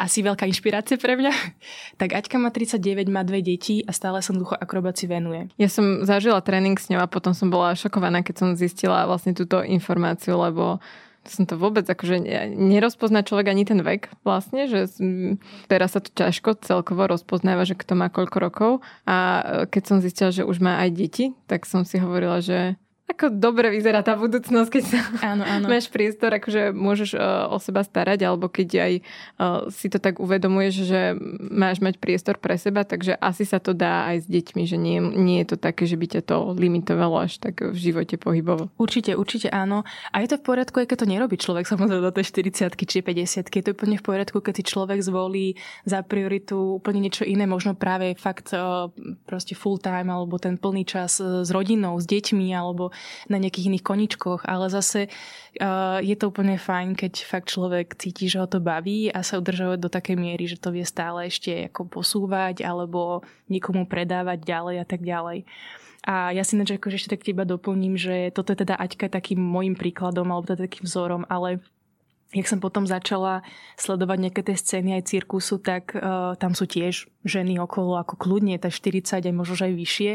Asi 0.00 0.24
veľká 0.24 0.48
inšpirácia 0.48 0.96
pre 0.96 1.20
mňa. 1.20 1.32
tak 2.00 2.16
Aťka 2.16 2.40
má 2.40 2.48
39, 2.48 3.12
má 3.12 3.20
dve 3.22 3.44
deti 3.44 3.84
a 3.84 3.92
stále 3.92 4.24
sa 4.24 4.32
ducho 4.32 4.56
akrobácii 4.56 5.06
venuje. 5.10 5.52
Ja 5.60 5.68
som 5.68 6.06
zažila 6.08 6.40
tréning 6.40 6.80
s 6.80 6.88
ňou 6.88 7.04
a 7.04 7.10
potom 7.10 7.36
som 7.36 7.52
bola 7.52 7.76
šokovaná, 7.76 8.24
keď 8.24 8.34
som 8.40 8.48
zistila 8.56 9.04
vlastne 9.04 9.36
túto 9.36 9.60
informáciu, 9.60 10.40
lebo 10.40 10.80
som 11.26 11.46
to 11.46 11.54
vôbec, 11.54 11.86
akože 11.86 12.18
nerozpozná 12.50 13.22
človek 13.22 13.54
ani 13.54 13.62
ten 13.62 13.78
vek 13.78 14.10
vlastne, 14.26 14.66
že 14.66 14.90
teraz 15.70 15.94
sa 15.94 16.02
to 16.02 16.10
ťažko 16.10 16.58
celkovo 16.66 17.06
rozpoznáva, 17.06 17.62
že 17.62 17.78
kto 17.78 17.94
má 17.94 18.10
koľko 18.10 18.36
rokov. 18.42 18.72
A 19.06 19.18
e, 19.18 19.42
keď 19.70 19.82
som 19.86 19.98
zistila, 20.02 20.34
že 20.34 20.42
už 20.42 20.58
má 20.58 20.82
aj 20.82 20.90
deti, 20.90 21.24
tak 21.46 21.62
som 21.62 21.86
si 21.86 22.02
hovorila, 22.02 22.42
že 22.42 22.74
ako 23.12 23.28
dobre 23.34 23.68
vyzerá 23.68 24.00
tá 24.00 24.16
budúcnosť, 24.16 24.68
keď 24.72 24.84
sa 24.88 25.00
áno, 25.20 25.44
áno. 25.44 25.66
máš 25.72 25.92
priestor, 25.92 26.32
akože 26.32 26.72
môžeš 26.72 27.10
uh, 27.14 27.52
o 27.52 27.60
seba 27.60 27.84
starať, 27.84 28.24
alebo 28.24 28.48
keď 28.48 28.68
aj 28.78 28.92
uh, 28.98 29.02
si 29.68 29.92
to 29.92 30.00
tak 30.00 30.22
uvedomuješ, 30.22 30.74
že 30.86 31.00
máš 31.52 31.84
mať 31.84 32.00
priestor 32.00 32.40
pre 32.40 32.56
seba, 32.56 32.86
takže 32.86 33.18
asi 33.20 33.44
sa 33.44 33.60
to 33.60 33.76
dá 33.76 34.08
aj 34.14 34.24
s 34.24 34.26
deťmi, 34.30 34.62
že 34.64 34.80
nie, 34.80 34.98
nie 35.02 35.44
je 35.44 35.54
to 35.54 35.56
také, 35.60 35.84
že 35.84 35.98
by 35.98 36.06
ťa 36.18 36.22
to 36.24 36.36
limitovalo 36.56 37.26
až 37.26 37.42
tak 37.42 37.60
v 37.60 37.76
živote 37.76 38.16
pohybovo. 38.16 38.72
Určite, 38.80 39.18
určite 39.18 39.52
áno. 39.52 39.84
A 40.14 40.24
je 40.24 40.32
to 40.32 40.40
v 40.40 40.46
poriadku, 40.48 40.80
aj 40.80 40.88
keď 40.88 40.98
to 41.04 41.10
nerobí 41.10 41.36
človek 41.36 41.68
samozrejme 41.68 42.08
do 42.08 42.14
tej 42.14 42.26
40 42.32 42.74
či 42.78 42.98
50 43.02 43.50
Je 43.50 43.62
to 43.62 43.74
úplne 43.74 43.98
v 44.00 44.04
poriadku, 44.04 44.40
keď 44.40 44.62
si 44.62 44.64
človek 44.72 44.98
zvolí 45.02 45.58
za 45.84 46.00
prioritu 46.00 46.78
úplne 46.78 47.02
niečo 47.02 47.26
iné, 47.26 47.44
možno 47.44 47.76
práve 47.76 48.14
fakt 48.16 48.54
uh, 48.54 48.88
proste 49.26 49.52
full 49.52 49.76
time, 49.76 50.08
alebo 50.08 50.38
ten 50.40 50.56
plný 50.56 50.86
čas 50.86 51.18
s 51.18 51.48
rodinou, 51.50 51.98
s 51.98 52.06
deťmi, 52.06 52.54
alebo 52.54 52.91
na 53.26 53.36
nejakých 53.40 53.68
iných 53.72 53.84
koničkoch, 53.84 54.44
ale 54.44 54.68
zase 54.68 55.08
uh, 55.08 55.98
je 56.00 56.16
to 56.18 56.30
úplne 56.30 56.56
fajn, 56.56 56.94
keď 56.94 57.12
fakt 57.24 57.50
človek 57.50 57.96
cíti, 57.98 58.28
že 58.28 58.40
ho 58.40 58.48
to 58.48 58.62
baví 58.62 59.08
a 59.12 59.24
sa 59.24 59.40
udržovať 59.40 59.78
do 59.80 59.90
takej 59.90 60.16
miery, 60.16 60.44
že 60.48 60.60
to 60.60 60.72
vie 60.72 60.84
stále 60.86 61.26
ešte 61.28 61.72
ako 61.72 61.88
posúvať 61.88 62.62
alebo 62.62 63.26
niekomu 63.52 63.84
predávať 63.84 64.44
ďalej 64.44 64.76
a 64.82 64.86
tak 64.86 65.00
ďalej. 65.02 65.48
A 66.02 66.34
ja 66.34 66.42
si 66.42 66.58
než 66.58 66.74
akože 66.74 66.98
ešte 66.98 67.14
tak 67.14 67.22
teba 67.22 67.46
doplním, 67.46 67.94
že 67.94 68.34
toto 68.34 68.50
je 68.50 68.66
teda 68.66 68.74
Aťka 68.74 69.06
takým 69.06 69.38
môjim 69.38 69.78
príkladom 69.78 70.26
alebo 70.34 70.50
teda 70.50 70.66
takým 70.66 70.82
vzorom, 70.82 71.22
ale 71.30 71.62
jak 72.34 72.48
som 72.48 72.58
potom 72.58 72.88
začala 72.88 73.44
sledovať 73.76 74.18
nejaké 74.18 74.40
tie 74.42 74.56
scény 74.56 74.98
aj 74.98 75.12
cirkusu, 75.12 75.60
tak 75.60 75.92
uh, 75.94 76.34
tam 76.40 76.56
sú 76.56 76.64
tiež 76.64 77.06
ženy 77.22 77.60
okolo 77.60 78.00
ako 78.00 78.18
kľudne, 78.18 78.56
tak 78.58 78.72
40 78.72 79.22
aj 79.22 79.34
možno 79.36 79.54
aj 79.62 79.74
vyššie 79.76 80.12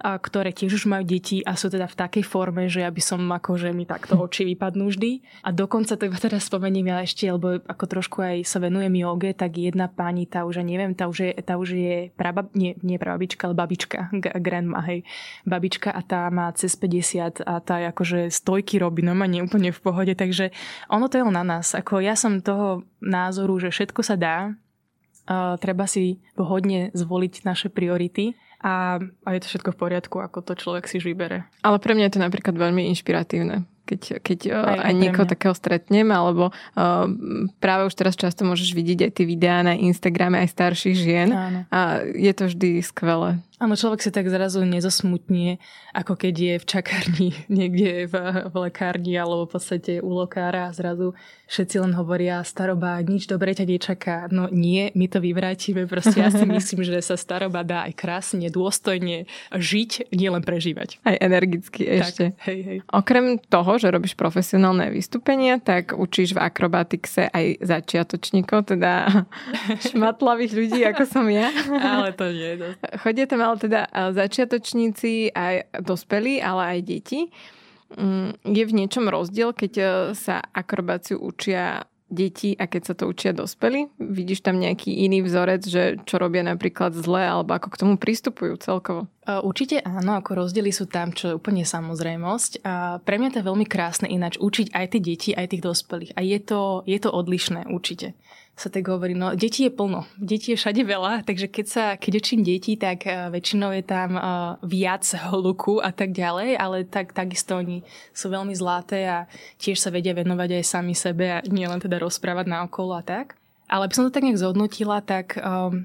ktoré 0.00 0.52
tiež 0.52 0.82
už 0.82 0.84
majú 0.88 1.04
deti 1.06 1.40
a 1.42 1.56
sú 1.56 1.72
teda 1.72 1.88
v 1.88 1.96
takej 1.96 2.24
forme, 2.26 2.68
že 2.68 2.84
ja 2.84 2.90
by 2.92 3.02
som 3.02 3.20
akože 3.24 3.72
mi 3.72 3.88
takto 3.88 4.18
oči 4.26 4.44
vypadnú 4.52 4.92
vždy. 4.92 5.24
A 5.42 5.50
dokonca 5.52 5.96
to 5.96 6.08
iba 6.08 6.18
teraz 6.20 6.48
spomeniem 6.48 6.92
ja 6.92 7.00
ešte, 7.02 7.28
lebo 7.28 7.60
ako 7.64 7.84
trošku 7.86 8.20
aj 8.20 8.36
sa 8.44 8.58
venujem 8.60 8.92
joge, 8.92 9.32
tak 9.32 9.56
jedna 9.56 9.88
pani, 9.88 10.28
tá 10.28 10.44
už, 10.44 10.62
neviem, 10.62 10.92
tá 10.92 11.08
už 11.08 11.16
je, 11.28 11.30
tá 11.42 11.56
už 11.56 11.68
je 11.76 11.96
prabab, 12.14 12.52
nie, 12.52 12.76
nie 12.84 13.00
prababička, 13.00 13.48
ale 13.48 13.54
babička, 13.56 13.98
grandma, 14.46 14.84
hej, 14.86 15.02
babička 15.48 15.90
a 15.92 16.00
tá 16.04 16.28
má 16.28 16.52
cez 16.52 16.76
50 16.76 17.42
a 17.44 17.54
tá 17.60 17.80
akože 17.90 18.28
stojky 18.28 18.78
robí, 18.80 19.00
no 19.02 19.16
ma 19.16 19.26
úplne 19.26 19.74
v 19.74 19.80
pohode, 19.80 20.14
takže 20.16 20.54
ono 20.88 21.10
to 21.10 21.20
je 21.20 21.24
na 21.26 21.44
nás. 21.44 21.74
Ako 21.76 22.00
ja 22.00 22.14
som 22.14 22.40
toho 22.40 22.86
názoru, 23.02 23.58
že 23.58 23.72
všetko 23.72 24.00
sa 24.04 24.16
dá, 24.16 24.54
Uh, 25.26 25.58
treba 25.58 25.90
si 25.90 26.22
vhodne 26.38 26.94
zvoliť 26.94 27.42
naše 27.42 27.66
priority 27.66 28.38
a, 28.62 28.98
a 29.00 29.28
je 29.36 29.40
to 29.42 29.50
všetko 29.52 29.70
v 29.74 29.80
poriadku, 29.80 30.16
ako 30.20 30.42
to 30.42 30.52
človek 30.56 30.88
si 30.88 31.00
vybere. 31.02 31.48
Ale 31.60 31.76
pre 31.80 31.92
mňa 31.96 32.08
je 32.08 32.14
to 32.16 32.24
napríklad 32.24 32.56
veľmi 32.56 32.88
inšpiratívne 32.92 33.68
keď, 33.86 34.18
keď 34.18 34.38
aj, 34.50 34.66
aj, 34.66 34.78
aj 34.82 34.94
niekoho 34.98 35.26
takého 35.30 35.54
stretnem, 35.54 36.10
alebo 36.10 36.50
uh, 36.50 37.06
práve 37.62 37.86
už 37.86 37.94
teraz 37.94 38.18
často 38.18 38.42
môžeš 38.42 38.74
vidieť 38.74 39.08
aj 39.08 39.12
tie 39.14 39.24
videá 39.24 39.62
na 39.62 39.78
Instagrame 39.78 40.42
aj 40.42 40.50
starších 40.50 40.96
žien 40.98 41.30
Áno. 41.30 41.60
a 41.70 42.02
je 42.02 42.32
to 42.34 42.50
vždy 42.50 42.82
skvelé. 42.82 43.38
Áno, 43.56 43.72
človek 43.72 44.04
si 44.04 44.12
tak 44.12 44.28
zrazu 44.28 44.60
nezosmutnie, 44.68 45.56
ako 45.96 46.12
keď 46.12 46.34
je 46.36 46.54
v 46.60 46.66
čakárni 46.68 47.28
niekde 47.48 48.04
v, 48.04 48.14
v 48.52 48.54
lekárni 48.68 49.16
alebo 49.16 49.48
v 49.48 49.56
podstate 49.56 49.92
u 50.04 50.12
lokára 50.12 50.68
a 50.68 50.76
zrazu 50.76 51.16
všetci 51.48 51.80
len 51.80 51.96
hovoria 51.96 52.44
staroba, 52.44 53.00
nič 53.00 53.24
dobre 53.24 53.56
ťa 53.56 53.64
nečaká. 53.64 54.16
No 54.28 54.52
nie, 54.52 54.92
my 54.92 55.08
to 55.08 55.24
vyvrátime. 55.24 55.88
Proste 55.88 56.20
ja 56.20 56.28
si 56.28 56.44
myslím, 56.58 56.84
že 56.84 57.00
sa 57.00 57.16
staroba 57.16 57.64
dá 57.64 57.88
aj 57.88 57.96
krásne, 57.96 58.52
dôstojne 58.52 59.24
žiť, 59.56 60.12
nielen 60.12 60.44
prežívať. 60.44 61.00
Aj 61.06 61.16
energicky 61.16 61.88
ešte. 61.88 62.36
Tak, 62.36 62.52
hej, 62.52 62.60
hej. 62.60 62.78
Okrem 62.92 63.40
toho, 63.40 63.80
že 63.80 63.88
robíš 63.88 64.18
profesionálne 64.20 64.92
vystúpenia, 64.92 65.56
tak 65.64 65.96
učíš 65.96 66.36
v 66.36 66.44
akrobatikse 66.44 67.32
aj 67.32 67.64
začiatočníkov, 67.64 68.76
teda 68.76 69.24
šmatlavých 69.88 70.52
ľudí, 70.52 70.80
ako 70.84 71.08
som 71.08 71.24
ja. 71.32 71.48
Ale 71.72 72.12
to 72.12 72.28
nie. 72.28 72.60
No. 72.60 72.76
Chodia 73.00 73.24
tam 73.24 73.45
ale 73.46 73.56
teda 73.62 73.80
začiatočníci 74.10 75.30
aj 75.30 75.78
dospelí, 75.86 76.42
ale 76.42 76.76
aj 76.76 76.78
deti. 76.82 77.20
Mm, 77.94 78.34
je 78.42 78.64
v 78.66 78.76
niečom 78.82 79.06
rozdiel, 79.06 79.54
keď 79.54 79.72
e, 79.78 79.84
sa 80.18 80.42
akrobáciu 80.42 81.22
učia 81.22 81.86
deti 82.10 82.54
a 82.58 82.66
keď 82.66 82.82
sa 82.82 82.94
to 82.98 83.06
učia 83.06 83.30
dospelí? 83.30 83.90
Vidíš 83.98 84.42
tam 84.42 84.58
nejaký 84.58 85.06
iný 85.06 85.22
vzorec, 85.22 85.62
že 85.66 85.82
čo 86.02 86.18
robia 86.18 86.42
napríklad 86.42 86.94
zle 86.94 87.22
alebo 87.22 87.54
ako 87.54 87.70
k 87.70 87.80
tomu 87.82 87.94
pristupujú 87.94 88.58
celkovo? 88.58 89.06
E, 89.22 89.38
určite 89.38 89.86
áno, 89.86 90.18
ako 90.18 90.34
rozdiely 90.34 90.74
sú 90.74 90.90
tam, 90.90 91.14
čo 91.14 91.30
je 91.30 91.38
úplne 91.38 91.62
samozrejmosť. 91.62 92.66
A 92.66 92.98
pre 93.06 93.22
mňa 93.22 93.30
to 93.30 93.38
je 93.38 93.48
veľmi 93.54 93.66
krásne 93.70 94.10
ináč 94.10 94.34
učiť 94.42 94.74
aj 94.74 94.86
tie 94.90 95.00
deti, 95.00 95.30
aj 95.30 95.54
tých 95.54 95.62
dospelých. 95.62 96.18
A 96.18 96.26
je 96.26 96.38
to, 96.42 96.82
je 96.90 96.98
to 96.98 97.14
odlišné 97.14 97.70
určite 97.70 98.18
sa 98.56 98.72
tak 98.72 98.88
hovorí, 98.88 99.12
no 99.12 99.36
deti 99.36 99.68
je 99.68 99.72
plno, 99.72 100.08
deti 100.16 100.52
je 100.52 100.56
všade 100.56 100.80
veľa, 100.80 101.28
takže 101.28 101.52
keď 101.52 101.66
sa, 101.68 101.84
keď 102.00 102.12
učím 102.24 102.40
deti, 102.40 102.80
tak 102.80 103.04
uh, 103.04 103.28
väčšinou 103.28 103.68
je 103.76 103.84
tam 103.84 104.16
uh, 104.16 104.56
viac 104.64 105.04
hluku 105.28 105.84
a 105.84 105.92
tak 105.92 106.16
ďalej, 106.16 106.56
ale 106.56 106.88
tak, 106.88 107.12
takisto 107.12 107.60
oni 107.60 107.84
sú 108.16 108.32
veľmi 108.32 108.56
zlaté 108.56 109.04
a 109.04 109.28
tiež 109.60 109.76
sa 109.76 109.92
vedia 109.92 110.16
venovať 110.16 110.56
aj 110.56 110.64
sami 110.64 110.96
sebe 110.96 111.28
a 111.28 111.44
nielen 111.44 111.84
teda 111.84 112.00
rozprávať 112.00 112.48
na 112.48 112.64
okolo 112.64 112.96
a 112.96 113.04
tak. 113.04 113.36
Ale 113.68 113.84
aby 113.84 113.94
som 113.94 114.08
to 114.08 114.14
tak 114.14 114.24
nejak 114.24 114.40
zhodnotila, 114.40 115.04
tak 115.04 115.36
um, 115.36 115.84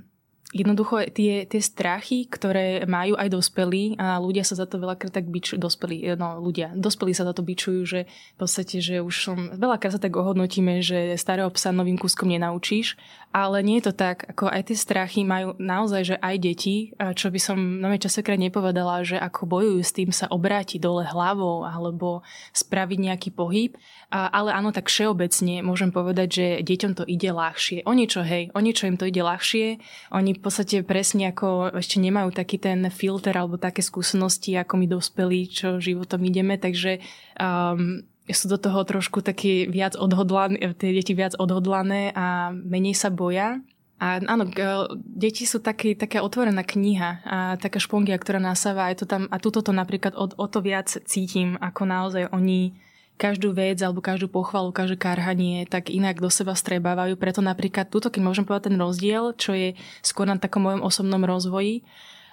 jednoducho 0.52 1.08
tie, 1.16 1.48
tie 1.48 1.62
strachy, 1.64 2.28
ktoré 2.28 2.84
majú 2.84 3.16
aj 3.16 3.32
dospelí 3.32 3.96
a 3.96 4.20
ľudia 4.20 4.44
sa 4.44 4.60
za 4.60 4.68
to 4.68 4.84
veľakrát 4.84 5.16
tak 5.16 5.32
bičujú, 5.32 5.56
dospelí, 5.56 6.04
no 6.20 6.44
ľudia, 6.44 6.76
dospelí 6.76 7.16
sa 7.16 7.24
za 7.24 7.32
to 7.32 7.40
bičujú, 7.40 7.82
že 7.88 8.00
v 8.08 8.38
podstate, 8.38 8.84
že 8.84 9.00
už 9.00 9.16
som, 9.16 9.38
veľakrát 9.56 9.96
sa 9.96 10.02
tak 10.04 10.12
ohodnotíme, 10.12 10.84
že 10.84 11.16
starého 11.16 11.48
psa 11.56 11.72
novým 11.72 11.96
kúskom 11.96 12.28
nenaučíš, 12.28 13.00
ale 13.32 13.64
nie 13.64 13.80
je 13.80 13.88
to 13.88 13.94
tak, 13.96 14.28
ako 14.28 14.52
aj 14.52 14.68
tie 14.68 14.78
strachy 14.78 15.24
majú 15.24 15.56
naozaj, 15.56 16.02
že 16.04 16.16
aj 16.20 16.36
deti, 16.44 16.92
čo 17.00 17.32
by 17.32 17.40
som 17.40 17.56
nové 17.80 17.96
časokrát 17.96 18.36
nepovedala, 18.36 19.08
že 19.08 19.16
ako 19.16 19.48
bojujú 19.48 19.80
s 19.80 19.96
tým 19.96 20.12
sa 20.12 20.28
obrátiť 20.28 20.84
dole 20.84 21.08
hlavou 21.08 21.64
alebo 21.64 22.28
spraviť 22.52 23.00
nejaký 23.00 23.30
pohyb, 23.32 23.72
ale 24.12 24.52
áno, 24.52 24.76
tak 24.76 24.92
všeobecne 24.92 25.64
môžem 25.64 25.96
povedať, 25.96 26.28
že 26.28 26.46
deťom 26.68 26.92
to 27.00 27.08
ide 27.08 27.32
ľahšie. 27.32 27.88
O 27.88 27.96
niečo, 27.96 28.20
hej, 28.20 28.52
o 28.52 28.60
niečo 28.60 28.92
im 28.92 29.00
to 29.00 29.08
ide 29.08 29.24
ľahšie, 29.24 29.80
oni 30.12 30.36
v 30.42 30.50
podstate 30.50 30.82
presne 30.82 31.30
ako 31.30 31.78
ešte 31.78 32.02
nemajú 32.02 32.34
taký 32.34 32.58
ten 32.58 32.82
filter 32.90 33.38
alebo 33.38 33.62
také 33.62 33.86
skúsenosti, 33.86 34.58
ako 34.58 34.74
my 34.82 34.90
dospelí, 34.90 35.46
čo 35.46 35.78
životom 35.78 36.18
ideme, 36.26 36.58
takže 36.58 36.98
um, 37.38 38.02
sú 38.26 38.50
do 38.50 38.58
toho 38.58 38.82
trošku 38.82 39.22
také 39.22 39.70
viac 39.70 39.94
odhodlané, 39.94 40.58
tie 40.82 40.98
deti 40.98 41.14
viac 41.14 41.38
odhodlané 41.38 42.10
a 42.18 42.50
menej 42.58 42.98
sa 42.98 43.14
boja. 43.14 43.62
A 44.02 44.18
áno, 44.18 44.50
deti 44.98 45.46
sú 45.46 45.62
taký, 45.62 45.94
taká 45.94 46.26
otvorená 46.26 46.66
kniha 46.66 47.22
a 47.22 47.38
taká 47.62 47.78
špongia, 47.78 48.18
ktorá 48.18 48.42
nasáva 48.42 48.90
aj 48.90 48.98
to 48.98 49.06
tam, 49.06 49.30
a 49.30 49.38
tuto 49.38 49.62
to 49.62 49.70
napríklad 49.70 50.18
o, 50.18 50.26
o 50.26 50.48
to 50.50 50.58
viac 50.66 50.90
cítim, 51.06 51.54
ako 51.62 51.86
naozaj 51.86 52.34
oni 52.34 52.74
každú 53.22 53.54
vec 53.54 53.78
alebo 53.86 54.02
každú 54.02 54.26
pochvalu, 54.26 54.74
každé 54.74 54.98
karhanie 54.98 55.70
tak 55.70 55.94
inak 55.94 56.18
do 56.18 56.34
seba 56.34 56.58
strebávajú. 56.58 57.14
Preto 57.22 57.46
napríklad 57.46 57.94
túto, 57.94 58.10
keď 58.10 58.22
môžem 58.26 58.46
povedať 58.50 58.74
ten 58.74 58.82
rozdiel, 58.82 59.38
čo 59.38 59.54
je 59.54 59.78
skôr 60.02 60.26
na 60.26 60.42
takom 60.42 60.66
mojom 60.66 60.82
osobnom 60.82 61.22
rozvoji, 61.22 61.86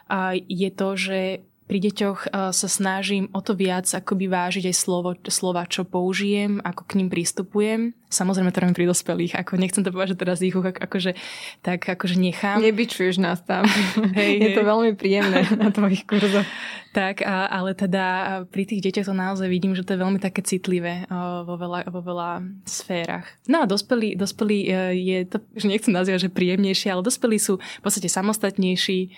a 0.08 0.32
je 0.40 0.70
to, 0.72 0.96
že 0.96 1.20
pri 1.68 1.78
deťoch 1.84 2.32
sa 2.32 2.68
snažím 2.68 3.28
o 3.36 3.44
to 3.44 3.52
viac 3.52 3.84
akoby 3.84 4.24
vážiť 4.24 4.72
aj 4.72 4.76
slovo, 4.76 5.12
slova, 5.28 5.68
čo 5.68 5.84
použijem, 5.84 6.64
ako 6.64 6.82
k 6.88 6.96
ním 6.96 7.12
pristupujem 7.12 7.92
Samozrejme 8.08 8.48
to 8.56 8.64
robím 8.64 8.76
pri 8.76 8.88
dospelých, 8.88 9.36
ako 9.36 9.60
nechcem 9.60 9.84
to 9.84 9.92
povedať, 9.92 10.16
že 10.16 10.20
teraz 10.24 10.40
ich 10.40 10.56
akože, 10.56 11.12
tak 11.60 11.84
akože 11.84 12.16
nechám. 12.16 12.64
Nebyčuješ 12.64 13.20
nás 13.20 13.44
tam. 13.44 13.68
Hej, 14.18 14.32
je 14.40 14.48
hej. 14.48 14.56
to 14.56 14.64
veľmi 14.64 14.96
príjemné 14.96 15.44
na 15.60 15.68
tvojich 15.68 16.08
kurzoch. 16.08 16.48
Tak, 16.92 17.20
ale 17.26 17.76
teda 17.76 18.06
pri 18.48 18.64
tých 18.64 18.80
deťoch 18.80 19.12
to 19.12 19.14
naozaj 19.14 19.48
vidím, 19.48 19.76
že 19.76 19.84
to 19.84 19.92
je 19.94 20.02
veľmi 20.02 20.16
také 20.16 20.40
citlivé 20.40 21.04
vo 21.44 21.54
veľa, 21.60 21.84
vo 21.92 22.00
veľa 22.00 22.42
sférach. 22.64 23.28
No 23.44 23.62
a 23.62 23.68
dospelí, 23.68 24.16
dospelí 24.16 24.58
e, 24.64 24.72
je 24.96 25.18
to, 25.28 25.36
že 25.52 25.66
nechcem 25.68 25.92
nazývať, 25.92 26.28
že 26.28 26.34
príjemnejšie, 26.34 26.88
ale 26.88 27.04
dospelí 27.04 27.36
sú 27.36 27.60
v 27.60 27.82
podstate 27.84 28.08
samostatnejší. 28.08 29.12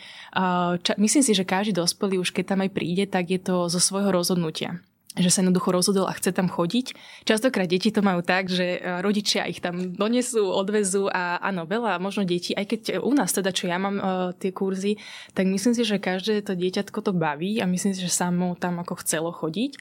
Ča, 0.82 0.92
myslím 0.98 1.22
si, 1.22 1.32
že 1.32 1.46
každý 1.46 1.78
dospelý 1.78 2.18
už 2.18 2.34
keď 2.34 2.54
tam 2.54 2.60
aj 2.66 2.70
príde, 2.74 3.06
tak 3.06 3.30
je 3.30 3.38
to 3.38 3.70
zo 3.70 3.78
svojho 3.78 4.10
rozhodnutia 4.10 4.82
že 5.18 5.26
sa 5.26 5.42
jednoducho 5.42 5.74
rozhodol 5.74 6.06
a 6.06 6.14
chce 6.14 6.30
tam 6.30 6.46
chodiť. 6.46 6.94
Častokrát 7.26 7.66
deti 7.66 7.90
to 7.90 7.98
majú 7.98 8.22
tak, 8.22 8.46
že 8.46 8.78
e, 8.78 9.02
rodičia 9.02 9.42
ich 9.50 9.58
tam 9.58 9.90
donesú, 9.90 10.46
odvezú 10.46 11.10
a 11.10 11.42
áno, 11.42 11.66
veľa 11.66 11.98
možno 11.98 12.22
detí, 12.22 12.54
aj 12.54 12.66
keď 12.70 12.80
u 13.02 13.10
nás 13.10 13.34
teda, 13.34 13.50
čo 13.50 13.66
ja 13.66 13.82
mám 13.82 13.96
uh, 13.98 14.06
tie 14.38 14.54
kurzy, 14.54 15.02
tak 15.34 15.50
myslím 15.50 15.74
si, 15.74 15.82
že 15.82 15.98
každé 15.98 16.46
to 16.46 16.54
dieťatko 16.54 16.98
to 17.02 17.10
baví 17.10 17.58
a 17.58 17.66
myslím 17.66 17.90
si, 17.90 18.06
že 18.06 18.12
samo 18.12 18.54
tam 18.54 18.78
ako 18.78 19.02
chcelo 19.02 19.34
chodiť. 19.34 19.74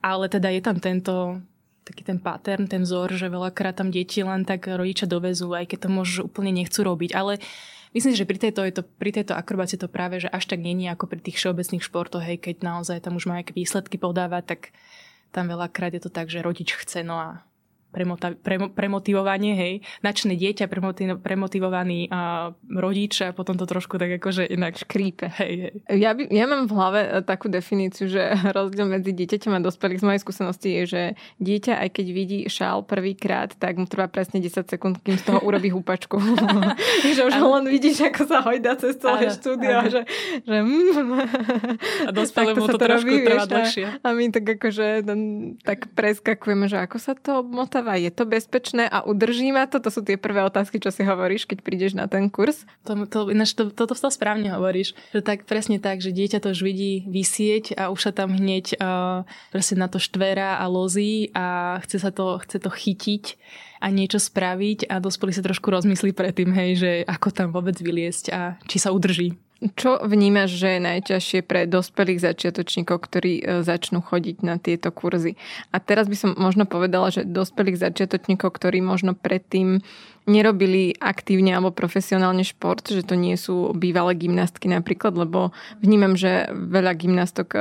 Ale 0.00 0.32
teda 0.32 0.48
je 0.48 0.62
tam 0.64 0.80
tento 0.80 1.44
taký 1.84 2.06
ten 2.06 2.16
pattern, 2.22 2.70
ten 2.70 2.86
vzor, 2.86 3.12
že 3.18 3.28
veľakrát 3.28 3.76
tam 3.76 3.92
deti 3.92 4.24
len 4.24 4.48
tak 4.48 4.64
rodičia 4.64 5.10
dovezú, 5.10 5.52
aj 5.52 5.74
keď 5.74 5.78
to 5.84 5.88
možno 5.90 6.20
úplne 6.30 6.54
nechcú 6.56 6.86
robiť. 6.86 7.10
Ale 7.12 7.36
uh, 7.36 7.79
Myslím, 7.90 8.14
že 8.14 8.28
pri 8.28 8.38
tejto, 8.38 8.62
je 8.62 8.74
to, 8.78 8.82
pri 8.86 9.10
tejto 9.10 9.34
akrobácii 9.34 9.74
to 9.74 9.90
práve, 9.90 10.22
že 10.22 10.30
až 10.30 10.46
tak 10.46 10.62
není 10.62 10.86
ako 10.86 11.10
pri 11.10 11.18
tých 11.18 11.42
všeobecných 11.42 11.82
športoch, 11.82 12.22
hej, 12.22 12.38
keď 12.38 12.62
naozaj 12.62 13.02
tam 13.02 13.18
už 13.18 13.26
má 13.26 13.42
nejaké 13.42 13.50
výsledky 13.50 13.98
podávať, 13.98 14.46
tak 14.46 14.60
tam 15.34 15.50
veľakrát 15.50 15.98
je 15.98 16.02
to 16.06 16.10
tak, 16.10 16.30
že 16.30 16.38
rodič 16.42 16.70
chce, 16.78 17.02
no 17.02 17.18
a 17.18 17.42
premota- 17.90 18.38
pre- 18.38 18.70
premotivovanie, 18.70 19.52
hej, 19.58 19.72
načné 20.00 20.38
dieťa, 20.38 20.70
premoti- 20.70 21.18
premotivovaný 21.18 22.06
a 22.08 22.54
rodič 22.70 23.20
a 23.26 23.34
potom 23.34 23.58
to 23.58 23.66
trošku 23.66 23.98
tak 23.98 24.22
akože 24.22 24.46
inak 24.46 24.78
škrípe. 24.78 25.28
Hej, 25.42 25.52
hej. 25.60 25.72
Ja, 25.98 26.14
by, 26.14 26.30
ja 26.30 26.46
mám 26.46 26.70
v 26.70 26.72
hlave 26.78 27.00
e, 27.02 27.08
takú 27.26 27.50
definíciu, 27.50 28.06
že 28.06 28.34
rozdiel 28.56 28.86
medzi 28.86 29.10
dieťaťom 29.10 29.58
a 29.58 29.60
dospelých 29.60 30.00
z 30.00 30.06
mojej 30.06 30.20
skúsenosti 30.22 30.68
je, 30.80 30.82
že 30.86 31.02
dieťa 31.42 31.82
aj 31.82 31.88
keď 31.90 32.06
vidí 32.14 32.38
šál 32.46 32.86
prvýkrát, 32.86 33.52
tak 33.58 33.76
mu 33.76 33.90
trvá 33.90 34.06
presne 34.06 34.38
10 34.38 34.70
sekúnd, 34.70 35.02
kým 35.02 35.18
z 35.18 35.24
toho 35.26 35.42
urobí 35.48 35.74
húpačku. 35.74 36.16
že 37.16 37.22
už 37.26 37.34
len 37.36 37.66
vidíš, 37.66 38.06
ako 38.14 38.22
sa 38.24 38.38
hojda 38.46 38.78
cez 38.78 38.96
celé 39.02 39.26
ano, 39.26 39.34
štúdio 39.34 39.76
ano. 39.82 39.90
že, 39.90 40.00
že 40.46 40.56
mm, 40.62 42.06
a 42.06 42.10
dospelému 42.14 42.64
to, 42.70 42.78
to 42.78 42.78
trošku 42.78 43.14
trvá 43.26 43.44
dlhšie. 43.50 43.86
A, 44.00 44.06
my 44.14 44.24
tak 44.30 44.44
akože 44.46 45.02
tak 45.66 45.90
preskakujeme, 45.92 46.70
že 46.70 46.78
ako 46.78 46.96
sa 47.00 47.12
to 47.18 47.42
motá 47.42 47.79
dostáva, 47.80 47.96
je 47.96 48.12
to 48.12 48.24
bezpečné 48.28 48.84
a 48.84 49.00
udrží 49.08 49.48
ma 49.56 49.64
to? 49.64 49.80
To 49.80 49.88
sú 49.88 50.04
tie 50.04 50.20
prvé 50.20 50.44
otázky, 50.44 50.76
čo 50.76 50.92
si 50.92 51.00
hovoríš, 51.00 51.48
keď 51.48 51.64
prídeš 51.64 51.96
na 51.96 52.04
ten 52.04 52.28
kurz. 52.28 52.68
To, 52.84 53.08
to, 53.08 53.32
ináč 53.32 53.56
to, 53.56 53.72
toto 53.72 53.96
to 53.96 54.12
správne 54.12 54.52
hovoríš. 54.52 54.92
Že 55.16 55.24
tak 55.24 55.38
presne 55.48 55.80
tak, 55.80 56.04
že 56.04 56.12
dieťa 56.12 56.44
to 56.44 56.52
už 56.52 56.60
vidí 56.60 57.08
vysieť 57.08 57.80
a 57.80 57.88
už 57.88 58.00
sa 58.00 58.12
tam 58.12 58.36
hneď 58.36 58.76
uh, 58.76 59.24
presne 59.48 59.80
na 59.80 59.88
to 59.88 59.96
štvera 59.96 60.60
a 60.60 60.64
lozí 60.68 61.32
a 61.32 61.80
chce 61.88 61.96
sa 62.04 62.12
to, 62.12 62.36
chce 62.44 62.60
to 62.60 62.68
chytiť 62.68 63.24
a 63.80 63.88
niečo 63.88 64.20
spraviť 64.20 64.92
a 64.92 65.00
dospelý 65.00 65.32
sa 65.32 65.40
trošku 65.40 65.72
rozmyslí 65.72 66.12
predtým, 66.12 66.52
hej, 66.52 66.70
že 66.76 66.90
ako 67.08 67.32
tam 67.32 67.48
vôbec 67.48 67.80
vyliesť 67.80 68.24
a 68.28 68.60
či 68.68 68.76
sa 68.76 68.92
udrží. 68.92 69.40
Čo 69.60 70.00
vnímaš, 70.00 70.56
že 70.56 70.80
je 70.80 70.86
najťažšie 70.88 71.40
pre 71.44 71.68
dospelých 71.68 72.24
začiatočníkov, 72.24 72.96
ktorí 72.96 73.32
e, 73.44 73.60
začnú 73.60 74.00
chodiť 74.00 74.40
na 74.40 74.56
tieto 74.56 74.88
kurzy? 74.88 75.36
A 75.68 75.76
teraz 75.76 76.08
by 76.08 76.16
som 76.16 76.30
možno 76.32 76.64
povedala, 76.64 77.12
že 77.12 77.28
dospelých 77.28 77.76
začiatočníkov, 77.76 78.56
ktorí 78.56 78.80
možno 78.80 79.12
predtým 79.12 79.84
nerobili 80.24 80.96
aktívne 80.96 81.52
alebo 81.52 81.76
profesionálne 81.76 82.40
šport, 82.40 82.88
že 82.88 83.04
to 83.04 83.20
nie 83.20 83.36
sú 83.36 83.76
bývalé 83.76 84.16
gymnastky 84.16 84.64
napríklad, 84.72 85.12
lebo 85.12 85.52
vnímam, 85.84 86.16
že 86.16 86.48
veľa 86.48 86.96
gymnastok 86.96 87.48
e, 87.52 87.60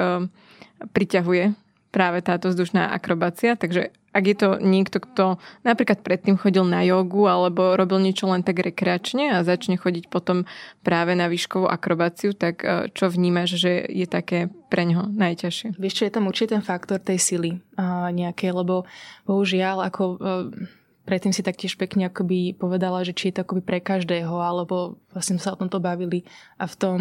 priťahuje 0.95 1.68
práve 1.89 2.21
táto 2.21 2.53
vzdušná 2.53 2.93
akrobácia. 2.93 3.57
Takže 3.57 3.93
ak 4.09 4.23
je 4.25 4.35
to 4.37 4.49
niekto, 4.57 4.97
kto 4.97 5.37
napríklad 5.61 6.01
predtým 6.01 6.37
chodil 6.37 6.65
na 6.65 6.81
jogu 6.81 7.29
alebo 7.29 7.77
robil 7.77 8.01
niečo 8.01 8.25
len 8.25 8.41
tak 8.41 8.57
rekreačne 8.57 9.37
a 9.37 9.45
začne 9.45 9.77
chodiť 9.77 10.09
potom 10.09 10.49
práve 10.81 11.13
na 11.13 11.29
výškovú 11.29 11.69
akrobáciu, 11.69 12.33
tak 12.33 12.65
e, 12.65 12.89
čo 12.89 13.09
vnímaš, 13.09 13.61
že 13.61 13.85
je 13.85 14.09
také 14.09 14.49
pre 14.73 14.89
ňoho 14.89 15.13
najťažšie? 15.13 15.77
Vieš 15.77 15.93
čo, 16.01 16.03
je 16.09 16.13
tam 16.13 16.25
určite 16.25 16.57
ten 16.57 16.65
faktor 16.65 16.97
tej 16.97 17.21
sily 17.21 17.51
uh, 17.77 18.09
nejaké, 18.09 18.49
lebo 18.49 18.85
bohužiaľ 19.29 19.89
ako 19.89 20.03
uh, 20.17 20.17
predtým 21.09 21.33
si 21.33 21.41
taktiež 21.41 21.73
pekne 21.73 22.05
akoby 22.09 22.53
povedala, 22.53 23.01
že 23.01 23.17
či 23.17 23.29
je 23.29 23.41
to 23.41 23.43
akoby 23.45 23.65
pre 23.65 23.79
každého, 23.81 24.29
alebo 24.29 25.01
vlastne 25.09 25.41
sa 25.41 25.53
o 25.53 25.59
tomto 25.59 25.81
bavili 25.81 26.21
a 26.61 26.69
v 26.69 26.75
tom 26.77 26.99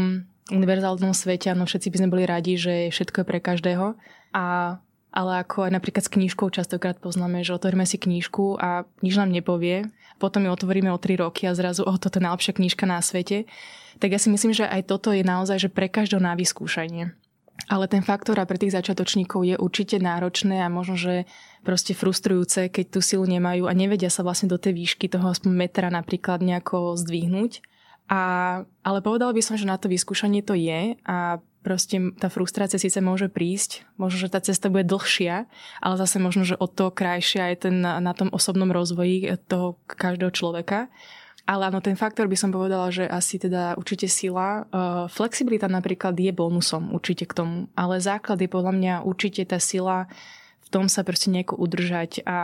univerzálnom 0.49 1.13
svete, 1.13 1.53
áno, 1.53 1.69
všetci 1.69 1.89
by 1.93 1.97
sme 2.01 2.13
boli 2.13 2.25
radi, 2.25 2.57
že 2.57 2.89
všetko 2.89 3.23
je 3.23 3.29
pre 3.29 3.39
každého 3.41 3.97
a 4.33 4.77
ale 5.09 5.41
ako 5.41 5.65
aj 5.65 5.73
napríklad 5.73 6.05
s 6.05 6.13
knížkou 6.13 6.53
častokrát 6.53 7.01
poznáme, 7.01 7.41
že 7.41 7.57
otvoríme 7.57 7.89
si 7.89 7.97
knížku 7.97 8.61
a 8.61 8.85
nič 9.01 9.17
nám 9.17 9.33
nepovie, 9.33 9.89
potom 10.21 10.45
ju 10.45 10.51
otvoríme 10.53 10.93
o 10.93 11.01
3 11.01 11.25
roky 11.25 11.49
a 11.49 11.57
zrazu, 11.57 11.87
o, 11.89 11.95
toto 11.97 12.21
je 12.21 12.27
najlepšia 12.29 12.53
knížka 12.53 12.85
na 12.85 13.01
svete. 13.01 13.49
Tak 13.99 14.13
ja 14.13 14.21
si 14.21 14.29
myslím, 14.29 14.53
že 14.53 14.69
aj 14.69 14.91
toto 14.91 15.15
je 15.15 15.25
naozaj, 15.25 15.65
že 15.65 15.73
pre 15.73 15.89
každého 15.89 16.21
na 16.21 16.37
vyskúšanie. 16.37 17.17
Ale 17.67 17.91
ten 17.91 18.07
faktor 18.07 18.39
a 18.39 18.47
pre 18.47 18.55
tých 18.55 18.71
začiatočníkov 18.71 19.43
je 19.43 19.57
určite 19.59 19.99
náročné 19.99 20.63
a 20.63 20.71
možno, 20.71 20.95
že 20.95 21.27
proste 21.67 21.91
frustrujúce, 21.91 22.71
keď 22.71 22.85
tú 22.87 23.01
silu 23.03 23.27
nemajú 23.27 23.67
a 23.67 23.75
nevedia 23.75 24.15
sa 24.15 24.23
vlastne 24.23 24.47
do 24.47 24.61
tej 24.61 24.79
výšky 24.79 25.11
toho 25.11 25.27
aspoň 25.27 25.51
metra 25.51 25.91
napríklad 25.91 26.39
nejako 26.39 26.95
zdvihnúť. 26.95 27.67
A, 28.09 28.21
ale 28.81 28.99
povedal 29.05 29.37
by 29.37 29.43
som, 29.45 29.61
že 29.61 29.69
na 29.69 29.77
to 29.77 29.93
vyskúšanie 29.93 30.41
to 30.41 30.57
je 30.57 30.97
a 31.05 31.45
proste 31.61 32.01
tá 32.17 32.33
frustrácia 32.33 32.81
síce 32.81 32.97
môže 33.05 33.29
prísť, 33.29 33.85
možno, 34.01 34.25
že 34.25 34.33
tá 34.33 34.41
cesta 34.41 34.73
bude 34.73 34.89
dlhšia, 34.89 35.45
ale 35.85 35.95
zase 36.01 36.17
možno, 36.17 36.49
že 36.49 36.57
o 36.57 36.65
to 36.65 36.89
krajšia 36.89 37.53
je 37.53 37.69
ten 37.69 37.85
na, 37.85 38.01
na 38.01 38.17
tom 38.17 38.33
osobnom 38.33 38.73
rozvoji 38.73 39.37
toho 39.45 39.77
každého 39.85 40.33
človeka. 40.33 40.89
Ale 41.49 41.73
áno, 41.73 41.81
ten 41.81 41.97
faktor 41.97 42.29
by 42.29 42.37
som 42.37 42.53
povedala, 42.53 42.93
že 42.93 43.09
asi 43.09 43.41
teda 43.41 43.73
určite 43.81 44.05
sila. 44.05 44.69
Uh, 44.69 45.09
flexibilita 45.09 45.65
napríklad 45.65 46.13
je 46.13 46.29
bonusom 46.29 46.93
určite 46.93 47.25
k 47.25 47.33
tomu, 47.33 47.57
ale 47.73 48.05
základ 48.05 48.37
je 48.37 48.53
podľa 48.53 48.73
mňa 48.77 48.95
určite 49.09 49.49
tá 49.49 49.57
sila 49.57 50.13
v 50.61 50.69
tom 50.69 50.93
sa 50.93 51.01
proste 51.01 51.33
nejako 51.33 51.57
udržať 51.57 52.21
a 52.29 52.37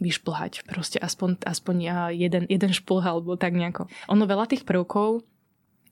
vyšplhať. 0.00 0.66
Proste 0.66 0.98
aspoň, 0.98 1.44
aspoň 1.44 1.76
jeden, 2.16 2.44
jeden 2.48 2.72
šplh 2.72 3.04
alebo 3.04 3.36
tak 3.36 3.54
nejako. 3.54 3.86
Ono 4.08 4.24
veľa 4.26 4.48
tých 4.50 4.64
prvkov 4.64 5.22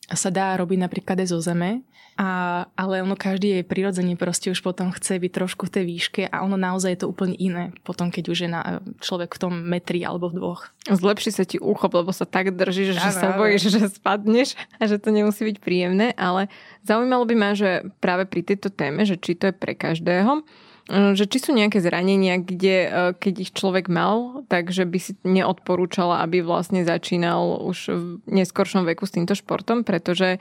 sa 0.09 0.33
dá 0.33 0.57
robiť 0.57 0.79
napríklad 0.81 1.21
aj 1.21 1.29
zo 1.29 1.40
zeme, 1.44 1.85
a, 2.18 2.64
ale 2.75 2.99
ono 2.99 3.14
každý 3.14 3.61
je 3.61 3.62
prirodzene 3.62 4.18
proste 4.18 4.51
už 4.51 4.59
potom 4.59 4.90
chce 4.90 5.23
byť 5.23 5.31
trošku 5.31 5.71
v 5.71 5.75
tej 5.79 5.85
výške 5.87 6.23
a 6.27 6.42
ono 6.42 6.59
naozaj 6.59 6.90
je 6.97 7.01
to 7.07 7.11
úplne 7.12 7.37
iné 7.38 7.71
potom, 7.87 8.11
keď 8.11 8.25
už 8.27 8.38
je 8.42 8.51
na, 8.51 8.83
človek 8.99 9.37
v 9.37 9.40
tom 9.47 9.55
metri 9.55 10.03
alebo 10.03 10.27
v 10.27 10.40
dvoch. 10.40 10.75
Zlepší 10.90 11.31
sa 11.31 11.47
ti 11.47 11.62
úchop, 11.62 11.94
lebo 11.94 12.11
sa 12.11 12.27
tak 12.27 12.51
držíš, 12.57 12.99
že 12.99 13.11
sa 13.14 13.38
bojíš, 13.38 13.71
že 13.71 13.81
spadneš 13.87 14.59
a 14.83 14.90
že 14.90 14.99
to 14.99 15.14
nemusí 15.14 15.47
byť 15.47 15.57
príjemné, 15.62 16.11
ale 16.18 16.51
zaujímalo 16.83 17.23
by 17.23 17.35
ma, 17.38 17.51
že 17.55 17.87
práve 18.03 18.27
pri 18.27 18.42
tejto 18.42 18.75
téme, 18.75 19.07
že 19.07 19.14
či 19.14 19.38
to 19.38 19.53
je 19.53 19.55
pre 19.55 19.79
každého, 19.79 20.42
že 20.88 21.29
či 21.29 21.38
sú 21.38 21.53
nejaké 21.53 21.85
zranenia, 21.85 22.40
kde 22.40 22.77
e, 22.85 22.88
keď 23.12 23.35
ich 23.44 23.53
človek 23.53 23.92
mal, 23.92 24.40
takže 24.48 24.88
by 24.88 24.98
si 24.98 25.12
neodporúčala, 25.20 26.24
aby 26.24 26.40
vlastne 26.40 26.81
začínal 26.81 27.61
už 27.61 27.79
v 27.92 28.05
neskoršom 28.24 28.88
veku 28.88 29.05
s 29.05 29.12
týmto 29.12 29.37
športom, 29.37 29.85
pretože 29.85 30.40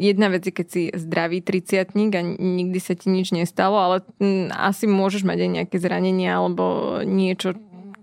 jedna 0.00 0.32
vec 0.32 0.48
je, 0.48 0.52
keď 0.56 0.66
si 0.72 0.82
zdravý 0.96 1.44
triciatník 1.44 2.10
a 2.16 2.22
nikdy 2.24 2.80
sa 2.80 2.96
ti 2.96 3.12
nič 3.12 3.36
nestalo, 3.36 3.76
ale 3.76 3.96
asi 4.56 4.88
môžeš 4.88 5.28
mať 5.28 5.38
aj 5.44 5.50
nejaké 5.60 5.76
zranenia 5.76 6.40
alebo 6.40 6.98
niečo, 7.04 7.52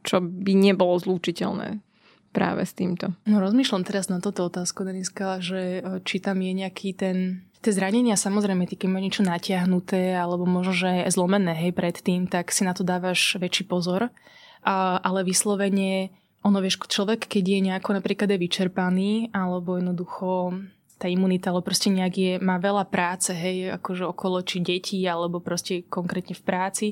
čo 0.05 0.21
by 0.21 0.53
nebolo 0.53 0.93
zlúčiteľné 1.01 1.81
práve 2.29 2.67
s 2.67 2.75
týmto. 2.77 3.15
No 3.25 3.41
rozmýšľam 3.41 3.87
teraz 3.87 4.11
na 4.11 4.19
toto 4.19 4.45
otázku, 4.45 4.83
Deniska, 4.83 5.39
že 5.39 5.79
e, 5.79 6.03
či 6.03 6.19
tam 6.19 6.43
je 6.43 6.51
nejaký 6.51 6.91
ten 6.93 7.47
Tie 7.65 7.73
zranenia 7.73 8.13
samozrejme, 8.13 8.69
ty 8.69 8.77
keď 8.77 8.89
má 8.93 9.01
niečo 9.01 9.25
natiahnuté 9.25 10.13
alebo 10.13 10.45
možno, 10.45 10.77
že 10.77 11.01
je 11.01 11.09
zlomené 11.09 11.57
hej, 11.57 11.73
predtým, 11.73 12.29
tak 12.29 12.53
si 12.53 12.61
na 12.61 12.77
to 12.77 12.85
dávaš 12.85 13.41
väčší 13.41 13.65
pozor. 13.65 14.13
A, 14.61 15.01
ale 15.01 15.25
vyslovene, 15.25 16.13
ono 16.45 16.61
vieš, 16.61 16.85
človek, 16.85 17.25
keď 17.25 17.41
je 17.41 17.59
nejako 17.65 17.97
napríklad 17.97 18.29
je 18.29 18.37
vyčerpaný 18.37 19.33
alebo 19.33 19.81
jednoducho 19.81 20.53
tá 20.95 21.09
imunita, 21.09 21.51
ale 21.51 21.65
proste 21.65 21.89
nejak 21.89 22.13
je, 22.13 22.33
má 22.39 22.55
veľa 22.61 22.87
práce, 22.87 23.33
hej, 23.33 23.75
akože 23.81 24.07
okolo 24.07 24.45
či 24.45 24.63
detí, 24.63 25.03
alebo 25.03 25.43
proste 25.43 25.83
konkrétne 25.89 26.37
v 26.37 26.43
práci, 26.45 26.87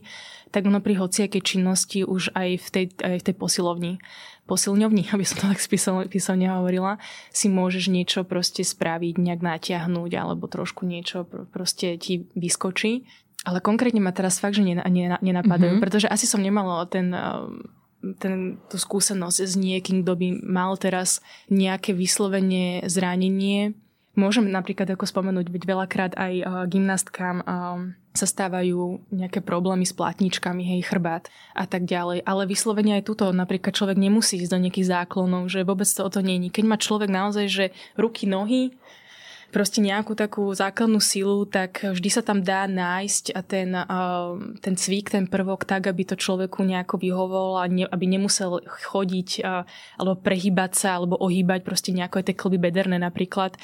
tak 0.52 0.68
ono 0.68 0.84
pri 0.84 1.00
hociakej 1.00 1.40
činnosti 1.40 2.04
už 2.04 2.36
aj 2.36 2.50
v 2.60 2.68
tej, 2.74 2.86
aj 3.00 3.16
v 3.22 3.26
tej 3.30 3.36
posilovni 3.38 3.94
posilňovni, 4.46 5.10
aby 5.16 5.26
som 5.26 5.38
to 5.40 5.46
tak 5.52 5.62
písomne 6.10 6.48
hovorila, 6.50 7.00
si 7.32 7.48
môžeš 7.48 7.90
niečo 7.92 8.22
proste 8.28 8.64
spraviť, 8.66 9.20
nejak 9.20 9.42
natiahnuť 9.42 10.12
alebo 10.16 10.46
trošku 10.48 10.84
niečo 10.88 11.28
proste 11.52 11.96
ti 12.00 12.28
vyskočí. 12.34 13.08
Ale 13.44 13.60
konkrétne 13.60 14.00
ma 14.00 14.16
teraz 14.16 14.40
fakt, 14.40 14.56
že 14.56 14.64
nenapadajú, 14.64 15.76
mm-hmm. 15.76 15.84
pretože 15.84 16.08
asi 16.08 16.24
som 16.24 16.40
nemala 16.40 16.88
ten 16.88 17.12
ten, 18.20 18.60
tú 18.68 18.76
skúsenosť 18.76 19.40
s 19.48 19.56
niekým, 19.56 20.04
kto 20.04 20.14
by 20.20 20.28
mal 20.44 20.76
teraz 20.76 21.24
nejaké 21.48 21.96
vyslovenie 21.96 22.84
zranenie 22.92 23.80
Môžem 24.14 24.46
napríklad 24.46 24.86
ako 24.94 25.10
spomenúť, 25.10 25.50
byť 25.50 25.64
veľakrát 25.66 26.14
aj 26.14 26.34
uh, 26.46 26.46
gymnastkám 26.70 27.42
uh, 27.42 27.98
sa 28.14 28.30
stávajú 28.30 29.02
nejaké 29.10 29.42
problémy 29.42 29.90
s 29.90 29.98
platničkami, 29.98 30.62
hej, 30.62 30.86
chrbát 30.86 31.34
a 31.58 31.66
tak 31.66 31.90
ďalej. 31.90 32.22
Ale 32.22 32.46
vyslovene 32.46 33.02
aj 33.02 33.10
tuto 33.10 33.34
napríklad 33.34 33.74
človek 33.74 33.98
nemusí 33.98 34.38
ísť 34.38 34.54
do 34.54 34.62
nejakých 34.62 35.02
záklonov, 35.02 35.50
že 35.50 35.66
vôbec 35.66 35.90
to 35.90 36.06
o 36.06 36.14
to 36.14 36.22
není. 36.22 36.54
Keď 36.54 36.66
má 36.70 36.78
človek 36.78 37.10
naozaj, 37.10 37.46
že 37.50 37.66
ruky, 37.98 38.30
nohy, 38.30 38.78
proste 39.54 39.86
nejakú 39.86 40.18
takú 40.18 40.50
základnú 40.50 40.98
silu, 40.98 41.46
tak 41.46 41.82
vždy 41.82 42.10
sa 42.10 42.26
tam 42.26 42.42
dá 42.42 42.66
nájsť 42.66 43.38
a 43.38 43.42
ten, 43.46 43.70
uh, 43.74 44.34
ten 44.62 44.74
cvik, 44.74 45.14
ten 45.14 45.30
prvok 45.30 45.66
tak, 45.70 45.86
aby 45.86 46.06
to 46.06 46.18
človeku 46.18 46.66
nejako 46.66 46.98
vyhovol 46.98 47.62
a 47.62 47.70
ne, 47.70 47.86
aby 47.86 48.06
nemusel 48.10 48.66
chodiť 48.66 49.30
uh, 49.46 49.62
alebo 50.02 50.18
prehýbať 50.18 50.72
sa 50.74 50.98
alebo 50.98 51.22
ohýbať 51.22 51.62
proste 51.62 51.94
nejako 51.94 52.22
aj 52.22 52.26
tie 52.30 52.36
klby 52.38 52.58
bederné 52.58 52.98
napríklad 52.98 53.58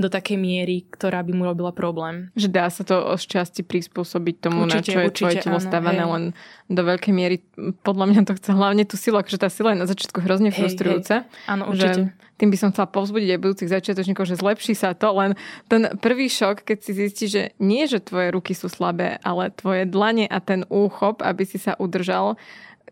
do 0.00 0.08
takej 0.08 0.40
miery, 0.40 0.88
ktorá 0.88 1.20
by 1.20 1.32
mu 1.36 1.44
robila 1.44 1.70
problém. 1.70 2.32
Že 2.32 2.48
dá 2.48 2.66
sa 2.72 2.82
to 2.82 3.12
z 3.20 3.24
časti 3.28 3.60
prispôsobiť 3.60 4.34
tomu, 4.40 4.64
určite, 4.64 4.76
na 4.76 4.82
čo 4.82 4.98
je 4.98 5.06
určite, 5.08 5.18
tvoje 5.18 5.36
telo 5.44 5.58
stávané, 5.60 6.02
len 6.02 6.24
do 6.72 6.82
veľkej 6.82 7.12
miery 7.12 7.36
podľa 7.84 8.06
mňa 8.08 8.20
to 8.24 8.32
chce 8.40 8.50
hlavne 8.56 8.84
tú 8.88 8.96
silu, 8.96 9.20
akože 9.20 9.38
tá 9.38 9.52
sila 9.52 9.76
je 9.76 9.82
na 9.84 9.88
začiatku 9.88 10.18
hrozne 10.24 10.48
hej, 10.48 10.56
frustrujúca. 10.56 11.28
Hej. 11.28 11.50
Áno, 11.50 11.62
určite. 11.68 12.12
Že 12.12 12.22
tým 12.42 12.50
by 12.50 12.58
som 12.58 12.74
chcela 12.74 12.90
povzbudiť 12.90 13.28
aj 13.30 13.38
budúcich 13.38 13.70
začiatočníkov, 13.70 14.26
že 14.26 14.40
zlepší 14.40 14.74
sa 14.74 14.98
to, 14.98 15.14
len 15.14 15.38
ten 15.70 15.94
prvý 16.02 16.26
šok, 16.26 16.66
keď 16.66 16.78
si 16.82 16.90
zistí, 16.90 17.24
že 17.30 17.42
nie, 17.62 17.86
že 17.86 18.02
tvoje 18.02 18.34
ruky 18.34 18.50
sú 18.50 18.66
slabé, 18.66 19.22
ale 19.22 19.54
tvoje 19.54 19.86
dlane 19.86 20.26
a 20.26 20.42
ten 20.42 20.66
úchop, 20.66 21.22
aby 21.22 21.46
si 21.46 21.62
sa 21.62 21.78
udržal, 21.78 22.34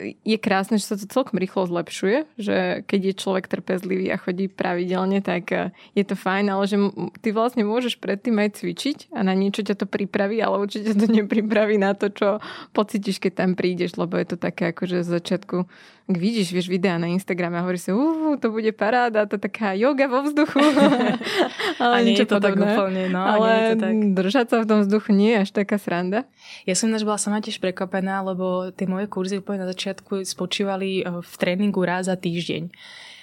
je 0.00 0.38
krásne, 0.40 0.80
že 0.80 0.88
sa 0.88 0.96
to 0.96 1.04
celkom 1.04 1.36
rýchlo 1.36 1.68
zlepšuje, 1.68 2.40
že 2.40 2.82
keď 2.88 3.00
je 3.12 3.20
človek 3.20 3.44
trpezlivý 3.46 4.08
a 4.08 4.16
chodí 4.16 4.48
pravidelne, 4.48 5.20
tak 5.20 5.44
eh, 5.52 5.70
je 5.92 6.04
to 6.04 6.16
fajn, 6.16 6.46
ale 6.48 6.64
že 6.64 6.76
ty 7.20 7.30
vlastne 7.30 7.62
môžeš 7.68 8.00
predtým 8.00 8.40
aj 8.40 8.64
cvičiť 8.64 8.98
a 9.12 9.20
na 9.20 9.36
niečo 9.36 9.60
ťa 9.60 9.84
to 9.84 9.86
pripraví, 9.86 10.40
ale 10.40 10.64
určite 10.64 10.96
to 10.96 11.06
nepripraví 11.20 11.76
na 11.76 11.92
to, 11.92 12.08
čo 12.08 12.40
pocítiš, 12.72 13.20
keď 13.20 13.32
tam 13.46 13.50
prídeš, 13.54 14.00
lebo 14.00 14.16
je 14.16 14.34
to 14.34 14.36
také 14.40 14.72
akože 14.72 15.04
z 15.04 15.08
začiatku 15.08 15.68
vidíš, 16.10 16.50
vieš, 16.50 16.66
videá 16.66 16.98
na 16.98 17.06
Instagrame 17.06 17.58
a 17.58 17.62
hovorí 17.62 17.78
si, 17.78 17.94
uh, 17.94 18.34
to 18.36 18.50
bude 18.50 18.70
paráda, 18.74 19.26
to 19.26 19.38
taká 19.38 19.74
yoga 19.78 20.10
vo 20.10 20.26
vzduchu. 20.26 20.58
ale 21.82 21.94
a 21.94 21.98
nie 22.02 22.18
je 22.18 22.26
to 22.26 22.38
podobné. 22.38 22.66
tak 22.66 22.78
úplne, 22.78 23.02
no. 23.10 23.20
Ale 23.22 23.46
nie 23.46 23.60
je 23.60 23.68
to 23.70 23.78
tak. 23.80 23.96
držať 24.18 24.46
sa 24.50 24.56
v 24.62 24.66
tom 24.66 24.78
vzduchu 24.82 25.10
nie 25.14 25.30
je 25.34 25.38
až 25.46 25.50
taká 25.54 25.76
sranda. 25.78 26.26
Ja 26.66 26.74
som 26.74 26.90
ináč 26.90 27.06
bola 27.06 27.18
sama 27.18 27.38
tiež 27.38 27.62
prekvapená, 27.62 28.22
lebo 28.26 28.74
tie 28.74 28.90
moje 28.90 29.06
kurzy 29.06 29.38
úplne 29.38 29.62
na 29.64 29.68
začiatku 29.70 30.22
spočívali 30.26 31.02
eh, 31.02 31.22
v 31.22 31.34
tréningu 31.38 31.82
raz 31.86 32.10
za 32.10 32.16
týždeň. 32.18 32.70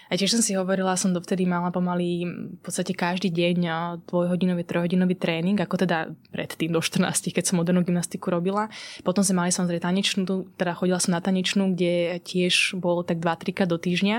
A 0.07 0.15
tiež 0.15 0.39
som 0.39 0.43
si 0.43 0.55
hovorila, 0.55 0.95
som 0.95 1.11
dovtedy 1.11 1.43
mala 1.43 1.67
pomaly 1.67 2.23
v 2.57 2.61
podstate 2.63 2.95
každý 2.95 3.27
deň 3.27 3.57
dvojhodinový, 4.07 4.63
trojhodinový 4.63 5.19
tréning, 5.19 5.59
ako 5.59 5.83
teda 5.83 6.11
predtým 6.31 6.71
do 6.71 6.79
14, 6.79 7.03
keď 7.35 7.43
som 7.43 7.59
modernú 7.59 7.83
gymnastiku 7.83 8.31
robila. 8.31 8.71
Potom 9.03 9.21
sme 9.21 9.43
mali 9.43 9.51
samozrejme 9.51 9.83
tanečnú, 9.83 10.47
teda 10.55 10.79
chodila 10.79 11.03
som 11.03 11.11
na 11.11 11.19
tanečnú, 11.19 11.75
kde 11.75 12.23
tiež 12.23 12.79
bolo 12.79 13.03
tak 13.03 13.19
2-3 13.19 13.67
do 13.67 13.75
týždňa. 13.75 14.17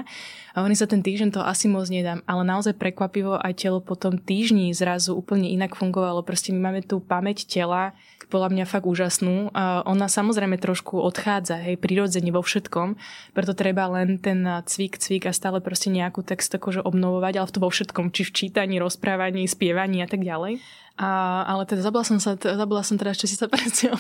A 0.59 0.67
oni 0.67 0.75
sa 0.75 0.91
ten 0.91 1.01
týždeň 1.01 1.39
to 1.39 1.41
asi 1.41 1.71
moc 1.71 1.87
nedám, 1.89 2.21
ale 2.27 2.43
naozaj 2.43 2.77
prekvapivo 2.77 3.39
aj 3.39 3.63
telo 3.63 3.79
po 3.79 3.95
tom 3.95 4.19
týždni 4.19 4.75
zrazu 4.75 5.15
úplne 5.15 5.49
inak 5.49 5.79
fungovalo. 5.79 6.21
Proste 6.27 6.51
my 6.51 6.59
máme 6.69 6.81
tú 6.83 6.99
pamäť 6.99 7.47
tela, 7.47 7.95
podľa 8.29 8.53
mňa 8.53 8.65
fakt 8.69 8.85
úžasnú. 8.85 9.55
Ona 9.89 10.07
samozrejme 10.11 10.61
trošku 10.61 11.01
odchádza, 11.01 11.65
hej, 11.65 11.81
prirodzene 11.81 12.29
vo 12.29 12.45
všetkom, 12.45 13.01
preto 13.33 13.57
treba 13.57 13.89
len 13.89 14.21
ten 14.21 14.45
cvik, 14.45 15.01
cvik 15.01 15.31
a 15.31 15.33
stále 15.33 15.65
nejakú 15.87 16.27
text 16.27 16.51
akože 16.51 16.83
obnovovať, 16.83 17.39
ale 17.39 17.47
v 17.47 17.55
to 17.55 17.63
vo 17.63 17.71
všetkom, 17.71 18.11
či 18.11 18.27
v 18.27 18.35
čítaní, 18.35 18.83
rozprávaní, 18.83 19.47
spievaní 19.47 20.03
a 20.03 20.11
tak 20.11 20.27
ďalej. 20.27 20.59
A, 20.99 21.47
ale 21.47 21.63
teda 21.63 21.87
zabila 21.87 22.03
som 22.03 22.19
sa, 22.19 22.35
zabila 22.35 22.83
som 22.83 22.99
teda, 22.99 23.15
ešte 23.15 23.31
si 23.31 23.39
sa 23.39 23.47
presne 23.55 23.95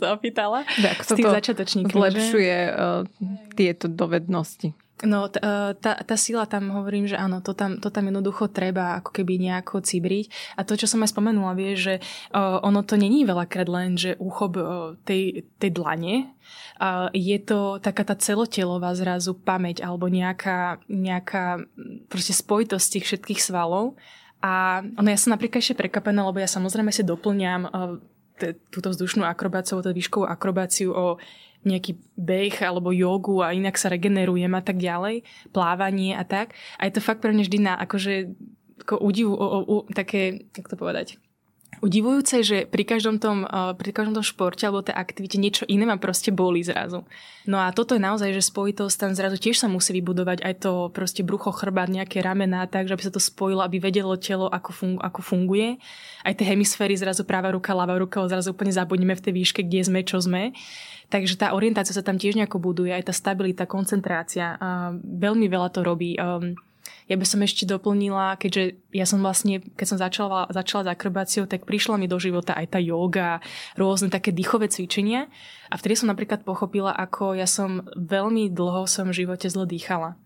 opýtala. 0.00 0.64
Tak, 0.64 1.04
z 1.04 1.08
tých 1.20 1.28
začiatočníkov. 1.28 1.92
Zlepšuje 1.92 2.56
uh, 2.72 3.04
tieto 3.52 3.92
dovednosti. 3.92 4.72
No, 5.06 5.30
e, 5.30 5.38
tá, 5.78 5.92
tá 6.02 6.16
sila 6.18 6.42
tam, 6.50 6.74
hovorím, 6.74 7.06
že 7.06 7.14
áno, 7.14 7.38
to 7.38 7.54
tam, 7.54 7.78
to 7.78 7.86
tam 7.86 8.10
jednoducho 8.10 8.50
treba 8.50 8.98
ako 8.98 9.14
keby 9.14 9.38
nejako 9.38 9.78
cibriť. 9.78 10.58
A 10.58 10.66
to, 10.66 10.74
čo 10.74 10.90
som 10.90 11.06
aj 11.06 11.14
spomenula, 11.14 11.54
vie, 11.54 11.78
že 11.78 12.02
uh, 12.34 12.58
ono 12.66 12.82
to 12.82 12.98
není 12.98 13.22
veľakrát 13.22 13.70
len, 13.70 13.94
že 13.94 14.18
úchop 14.18 14.58
uh, 14.58 14.98
tej, 15.06 15.46
tej 15.62 15.70
dlane, 15.70 16.34
uh, 16.82 17.06
je 17.14 17.38
to 17.38 17.78
taká 17.78 18.02
tá 18.02 18.18
celotelová 18.18 18.90
zrazu 18.98 19.38
pamäť 19.38 19.86
alebo 19.86 20.10
nejaká, 20.10 20.82
nejaká 20.90 21.62
proste 22.10 22.34
spojitosť 22.34 22.86
tých 22.98 23.06
všetkých 23.06 23.40
svalov. 23.42 23.94
A 24.42 24.82
ono, 24.98 25.08
ja 25.10 25.18
som 25.18 25.30
napríklad 25.30 25.62
ešte 25.62 25.78
prekapená, 25.78 26.26
lebo 26.26 26.42
ja 26.42 26.50
samozrejme 26.50 26.90
si 26.90 27.06
doplňam 27.06 27.62
uh, 27.70 28.02
túto 28.70 28.88
vzdušnú 28.90 29.26
akrobáciu, 29.26 29.82
tú 29.82 29.90
výškovú 29.90 30.26
akrobáciu 30.26 30.90
o 30.94 31.06
nejaký 31.66 31.98
beh 32.14 32.58
alebo 32.62 32.94
jogu 32.94 33.42
a 33.42 33.54
inak 33.54 33.74
sa 33.74 33.90
regenerujem 33.90 34.50
a 34.54 34.62
tak 34.62 34.78
ďalej, 34.78 35.26
plávanie 35.50 36.14
a 36.14 36.22
tak. 36.22 36.54
A 36.78 36.86
je 36.86 36.94
to 36.94 37.04
fakt 37.04 37.22
pre 37.22 37.34
mňa 37.34 37.44
vždy 37.44 37.58
na 37.58 37.74
akože 37.78 38.14
ako 38.88 38.94
udivu, 39.02 39.34
o, 39.34 39.46
o, 39.46 39.58
o, 39.66 39.76
také, 39.90 40.48
jak 40.54 40.70
to 40.70 40.78
povedať, 40.78 41.18
udivujúce, 41.80 42.42
že 42.42 42.58
pri 42.66 42.84
každom 42.84 43.22
tom, 43.22 43.46
uh, 43.46 43.74
pri 43.74 43.90
každom 43.94 44.18
tom 44.18 44.26
športe 44.26 44.66
alebo 44.66 44.84
tej 44.84 44.94
aktivite 44.94 45.36
niečo 45.38 45.64
iné 45.66 45.86
ma 45.86 45.98
proste 45.98 46.34
boli 46.34 46.62
zrazu. 46.62 47.06
No 47.48 47.58
a 47.58 47.72
toto 47.72 47.96
je 47.96 48.02
naozaj, 48.02 48.34
že 48.34 48.44
spojitosť 48.44 48.96
tam 48.98 49.10
zrazu 49.16 49.40
tiež 49.40 49.58
sa 49.62 49.68
musí 49.70 49.96
vybudovať 49.96 50.44
aj 50.44 50.54
to 50.60 50.72
proste 50.92 51.24
brucho, 51.24 51.48
chrbát, 51.54 51.88
nejaké 51.88 52.20
ramená, 52.20 52.68
tak, 52.68 52.90
aby 52.90 53.02
sa 53.02 53.14
to 53.14 53.22
spojilo, 53.22 53.64
aby 53.64 53.80
vedelo 53.80 54.18
telo, 54.20 54.50
ako, 54.52 54.70
fungu, 54.74 55.00
ako 55.00 55.20
funguje. 55.24 55.80
Aj 56.26 56.34
tie 56.36 56.46
hemisféry, 56.46 56.98
zrazu 56.98 57.24
práva 57.24 57.54
ruka, 57.54 57.72
ľavá 57.72 57.96
ruka, 57.96 58.20
zrazu 58.28 58.52
úplne 58.52 58.74
zabudneme 58.74 59.16
v 59.16 59.24
tej 59.24 59.32
výške, 59.32 59.60
kde 59.64 59.80
sme, 59.86 60.00
čo 60.04 60.20
sme. 60.20 60.52
Takže 61.08 61.40
tá 61.40 61.56
orientácia 61.56 61.96
sa 61.96 62.04
tam 62.04 62.20
tiež 62.20 62.36
nejako 62.36 62.60
buduje, 62.60 62.92
aj 62.92 63.08
tá 63.08 63.14
stabilita, 63.16 63.64
koncentrácia. 63.64 64.60
Veľmi 65.00 65.48
veľa 65.48 65.72
to 65.72 65.80
robí. 65.80 66.20
Um, 66.20 66.52
ja 67.08 67.16
by 67.16 67.24
som 67.24 67.40
ešte 67.40 67.64
doplnila, 67.64 68.36
keďže 68.36 68.76
ja 68.92 69.08
som 69.08 69.24
vlastne, 69.24 69.64
keď 69.64 69.86
som 69.88 69.98
začala, 69.98 70.40
začala 70.52 70.82
s 70.84 70.92
akrobáciou, 70.92 71.48
tak 71.48 71.64
prišla 71.64 71.96
mi 71.96 72.04
do 72.04 72.20
života 72.20 72.52
aj 72.52 72.76
tá 72.76 72.78
yoga, 72.78 73.40
rôzne 73.80 74.12
také 74.12 74.28
dýchové 74.28 74.68
cvičenia. 74.68 75.32
A 75.72 75.80
vtedy 75.80 75.96
som 75.96 76.12
napríklad 76.12 76.44
pochopila, 76.44 76.92
ako 76.92 77.32
ja 77.32 77.48
som 77.48 77.88
veľmi 77.96 78.52
dlho 78.52 78.84
som 78.84 79.08
v 79.08 79.24
živote 79.24 79.48
zle 79.48 79.64
dýchala. 79.64 80.20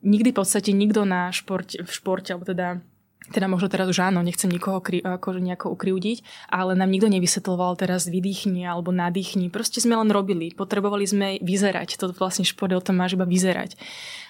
Nikdy 0.00 0.32
v 0.32 0.38
podstate 0.40 0.72
nikto 0.72 1.04
na 1.04 1.28
šport, 1.30 1.76
v 1.76 1.92
športe, 1.92 2.32
alebo 2.32 2.48
teda 2.48 2.80
teda 3.30 3.46
možno 3.46 3.70
teraz 3.70 3.86
už 3.86 4.02
áno, 4.02 4.18
nechcem 4.18 4.50
nikoho 4.50 4.82
kri- 4.82 4.98
ako 4.98 5.38
nejako 5.38 5.70
ukriúdiť, 5.78 6.50
ale 6.50 6.74
nám 6.74 6.90
nikto 6.90 7.06
nevysvetloval 7.06 7.78
teraz 7.78 8.10
vydýchni 8.10 8.66
alebo 8.66 8.90
nadýchni. 8.90 9.46
Proste 9.46 9.78
sme 9.78 9.94
len 9.94 10.10
robili. 10.10 10.50
Potrebovali 10.50 11.06
sme 11.06 11.38
vyzerať. 11.38 12.02
To 12.02 12.10
vlastne 12.10 12.42
šport 12.42 12.74
o 12.74 12.82
tom 12.82 12.98
máš 12.98 13.14
iba 13.14 13.22
vyzerať 13.22 13.78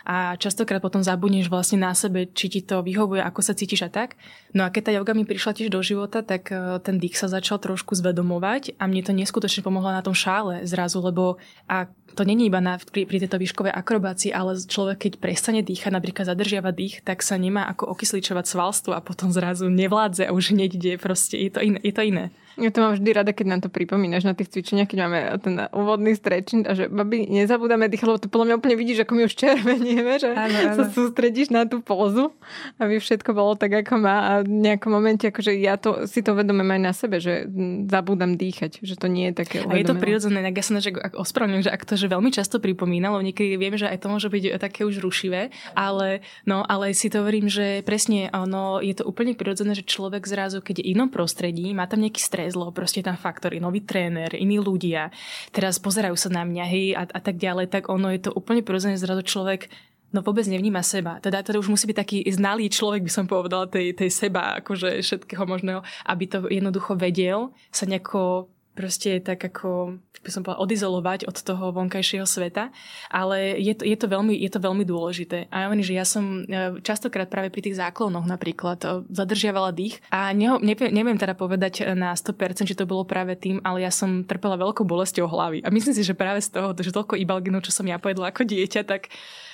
a 0.03 0.34
častokrát 0.34 0.82
potom 0.82 1.03
zabudneš 1.03 1.46
vlastne 1.46 1.82
na 1.82 1.94
sebe, 1.94 2.26
či 2.30 2.50
ti 2.50 2.61
to 2.62 2.82
vyhovuje, 2.82 3.22
ako 3.22 3.40
sa 3.40 3.55
cítiš 3.55 3.86
a 3.86 3.90
tak. 3.90 4.18
No 4.50 4.66
a 4.66 4.72
keď 4.74 4.82
tá 4.88 4.92
joga 4.92 5.14
mi 5.14 5.22
prišla 5.22 5.55
tiež 5.55 5.68
do 5.70 5.78
života, 5.80 6.26
tak 6.26 6.50
e, 6.50 6.82
ten 6.82 6.98
dých 6.98 7.14
sa 7.14 7.30
začal 7.30 7.62
trošku 7.62 7.94
zvedomovať 7.94 8.76
a 8.82 8.90
mne 8.90 9.03
to 9.07 9.14
neskutočne 9.14 9.62
pomohlo 9.62 9.94
na 9.94 10.03
tom 10.03 10.14
šále 10.14 10.66
zrazu, 10.66 10.98
lebo 10.98 11.38
a 11.70 11.86
to 12.12 12.22
není 12.28 12.53
iba 12.53 12.61
na, 12.61 12.76
pri, 12.76 13.09
pri 13.09 13.24
tejto 13.24 13.40
výškovej 13.40 13.72
akrobácii, 13.72 14.30
ale 14.36 14.61
človek, 14.61 15.09
keď 15.09 15.12
prestane 15.22 15.61
dýchať, 15.64 15.90
napríklad 15.94 16.28
zadržiava 16.28 16.74
dých, 16.74 17.00
tak 17.00 17.24
sa 17.24 17.40
nemá 17.40 17.64
ako 17.72 17.88
okysličovať 17.96 18.44
svalstvo 18.44 18.92
a 18.92 19.00
potom 19.00 19.32
zrazu 19.32 19.72
nevládze 19.72 20.28
a 20.28 20.34
už 20.34 20.50
hneď 20.55 20.70
ide, 20.76 20.92
proste 21.00 21.40
je 21.40 21.50
to 21.50 21.61
iné. 21.64 21.78
Je 21.80 21.94
to 21.94 22.03
iné. 22.05 22.24
Ja 22.61 22.68
to 22.68 22.84
mám 22.84 22.92
vždy 22.98 23.11
rada, 23.16 23.32
keď 23.32 23.46
nám 23.48 23.61
to 23.64 23.70
pripomínaš 23.72 24.28
na 24.28 24.36
tých 24.36 24.53
cvičeniach, 24.53 24.88
keď 24.90 24.98
máme 25.09 25.20
ten 25.40 25.55
úvodný 25.72 26.12
stretching 26.12 26.68
a 26.68 26.76
že 26.76 26.92
babi, 26.92 27.24
nezabúdame 27.30 27.88
dýchať, 27.88 28.07
lebo 28.09 28.20
to 28.20 28.28
podľa 28.28 28.46
mňa 28.53 28.59
úplne 28.61 28.76
vidíš, 28.76 28.98
ako 29.05 29.12
my 29.16 29.22
už 29.24 29.34
červenieme, 29.38 30.12
že 30.20 30.30
ano, 30.36 30.59
ano. 30.59 30.76
sa 30.76 30.84
sústredíš 30.92 31.48
na 31.48 31.64
tú 31.64 31.80
pózu, 31.80 32.34
aby 32.76 33.00
všetko 33.00 33.32
bolo 33.32 33.57
tak, 33.57 33.72
ako 33.86 33.94
má 34.00 34.16
a 34.22 34.32
v 34.44 34.50
nejakom 34.50 34.92
momente, 34.92 35.24
akože 35.28 35.57
ja 35.57 35.80
to, 35.80 36.05
si 36.05 36.20
to 36.20 36.36
vedomím 36.36 36.76
aj 36.76 36.80
na 36.82 36.92
sebe, 36.92 37.16
že 37.22 37.48
zabúdam 37.88 38.36
dýchať, 38.36 38.84
že 38.84 38.98
to 38.98 39.09
nie 39.09 39.32
je 39.32 39.44
také 39.46 39.64
uvedomé. 39.64 39.72
A 39.72 39.80
je 39.80 39.86
to 39.88 39.96
prirodzené, 39.96 40.38
tak 40.44 40.55
ja 40.59 40.64
sa 40.64 40.80
že 40.82 40.90
ospravedlňujem, 41.14 41.64
že 41.68 41.72
ak 41.72 41.82
to 41.86 41.94
že 41.94 42.11
veľmi 42.11 42.30
často 42.34 42.59
pripomínalo, 42.59 43.22
niekedy 43.22 43.55
viem, 43.55 43.78
že 43.78 43.86
aj 43.86 44.03
to 44.03 44.11
môže 44.11 44.26
byť 44.26 44.59
také 44.59 44.82
už 44.82 44.98
rušivé, 44.98 45.55
ale, 45.78 46.20
no, 46.44 46.66
ale 46.66 46.90
si 46.92 47.07
to 47.07 47.22
verím, 47.22 47.46
že 47.46 47.86
presne 47.86 48.28
ono, 48.34 48.82
je 48.82 48.98
to 48.98 49.07
úplne 49.07 49.38
prirodzené, 49.38 49.78
že 49.78 49.86
človek 49.86 50.26
zrazu, 50.26 50.59
keď 50.59 50.82
je 50.82 50.90
inom 50.90 51.07
prostredí, 51.07 51.70
má 51.70 51.86
tam 51.86 52.03
nejaký 52.03 52.18
stres, 52.18 52.41
trezlo, 52.43 52.74
proste 52.74 53.07
tam 53.07 53.14
faktory, 53.14 53.62
nový 53.62 53.86
tréner, 53.86 54.34
iní 54.34 54.59
ľudia, 54.59 55.14
teraz 55.55 55.78
pozerajú 55.78 56.18
sa 56.18 56.26
na 56.34 56.43
mňa, 56.43 56.64
hej, 56.66 56.86
a, 56.99 57.07
a 57.07 57.20
tak 57.22 57.38
ďalej, 57.38 57.70
tak 57.70 57.86
ono 57.86 58.11
je 58.11 58.26
to 58.26 58.34
úplne 58.34 58.66
prirodzené, 58.66 58.99
zrazu 58.99 59.22
človek 59.22 59.70
no 60.12 60.20
vôbec 60.20 60.45
nevníma 60.45 60.84
seba. 60.84 61.22
Teda, 61.22 61.40
teda 61.40 61.57
už 61.57 61.72
musí 61.72 61.88
byť 61.88 61.97
taký 61.97 62.18
znalý 62.28 62.68
človek, 62.68 63.07
by 63.07 63.12
som 63.14 63.24
povedala, 63.30 63.70
tej, 63.70 63.95
tej 63.97 64.11
seba, 64.11 64.59
akože 64.61 65.01
všetkého 65.01 65.47
možného, 65.47 65.80
aby 66.05 66.24
to 66.28 66.38
jednoducho 66.51 66.99
vedel 66.99 67.55
sa 67.72 67.86
nejako 67.88 68.51
proste 68.72 69.20
tak 69.20 69.40
ako, 69.44 70.00
by 70.24 70.30
som 70.32 70.40
povedala, 70.40 70.64
odizolovať 70.64 71.20
od 71.28 71.36
toho 71.36 71.72
vonkajšieho 71.76 72.24
sveta, 72.24 72.72
ale 73.12 73.60
je 73.60 73.76
to, 73.76 73.84
je 73.84 73.96
to, 73.96 74.06
veľmi, 74.08 74.32
je 74.32 74.50
to 74.50 74.58
veľmi 74.60 74.84
dôležité. 74.88 75.52
A 75.52 75.64
ja 75.64 75.68
že 75.82 75.92
ja 75.92 76.06
som 76.08 76.44
e, 76.44 76.80
častokrát 76.80 77.28
práve 77.28 77.52
pri 77.52 77.68
tých 77.68 77.76
záklonoch 77.76 78.24
napríklad 78.24 78.78
e, 78.84 78.88
zadržiavala 79.12 79.76
dých 79.76 80.00
a 80.08 80.32
neho, 80.32 80.56
neviem, 80.62 81.16
teda 81.20 81.36
povedať 81.36 81.92
na 81.92 82.16
100%, 82.16 82.64
či 82.64 82.78
to 82.78 82.88
bolo 82.88 83.04
práve 83.04 83.36
tým, 83.36 83.60
ale 83.60 83.84
ja 83.84 83.92
som 83.92 84.24
trpela 84.24 84.56
veľkou 84.56 84.88
bolesťou 84.88 85.28
hlavy. 85.28 85.64
A 85.64 85.68
myslím 85.68 85.92
si, 85.92 86.02
že 86.06 86.16
práve 86.16 86.40
z 86.40 86.54
toho, 86.54 86.72
že 86.72 86.94
toľko 86.94 87.20
ibalginu, 87.20 87.60
čo 87.60 87.74
som 87.74 87.84
ja 87.84 88.00
pojedla 88.00 88.32
ako 88.32 88.48
dieťa, 88.48 88.82
tak 88.88 89.12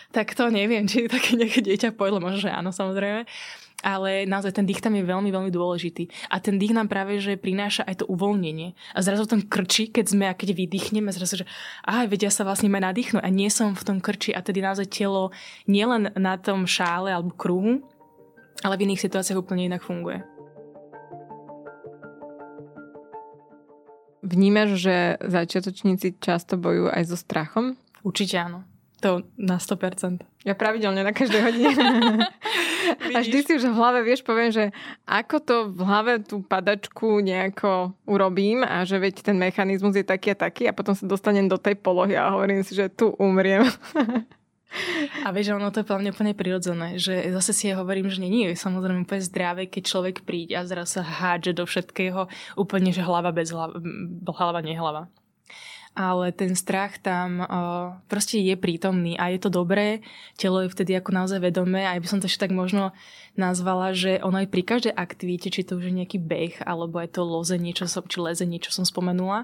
tak 0.08 0.32
to 0.32 0.48
neviem, 0.48 0.88
či 0.88 1.04
také 1.04 1.36
nejaké 1.36 1.60
dieťa 1.60 1.92
pojedlo, 1.92 2.16
možno, 2.16 2.48
že 2.48 2.48
áno, 2.48 2.72
samozrejme 2.72 3.28
ale 3.82 4.26
naozaj 4.26 4.58
ten 4.58 4.66
dých 4.66 4.82
tam 4.82 4.98
je 4.98 5.06
veľmi, 5.06 5.30
veľmi 5.30 5.50
dôležitý. 5.54 6.10
A 6.34 6.42
ten 6.42 6.58
dých 6.58 6.74
nám 6.74 6.90
práve, 6.90 7.22
že 7.22 7.38
prináša 7.38 7.86
aj 7.86 8.02
to 8.02 8.10
uvoľnenie. 8.10 8.74
A 8.94 8.98
zrazu 9.00 9.24
v 9.26 9.38
tom 9.38 9.42
krči, 9.46 9.86
keď 9.86 10.04
sme 10.10 10.24
a 10.26 10.34
keď 10.34 10.58
vydýchneme, 10.58 11.14
zrazu, 11.14 11.42
že 11.42 11.46
aj 11.86 12.10
vedia 12.10 12.30
sa 12.30 12.42
vlastne 12.42 12.66
ma 12.66 12.82
nadýchnuť 12.82 13.22
a 13.22 13.30
nie 13.30 13.46
som 13.48 13.78
v 13.78 13.86
tom 13.86 13.98
krči 14.02 14.34
a 14.34 14.42
tedy 14.42 14.58
naozaj 14.58 14.90
telo 14.90 15.30
nielen 15.70 16.10
na 16.18 16.34
tom 16.36 16.66
šále 16.66 17.14
alebo 17.14 17.30
kruhu, 17.34 17.86
ale 18.66 18.74
v 18.74 18.90
iných 18.90 19.02
situáciách 19.06 19.38
úplne 19.38 19.70
inak 19.70 19.86
funguje. 19.86 20.26
Vnímaš, 24.28 24.76
že 24.76 24.96
začiatočníci 25.24 26.20
často 26.20 26.60
bojujú 26.60 26.92
aj 26.92 27.02
so 27.08 27.16
strachom? 27.16 27.80
Určite 28.04 28.36
áno. 28.36 28.66
To 29.00 29.24
na 29.38 29.56
100%. 29.56 30.27
Ja 30.46 30.54
pravidelne 30.54 31.02
na 31.02 31.10
každej 31.10 31.40
hodine. 31.42 31.70
A 33.14 33.18
vždy 33.20 33.38
si 33.42 33.52
už 33.58 33.68
v 33.68 33.74
hlave, 33.74 34.00
vieš, 34.06 34.22
poviem, 34.22 34.54
že 34.54 34.70
ako 35.04 35.36
to 35.42 35.56
v 35.74 35.80
hlave 35.82 36.12
tú 36.22 36.40
padačku 36.40 37.20
nejako 37.20 37.92
urobím 38.06 38.64
a 38.64 38.86
že 38.86 38.96
veď 38.96 39.28
ten 39.28 39.36
mechanizmus 39.36 39.98
je 39.98 40.06
taký 40.06 40.32
a 40.32 40.36
taký 40.38 40.70
a 40.70 40.76
potom 40.76 40.96
sa 40.96 41.04
dostanem 41.04 41.50
do 41.50 41.60
tej 41.60 41.76
polohy 41.76 42.16
a 42.16 42.32
hovorím 42.32 42.64
si, 42.64 42.72
že 42.72 42.88
tu 42.88 43.12
umriem. 43.18 43.66
A 45.24 45.32
vieš, 45.32 45.56
ono 45.56 45.72
to 45.72 45.80
je 45.80 45.88
plne 45.88 46.12
úplne 46.12 46.36
prirodzené, 46.36 47.00
že 47.00 47.32
zase 47.32 47.56
si 47.56 47.64
ja 47.72 47.80
hovorím, 47.80 48.12
že 48.12 48.20
nie 48.20 48.52
je 48.52 48.52
samozrejme 48.52 49.08
úplne 49.08 49.24
zdravé, 49.24 49.64
keď 49.64 49.82
človek 49.88 50.16
príde 50.28 50.60
a 50.60 50.68
zrazu 50.68 51.00
sa 51.00 51.08
hádže 51.08 51.56
do 51.56 51.64
všetkého 51.64 52.28
úplne, 52.52 52.92
že 52.92 53.00
hlava 53.00 53.32
bez 53.32 53.48
hlava, 53.48 53.80
hlava 54.28 54.60
nehlava 54.60 55.08
ale 55.98 56.30
ten 56.30 56.54
strach 56.54 57.02
tam 57.02 57.42
uh, 57.42 57.98
proste 58.06 58.38
je 58.38 58.54
prítomný 58.54 59.18
a 59.18 59.34
je 59.34 59.42
to 59.42 59.50
dobré. 59.50 59.98
Telo 60.38 60.62
je 60.62 60.70
vtedy 60.70 60.94
ako 60.94 61.10
naozaj 61.10 61.42
vedomé 61.42 61.82
a 61.82 61.98
ja 61.98 62.00
by 62.00 62.06
som 62.06 62.22
to 62.22 62.30
ešte 62.30 62.46
tak 62.46 62.54
možno 62.54 62.94
nazvala, 63.34 63.90
že 63.90 64.22
ono 64.22 64.38
aj 64.38 64.46
pri 64.46 64.62
každej 64.62 64.94
aktivite, 64.94 65.50
či 65.50 65.66
to 65.66 65.74
už 65.74 65.90
je 65.90 65.98
nejaký 65.98 66.22
beh, 66.22 66.62
alebo 66.62 67.02
je 67.02 67.10
to 67.10 67.26
lozenie, 67.26 67.74
čo 67.74 67.90
som, 67.90 68.06
či 68.06 68.22
lezenie, 68.22 68.62
čo 68.62 68.70
som 68.70 68.86
spomenula, 68.86 69.42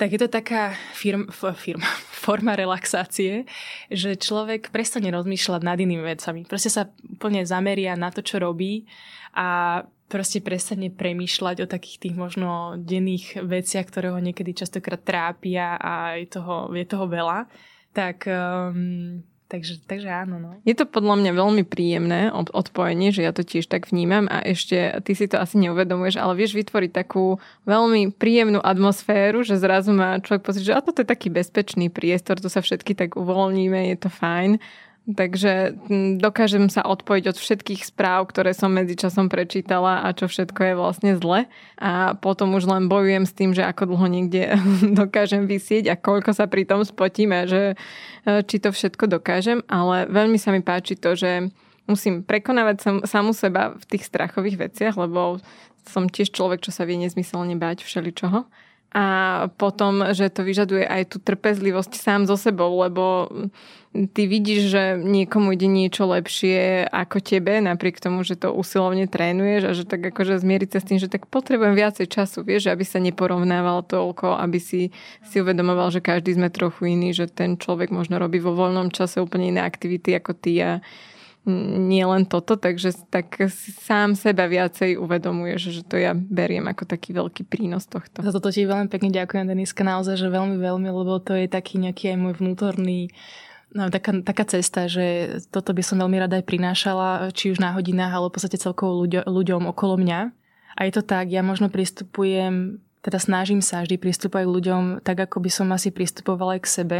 tak 0.00 0.16
je 0.16 0.24
to 0.24 0.32
taká 0.32 0.72
firma, 0.96 1.28
firma, 1.52 1.84
forma 2.24 2.56
relaxácie, 2.56 3.44
že 3.92 4.16
človek 4.16 4.72
prestane 4.72 5.12
rozmýšľať 5.12 5.60
nad 5.60 5.76
inými 5.76 6.16
vecami. 6.16 6.48
Proste 6.48 6.72
sa 6.72 6.88
úplne 7.12 7.44
zameria 7.44 7.92
na 7.92 8.08
to, 8.08 8.24
čo 8.24 8.40
robí 8.40 8.88
a 9.36 9.84
proste 10.12 10.44
prestane 10.44 10.92
premýšľať 10.92 11.64
o 11.64 11.70
takých 11.70 11.96
tých 12.04 12.14
možno 12.20 12.76
denných 12.76 13.40
veciach, 13.40 13.88
ktoré 13.88 14.12
ho 14.12 14.20
niekedy 14.20 14.52
častokrát 14.52 15.00
trápia 15.00 15.80
a 15.80 16.20
je 16.20 16.28
toho, 16.28 16.68
je 16.76 16.84
toho 16.84 17.08
veľa, 17.08 17.48
tak 17.96 18.28
um, 18.28 19.24
Takže, 19.52 19.84
takže 19.84 20.08
áno. 20.08 20.40
No. 20.40 20.50
Je 20.64 20.72
to 20.72 20.88
podľa 20.88 21.20
mňa 21.20 21.32
veľmi 21.36 21.64
príjemné 21.68 22.32
odpojenie, 22.32 23.12
že 23.12 23.20
ja 23.20 23.36
to 23.36 23.44
tiež 23.44 23.68
tak 23.68 23.84
vnímam 23.92 24.24
a 24.32 24.40
ešte 24.40 24.96
ty 25.04 25.12
si 25.12 25.28
to 25.28 25.36
asi 25.36 25.60
neuvedomuješ, 25.60 26.16
ale 26.16 26.40
vieš 26.40 26.56
vytvoriť 26.56 26.88
takú 26.88 27.36
veľmi 27.68 28.16
príjemnú 28.16 28.64
atmosféru, 28.64 29.44
že 29.44 29.60
zrazu 29.60 29.92
má 29.92 30.16
človek 30.24 30.40
pocit, 30.40 30.64
že 30.64 30.72
a 30.72 30.80
toto 30.80 31.04
je 31.04 31.12
taký 31.12 31.28
bezpečný 31.28 31.92
priestor, 31.92 32.40
tu 32.40 32.48
sa 32.48 32.64
všetky 32.64 32.96
tak 32.96 33.12
uvoľníme, 33.12 33.92
je 33.92 33.96
to 34.00 34.08
fajn. 34.08 34.56
Takže 35.02 35.74
hm, 35.90 36.22
dokážem 36.22 36.70
sa 36.70 36.86
odpojiť 36.86 37.34
od 37.34 37.36
všetkých 37.36 37.82
správ, 37.82 38.30
ktoré 38.30 38.54
som 38.54 38.70
medzičasom 38.70 39.26
prečítala 39.26 40.06
a 40.06 40.14
čo 40.14 40.30
všetko 40.30 40.60
je 40.62 40.74
vlastne 40.78 41.12
zle. 41.18 41.50
A 41.82 42.14
potom 42.14 42.54
už 42.54 42.70
len 42.70 42.86
bojujem 42.86 43.26
s 43.26 43.34
tým, 43.34 43.50
že 43.50 43.66
ako 43.66 43.90
dlho 43.90 44.06
niekde 44.06 44.54
dokážem 45.02 45.50
vysieť 45.50 45.90
a 45.90 45.98
koľko 45.98 46.30
sa 46.38 46.46
pri 46.46 46.62
tom 46.70 46.86
spotíme, 46.86 47.50
že 47.50 47.74
e, 48.22 48.46
či 48.46 48.62
to 48.62 48.70
všetko 48.70 49.10
dokážem. 49.10 49.66
Ale 49.66 50.06
veľmi 50.06 50.38
sa 50.38 50.54
mi 50.54 50.62
páči 50.62 50.94
to, 50.94 51.18
že 51.18 51.50
musím 51.90 52.22
prekonávať 52.22 52.76
sam, 52.78 52.96
samu 53.02 53.34
seba 53.34 53.74
v 53.74 53.84
tých 53.90 54.06
strachových 54.06 54.70
veciach, 54.70 54.94
lebo 54.94 55.42
som 55.82 56.06
tiež 56.06 56.30
človek, 56.30 56.62
čo 56.62 56.70
sa 56.70 56.86
vie 56.86 56.94
nezmyselne 57.02 57.58
báť 57.58 57.82
všeličoho 57.82 58.46
a 58.92 59.04
potom, 59.56 60.12
že 60.12 60.28
to 60.28 60.44
vyžaduje 60.44 60.84
aj 60.84 61.16
tú 61.16 61.16
trpezlivosť 61.16 61.96
sám 61.96 62.28
so 62.28 62.36
sebou, 62.36 62.68
lebo 62.76 63.32
ty 64.12 64.28
vidíš, 64.28 64.62
že 64.68 64.84
niekomu 65.00 65.56
ide 65.56 65.64
niečo 65.64 66.04
lepšie 66.04 66.88
ako 66.92 67.24
tebe, 67.24 67.60
napriek 67.64 68.00
tomu, 68.00 68.20
že 68.20 68.36
to 68.36 68.52
usilovne 68.52 69.08
trénuješ 69.08 69.62
a 69.64 69.72
že 69.72 69.84
tak 69.88 70.04
akože 70.12 70.40
zmieriť 70.40 70.68
sa 70.76 70.78
s 70.80 70.88
tým, 70.88 70.98
že 71.00 71.08
tak 71.08 71.24
potrebujem 71.28 71.72
viacej 71.72 72.04
času, 72.04 72.44
vieš, 72.44 72.68
aby 72.68 72.84
sa 72.84 73.00
neporovnával 73.00 73.84
toľko, 73.88 74.36
aby 74.36 74.60
si 74.60 74.92
si 75.24 75.36
uvedomoval, 75.40 75.88
že 75.88 76.04
každý 76.04 76.36
sme 76.36 76.52
trochu 76.52 76.92
iný, 76.92 77.16
že 77.16 77.32
ten 77.32 77.56
človek 77.56 77.88
možno 77.88 78.20
robí 78.20 78.44
vo 78.44 78.52
voľnom 78.52 78.92
čase 78.92 79.24
úplne 79.24 79.56
iné 79.56 79.64
aktivity 79.64 80.12
ako 80.16 80.36
ty 80.36 80.60
a 80.60 80.70
nie 81.50 82.06
len 82.06 82.22
toto, 82.22 82.54
takže 82.54 82.94
tak 83.10 83.34
sám 83.82 84.14
seba 84.14 84.46
viacej 84.46 84.94
uvedomuješ, 84.94 85.60
že 85.74 85.82
to 85.82 85.98
ja 85.98 86.14
beriem 86.14 86.70
ako 86.70 86.86
taký 86.86 87.10
veľký 87.10 87.42
prínos 87.50 87.90
tohto. 87.90 88.22
Za 88.22 88.30
toto 88.30 88.54
ti 88.54 88.62
veľmi 88.62 88.86
pekne 88.86 89.10
ďakujem, 89.10 89.50
Deniska, 89.50 89.82
naozaj, 89.82 90.22
že 90.22 90.30
veľmi, 90.30 90.62
veľmi, 90.62 90.86
lebo 90.86 91.18
to 91.18 91.34
je 91.34 91.50
taký 91.50 91.82
nejaký 91.82 92.14
aj 92.14 92.18
môj 92.18 92.34
vnútorný 92.38 93.10
No, 93.72 93.88
taká, 93.88 94.12
taká 94.20 94.44
cesta, 94.44 94.84
že 94.84 95.40
toto 95.48 95.72
by 95.72 95.80
som 95.80 95.96
veľmi 95.96 96.20
rada 96.20 96.36
aj 96.36 96.44
prinášala, 96.44 97.32
či 97.32 97.56
už 97.56 97.58
na 97.58 97.72
hodinách, 97.72 98.12
ale 98.12 98.28
v 98.28 98.34
podstate 98.36 98.60
celkovo 98.60 99.00
ľuďo, 99.00 99.24
ľuďom 99.24 99.64
okolo 99.72 99.96
mňa. 99.96 100.20
A 100.76 100.80
je 100.84 100.92
to 100.92 101.00
tak, 101.00 101.32
ja 101.32 101.40
možno 101.40 101.72
pristupujem, 101.72 102.84
teda 103.00 103.16
snažím 103.16 103.64
sa 103.64 103.80
vždy 103.80 103.96
pristupovať 103.96 104.44
k 104.44 104.54
ľuďom 104.60 104.82
tak, 105.00 105.24
ako 105.24 105.40
by 105.40 105.50
som 105.50 105.72
asi 105.72 105.88
pristupovala 105.88 106.60
aj 106.60 106.62
k 106.68 106.68
sebe 106.68 106.98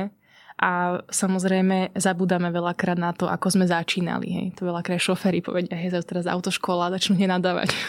a 0.60 1.02
samozrejme 1.08 1.96
zabúdame 1.96 2.52
veľakrát 2.52 2.98
na 2.98 3.12
to, 3.12 3.28
ako 3.28 3.52
sme 3.52 3.64
začínali. 3.64 4.28
Hej. 4.28 4.46
To 4.60 4.68
veľakrát 4.68 5.00
šoféry 5.00 5.40
povedia, 5.40 5.74
hej, 5.76 5.94
teraz 6.04 6.28
autoškola, 6.28 6.92
začnú 6.92 7.18
nenadávať. 7.18 7.72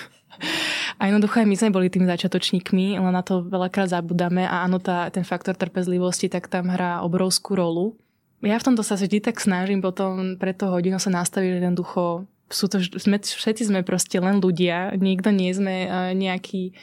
A 0.98 1.10
jednoducho 1.10 1.42
aj 1.42 1.50
my 1.50 1.56
sme 1.58 1.70
boli 1.74 1.94
tými 1.94 2.10
začiatočníkmi, 2.10 2.98
len 2.98 3.14
na 3.14 3.22
to 3.22 3.46
veľakrát 3.46 3.90
zabudáme 3.90 4.46
a 4.46 4.66
áno, 4.66 4.78
tá, 4.78 5.10
ten 5.10 5.22
faktor 5.26 5.58
trpezlivosti 5.58 6.30
tak 6.30 6.50
tam 6.50 6.70
hrá 6.70 7.02
obrovskú 7.06 7.54
rolu. 7.58 7.98
Ja 8.42 8.58
v 8.58 8.66
tomto 8.66 8.82
sa 8.86 8.98
vždy 8.98 9.22
tak 9.22 9.38
snažím 9.42 9.82
potom 9.82 10.38
pre 10.38 10.54
to 10.54 10.70
hodinu 10.70 10.98
sa 10.98 11.14
nastaviť 11.14 11.62
jednoducho 11.62 12.26
sú 12.54 12.70
to, 12.70 12.78
sme, 12.80 13.18
všetci 13.18 13.64
sme 13.66 13.82
proste 13.82 14.22
len 14.22 14.38
ľudia, 14.38 14.94
nikto 14.94 15.34
nie 15.34 15.50
sme 15.52 15.90
nejaký, 16.14 16.78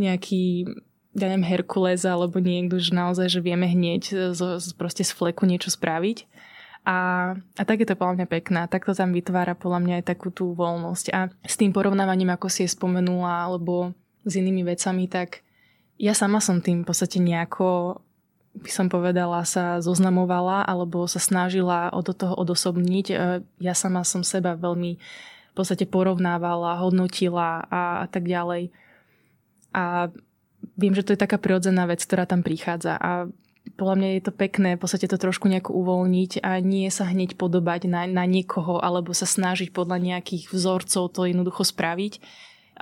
nejaký 0.00 0.66
ja 1.12 1.26
neviem, 1.28 1.44
Herkules 1.44 2.08
alebo 2.08 2.40
niekto, 2.40 2.80
že 2.80 2.96
naozaj, 2.96 3.28
že 3.28 3.40
vieme 3.44 3.68
hneď 3.68 4.32
z, 4.32 4.40
z, 4.58 4.66
proste 4.72 5.04
z 5.04 5.12
fleku 5.12 5.44
niečo 5.44 5.68
spraviť. 5.68 6.24
A, 6.82 6.98
a 7.38 7.62
tak 7.62 7.84
je 7.84 7.86
to 7.86 7.94
podľa 7.94 8.24
mňa 8.24 8.26
pekné. 8.26 8.60
Tak 8.66 8.88
to 8.88 8.96
tam 8.96 9.14
vytvára 9.14 9.54
podľa 9.54 9.80
mňa 9.86 9.94
aj 10.02 10.04
takú 10.08 10.34
tú 10.34 10.50
voľnosť. 10.56 11.06
A 11.14 11.30
s 11.46 11.54
tým 11.54 11.70
porovnávaním, 11.70 12.34
ako 12.34 12.50
si 12.50 12.66
je 12.66 12.74
spomenula, 12.74 13.46
alebo 13.46 13.94
s 14.26 14.34
inými 14.34 14.66
vecami, 14.66 15.06
tak 15.06 15.46
ja 16.00 16.16
sama 16.16 16.42
som 16.42 16.58
tým 16.58 16.82
v 16.82 16.88
podstate 16.88 17.22
nejako 17.22 18.00
by 18.52 18.68
som 18.68 18.92
povedala, 18.92 19.48
sa 19.48 19.80
zoznamovala 19.80 20.60
alebo 20.68 21.08
sa 21.08 21.16
snažila 21.16 21.88
od 21.88 22.12
toho 22.12 22.36
odosobniť. 22.36 23.06
E, 23.08 23.14
ja 23.64 23.72
sama 23.72 24.04
som 24.04 24.20
seba 24.20 24.52
veľmi 24.52 25.00
v 25.52 25.54
podstate 25.56 25.88
porovnávala, 25.88 26.80
hodnotila 26.80 27.64
a, 27.68 28.04
a 28.04 28.06
tak 28.12 28.28
ďalej. 28.28 28.68
A 29.72 30.12
viem, 30.82 30.94
že 30.98 31.06
to 31.06 31.14
je 31.14 31.22
taká 31.22 31.38
prirodzená 31.38 31.86
vec, 31.86 32.02
ktorá 32.02 32.26
tam 32.26 32.42
prichádza 32.42 32.98
a 32.98 33.30
podľa 33.78 33.94
mňa 33.94 34.08
je 34.18 34.22
to 34.26 34.32
pekné 34.34 34.74
v 34.74 34.82
podstate 34.82 35.06
to 35.06 35.14
trošku 35.14 35.46
nejako 35.46 35.70
uvoľniť 35.78 36.42
a 36.42 36.58
nie 36.58 36.90
sa 36.90 37.06
hneď 37.06 37.38
podobať 37.38 37.86
na, 37.86 38.10
na 38.10 38.26
niekoho 38.26 38.82
alebo 38.82 39.14
sa 39.14 39.24
snažiť 39.24 39.70
podľa 39.70 40.02
nejakých 40.02 40.50
vzorcov 40.50 41.14
to 41.14 41.30
jednoducho 41.30 41.62
spraviť. 41.62 42.18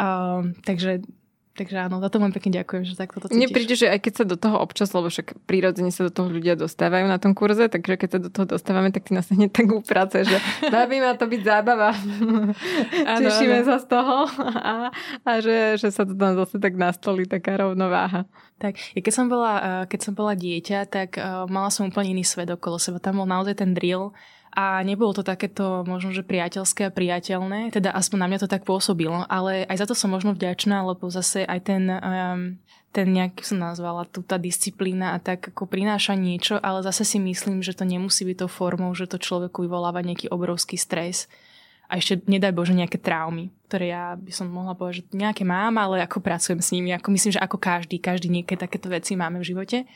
Uh, 0.01 0.57
takže 0.64 1.05
Takže 1.61 1.76
áno, 1.76 2.00
za 2.00 2.08
to 2.08 2.16
vám 2.24 2.32
pekne 2.32 2.64
ďakujem, 2.64 2.88
že 2.88 2.96
takto 2.96 3.20
to 3.20 3.28
cítiš. 3.28 3.36
Mne 3.36 3.52
príde, 3.52 3.76
že 3.76 3.92
aj 3.92 4.00
keď 4.00 4.12
sa 4.16 4.24
do 4.24 4.40
toho 4.40 4.56
občas, 4.64 4.88
lebo 4.96 5.12
však 5.12 5.44
prírodzene 5.44 5.92
sa 5.92 6.08
do 6.08 6.12
toho 6.12 6.32
ľudia 6.32 6.56
dostávajú 6.56 7.04
na 7.04 7.20
tom 7.20 7.36
kurze, 7.36 7.68
takže 7.68 8.00
keď 8.00 8.08
sa 8.16 8.18
do 8.24 8.32
toho 8.32 8.46
dostávame, 8.48 8.88
tak 8.88 9.04
ty 9.04 9.12
nás 9.12 9.28
hneď 9.28 9.52
tak 9.52 9.68
uprace, 9.68 10.24
že 10.24 10.40
baví 10.72 11.04
ma 11.04 11.12
to 11.20 11.28
byť 11.28 11.42
zábava. 11.44 11.92
Ano, 13.04 13.28
Tešíme 13.28 13.61
ano. 13.61 13.68
sa 13.68 13.76
z 13.76 13.86
toho 13.92 14.16
a, 14.56 14.88
a 15.20 15.32
že, 15.44 15.76
že 15.76 15.92
sa 15.92 16.08
to 16.08 16.16
tam 16.16 16.32
zase 16.32 16.56
tak 16.56 16.80
nastolí, 16.80 17.28
taká 17.28 17.61
rovnováha. 17.61 18.24
Tak, 18.56 18.80
ja 18.96 19.00
keď 19.04 19.12
som 19.12 19.28
bola, 19.28 19.52
eh, 19.61 19.84
keď 19.84 20.00
som 20.00 20.12
bola 20.16 20.32
dieťa, 20.32 20.88
tak 20.88 21.20
uh, 21.20 21.44
mala 21.44 21.68
som 21.68 21.92
úplne 21.92 22.16
iný 22.16 22.24
svet 22.24 22.48
okolo 22.48 22.80
seba. 22.80 23.04
Tam 23.04 23.20
bol 23.20 23.28
naozaj 23.28 23.61
ten 23.61 23.76
drill, 23.76 24.16
a 24.51 24.82
nebolo 24.82 25.14
to 25.14 25.22
takéto 25.22 25.86
možno, 25.86 26.11
že 26.11 26.26
priateľské 26.26 26.90
a 26.90 26.94
priateľné, 26.94 27.70
teda 27.70 27.94
aspoň 27.94 28.18
na 28.18 28.26
mňa 28.26 28.38
to 28.42 28.48
tak 28.51 28.66
pôsobilo, 28.66 29.22
ale 29.30 29.62
aj 29.70 29.76
za 29.82 29.86
to 29.86 29.94
som 29.94 30.11
možno 30.11 30.34
vďačná, 30.34 30.82
lebo 30.82 31.07
zase 31.07 31.46
aj 31.46 31.61
ten, 31.70 31.86
um, 31.86 32.59
ten 32.90 33.07
nejak 33.07 33.46
som 33.46 33.62
nazvala, 33.62 34.11
tú 34.11 34.26
tá 34.26 34.42
disciplína 34.42 35.14
a 35.14 35.22
tak 35.22 35.55
ako 35.55 35.70
prináša 35.70 36.18
niečo, 36.18 36.59
ale 36.59 36.82
zase 36.82 37.07
si 37.07 37.22
myslím, 37.22 37.62
že 37.62 37.78
to 37.78 37.86
nemusí 37.86 38.26
byť 38.26 38.42
tou 38.42 38.51
formou, 38.51 38.90
že 38.90 39.07
to 39.07 39.22
človeku 39.22 39.62
vyvoláva 39.62 40.03
nejaký 40.03 40.26
obrovský 40.34 40.74
stres 40.74 41.30
a 41.90 41.98
ešte 41.98 42.22
nedaj 42.30 42.55
Bože 42.55 42.70
nejaké 42.70 43.03
traumy, 43.03 43.51
ktoré 43.66 43.90
ja 43.90 44.14
by 44.14 44.30
som 44.30 44.46
mohla 44.46 44.78
povedať, 44.78 45.03
že 45.03 45.18
nejaké 45.18 45.42
mám, 45.42 45.74
ale 45.74 45.98
ako 46.07 46.22
pracujem 46.22 46.62
s 46.62 46.70
nimi, 46.70 46.94
ako 46.94 47.11
myslím, 47.11 47.34
že 47.34 47.42
ako 47.42 47.59
každý, 47.59 47.98
každý 47.98 48.30
niekedy 48.30 48.62
takéto 48.62 48.86
veci 48.86 49.18
máme 49.18 49.42
v 49.42 49.48
živote. 49.51 49.90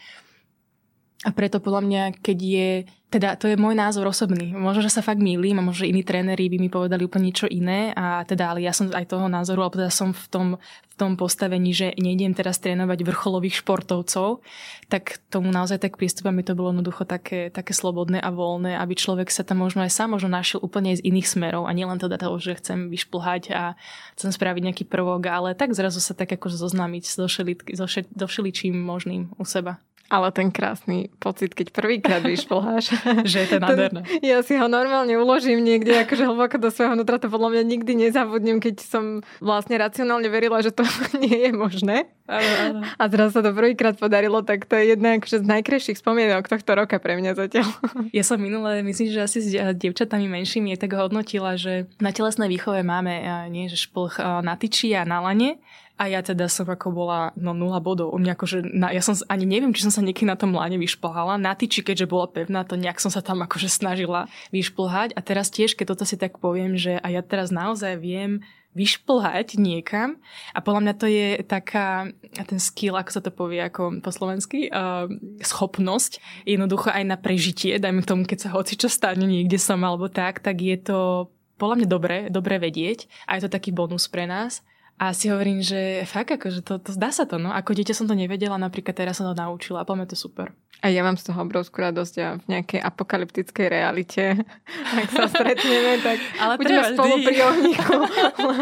A 1.24 1.32
preto 1.32 1.56
podľa 1.56 1.82
mňa, 1.88 2.02
keď 2.20 2.38
je, 2.38 2.70
teda 3.08 3.40
to 3.40 3.48
je 3.48 3.56
môj 3.56 3.72
názor 3.72 4.04
osobný, 4.04 4.52
možno, 4.52 4.84
že 4.84 4.92
sa 4.92 5.00
fakt 5.00 5.24
mýlim 5.24 5.56
a 5.56 5.64
možno, 5.64 5.88
že 5.88 5.88
iní 5.88 6.04
tréneri 6.04 6.52
by 6.52 6.60
mi 6.60 6.68
povedali 6.68 7.00
úplne 7.00 7.32
niečo 7.32 7.48
iné 7.48 7.96
a 7.96 8.28
teda, 8.28 8.52
ale 8.52 8.60
ja 8.60 8.76
som 8.76 8.92
aj 8.92 9.08
toho 9.08 9.24
názoru, 9.32 9.64
alebo 9.64 9.80
teda 9.80 9.88
som 9.88 10.12
v 10.12 10.26
tom, 10.28 10.46
v 10.60 10.94
tom 11.00 11.16
postavení, 11.16 11.72
že 11.72 11.96
nejdem 11.96 12.36
teraz 12.36 12.60
trénovať 12.60 13.08
vrcholových 13.08 13.64
športovcov, 13.64 14.44
tak 14.92 15.16
tomu 15.32 15.48
naozaj 15.48 15.80
tak 15.80 15.96
prístupom 15.96 16.36
mi 16.36 16.44
to 16.44 16.52
bolo 16.52 16.76
jednoducho 16.76 17.08
také, 17.08 17.48
také 17.48 17.72
slobodné 17.72 18.20
a 18.20 18.28
voľné, 18.28 18.76
aby 18.76 18.92
človek 18.92 19.32
sa 19.32 19.48
tam 19.48 19.64
možno 19.64 19.80
aj 19.80 19.96
sám 19.96 20.12
možno 20.20 20.28
našiel 20.28 20.60
úplne 20.60 20.92
z 20.92 21.00
iných 21.08 21.24
smerov 21.24 21.64
a 21.64 21.72
nielen 21.72 21.96
teda 21.96 22.20
toho, 22.20 22.36
že 22.36 22.60
chcem 22.60 22.92
vyšplhať 22.92 23.48
a 23.56 23.80
chcem 24.20 24.28
spraviť 24.28 24.60
nejaký 24.60 24.84
prvok, 24.84 25.24
ale 25.24 25.56
tak 25.56 25.72
zrazu 25.72 26.04
sa 26.04 26.12
tak 26.12 26.36
akože 26.36 26.60
zoznámiť 26.60 27.04
so, 27.08 28.28
všeličím 28.28 28.76
možným 28.76 29.32
u 29.40 29.48
seba. 29.48 29.80
Ale 30.14 30.30
ten 30.30 30.54
krásny 30.54 31.10
pocit, 31.18 31.58
keď 31.58 31.74
prvýkrát 31.74 32.22
vyšplháš. 32.22 32.94
že 33.30 33.38
je 33.42 33.48
to 33.50 33.58
nádherné. 33.58 34.06
Ja 34.22 34.46
si 34.46 34.54
ho 34.54 34.70
normálne 34.70 35.10
uložím 35.18 35.58
niekde 35.66 36.06
akože 36.06 36.22
hlboko 36.22 36.62
do 36.62 36.70
svojho 36.70 36.94
vnútra. 36.94 37.18
To 37.18 37.26
podľa 37.26 37.58
mňa 37.58 37.62
nikdy 37.66 37.92
nezabudnem, 37.98 38.62
keď 38.62 38.78
som 38.78 39.26
vlastne 39.42 39.74
racionálne 39.74 40.30
verila, 40.30 40.62
že 40.62 40.70
to 40.70 40.86
nie 41.24 41.50
je 41.50 41.50
možné. 41.50 42.06
Áno, 42.24 42.52
áno. 42.62 42.80
A 42.96 43.04
zrazu 43.10 43.36
sa 43.36 43.42
to 43.44 43.52
prvýkrát 43.52 43.98
podarilo, 43.98 44.40
tak 44.40 44.64
to 44.64 44.78
je 44.78 44.96
jedna 44.96 45.20
akože 45.20 45.42
z 45.42 45.46
najkrajších 45.50 46.00
spomienok 46.00 46.48
tohto 46.48 46.72
roka 46.72 46.96
pre 46.96 47.20
mňa 47.20 47.32
zatiaľ. 47.36 47.68
Ja 48.16 48.22
som 48.22 48.38
minule, 48.38 48.80
myslím, 48.86 49.10
že 49.10 49.26
asi 49.26 49.42
s 49.42 49.50
dievčatami 49.74 50.30
menšími 50.30 50.72
je 50.76 50.78
tak 50.86 50.94
hodnotila, 50.94 51.58
že 51.58 51.90
na 51.98 52.14
telesnej 52.14 52.46
výchove 52.46 52.86
máme 52.86 53.26
nie, 53.50 53.66
že 53.66 53.76
šplch 53.76 54.22
na 54.40 54.54
tyči 54.54 54.94
a 54.94 55.02
na 55.02 55.18
lane 55.18 55.58
a 55.94 56.10
ja 56.10 56.26
teda 56.26 56.50
som 56.50 56.66
ako 56.66 56.90
bola 56.90 57.30
no 57.38 57.54
nula 57.54 57.78
bodov. 57.78 58.10
U 58.10 58.18
mňa 58.18 58.34
akože, 58.34 58.58
na, 58.66 58.90
ja 58.90 58.98
som 58.98 59.14
ani 59.30 59.46
neviem, 59.46 59.70
či 59.70 59.86
som 59.86 59.94
sa 59.94 60.02
niekedy 60.02 60.26
na 60.26 60.34
tom 60.34 60.50
láne 60.50 60.74
vyšplhala. 60.74 61.38
Na 61.38 61.54
tyči, 61.54 61.86
keďže 61.86 62.10
bola 62.10 62.26
pevná, 62.26 62.66
to 62.66 62.74
nejak 62.74 62.98
som 62.98 63.14
sa 63.14 63.22
tam 63.22 63.46
akože 63.46 63.70
snažila 63.70 64.26
vyšplhať. 64.50 65.14
A 65.14 65.20
teraz 65.22 65.54
tiež, 65.54 65.78
keď 65.78 65.94
toto 65.94 66.02
si 66.02 66.18
tak 66.18 66.42
poviem, 66.42 66.74
že 66.74 66.98
a 66.98 67.14
ja 67.14 67.22
teraz 67.22 67.54
naozaj 67.54 68.02
viem 68.02 68.42
vyšplhať 68.74 69.54
niekam 69.54 70.18
a 70.50 70.58
podľa 70.58 70.82
mňa 70.82 70.94
to 70.98 71.06
je 71.06 71.28
taká, 71.46 72.10
ten 72.34 72.58
skill, 72.58 72.98
ako 72.98 73.10
sa 73.14 73.22
to 73.22 73.30
povie 73.30 73.62
ako 73.62 74.02
po 74.02 74.10
slovensky, 74.10 74.66
uh, 74.66 75.06
schopnosť 75.46 76.18
jednoducho 76.42 76.90
aj 76.90 77.06
na 77.06 77.14
prežitie, 77.14 77.78
dajme 77.78 78.02
tomu, 78.02 78.26
keď 78.26 78.50
sa 78.50 78.50
hoci 78.50 78.74
čo 78.74 78.90
stane 78.90 79.22
niekde 79.30 79.62
som 79.62 79.78
alebo 79.86 80.10
tak, 80.10 80.42
tak 80.42 80.58
je 80.58 80.74
to 80.74 81.30
podľa 81.54 81.86
mňa 81.86 81.88
dobre, 81.88 82.16
dobre 82.34 82.58
vedieť 82.58 83.06
a 83.30 83.38
je 83.38 83.46
to 83.46 83.54
taký 83.54 83.70
bonus 83.70 84.10
pre 84.10 84.26
nás. 84.26 84.66
A 84.94 85.10
si 85.10 85.26
hovorím, 85.26 85.58
že 85.58 86.06
fakt, 86.06 86.30
akože 86.30 86.62
to, 86.62 86.78
to 86.78 86.94
dá 86.94 87.10
sa 87.10 87.26
to, 87.26 87.36
no. 87.36 87.50
Ako 87.50 87.74
dieťa 87.74 87.94
som 87.98 88.06
to 88.06 88.14
nevedela, 88.14 88.54
napríklad 88.54 88.94
teraz 88.94 89.18
som 89.18 89.26
to 89.26 89.34
naučila 89.34 89.82
a 89.82 89.86
poďme 89.86 90.06
to 90.06 90.14
super. 90.14 90.54
A 90.82 90.92
ja 90.92 91.00
mám 91.00 91.16
z 91.16 91.30
toho 91.30 91.38
obrovskú 91.40 91.80
radosť 91.80 92.14
a 92.20 92.28
v 92.42 92.44
nejakej 92.50 92.80
apokalyptickej 92.82 93.66
realite, 93.72 94.36
ak 95.00 95.08
sa 95.12 95.24
stretneme, 95.30 96.02
tak 96.02 96.18
Ale 96.36 96.54
budeme 96.60 96.82
spolu 96.92 97.14
pri 97.24 97.36
ohníku. 97.40 97.94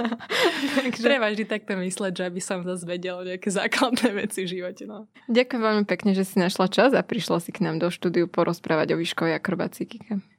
Takže... 0.78 1.02
Treba 1.02 1.26
vždy 1.32 1.44
takto 1.48 1.74
mysleť, 1.74 2.12
že 2.12 2.24
aby 2.28 2.40
som 2.42 2.62
zase 2.62 2.86
vedela 2.86 3.26
nejaké 3.26 3.50
základné 3.50 4.14
veci 4.14 4.46
v 4.46 4.58
živote. 4.58 4.86
No. 4.86 5.10
Ďakujem 5.26 5.62
veľmi 5.62 5.84
pekne, 5.88 6.14
že 6.14 6.22
si 6.22 6.38
našla 6.38 6.70
čas 6.70 6.90
a 6.94 7.02
prišla 7.02 7.42
si 7.42 7.50
k 7.50 7.64
nám 7.64 7.82
do 7.82 7.90
štúdiu 7.90 8.30
porozprávať 8.30 8.94
o 8.94 9.00
výškovej 9.00 9.34
akrobacii. 9.38 9.86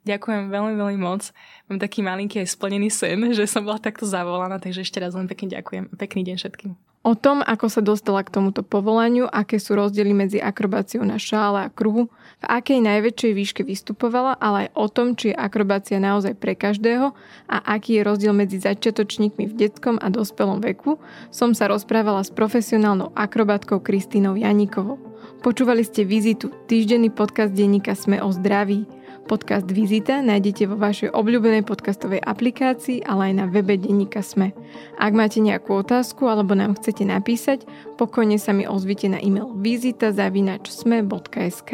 Ďakujem 0.08 0.52
veľmi, 0.52 0.74
veľmi 0.80 1.00
moc. 1.00 1.36
Mám 1.68 1.80
taký 1.84 2.00
malinký 2.00 2.44
aj 2.44 2.54
splnený 2.54 2.92
sen, 2.92 3.32
že 3.36 3.44
som 3.44 3.64
bola 3.64 3.80
takto 3.80 4.08
zavolaná, 4.08 4.60
takže 4.60 4.84
ešte 4.84 5.00
raz 5.04 5.16
len 5.16 5.28
pekne 5.28 5.52
ďakujem. 5.52 5.92
Pekný 5.96 6.22
deň 6.28 6.36
všetkým. 6.40 6.93
O 7.04 7.20
tom, 7.20 7.44
ako 7.44 7.68
sa 7.68 7.84
dostala 7.84 8.24
k 8.24 8.32
tomuto 8.32 8.64
povolaniu, 8.64 9.28
aké 9.28 9.60
sú 9.60 9.76
rozdiely 9.76 10.16
medzi 10.16 10.40
akrobáciou 10.40 11.04
na 11.04 11.20
šále 11.20 11.68
a 11.68 11.70
kruhu, 11.70 12.08
v 12.40 12.46
akej 12.48 12.80
najväčšej 12.80 13.32
výške 13.36 13.62
vystupovala, 13.68 14.40
ale 14.40 14.68
aj 14.68 14.70
o 14.72 14.88
tom, 14.88 15.08
či 15.12 15.36
je 15.36 15.36
akrobácia 15.36 16.00
naozaj 16.00 16.40
pre 16.40 16.56
každého 16.56 17.12
a 17.52 17.58
aký 17.76 18.00
je 18.00 18.08
rozdiel 18.08 18.32
medzi 18.32 18.56
začiatočníkmi 18.64 19.52
v 19.52 19.54
detskom 19.54 20.00
a 20.00 20.08
dospelom 20.08 20.64
veku, 20.64 20.96
som 21.28 21.52
sa 21.52 21.68
rozprávala 21.68 22.24
s 22.24 22.32
profesionálnou 22.32 23.12
akrobátkou 23.20 23.84
Kristínou 23.84 24.40
Janíkovou. 24.40 24.96
Počúvali 25.44 25.84
ste 25.84 26.08
Vizitu, 26.08 26.56
týždenný 26.72 27.12
podcast 27.12 27.52
denníka 27.52 28.00
Sme 28.00 28.24
o 28.24 28.32
zdraví. 28.32 29.03
Podcast 29.24 29.72
Vizita 29.72 30.20
nájdete 30.20 30.68
vo 30.68 30.76
vašej 30.76 31.16
obľúbenej 31.16 31.64
podcastovej 31.64 32.20
aplikácii, 32.20 33.08
ale 33.08 33.32
aj 33.32 33.34
na 33.40 33.48
webe 33.48 33.80
Denníka 33.80 34.20
Sme. 34.20 34.52
Ak 35.00 35.16
máte 35.16 35.40
nejakú 35.40 35.80
otázku 35.80 36.28
alebo 36.28 36.52
nám 36.52 36.76
chcete 36.76 37.08
napísať, 37.08 37.64
pokojne 37.96 38.36
sa 38.36 38.52
mi 38.52 38.68
ozvite 38.68 39.08
na 39.08 39.24
e-mail 39.24 39.56
vizita.sme.sk. 39.56 41.72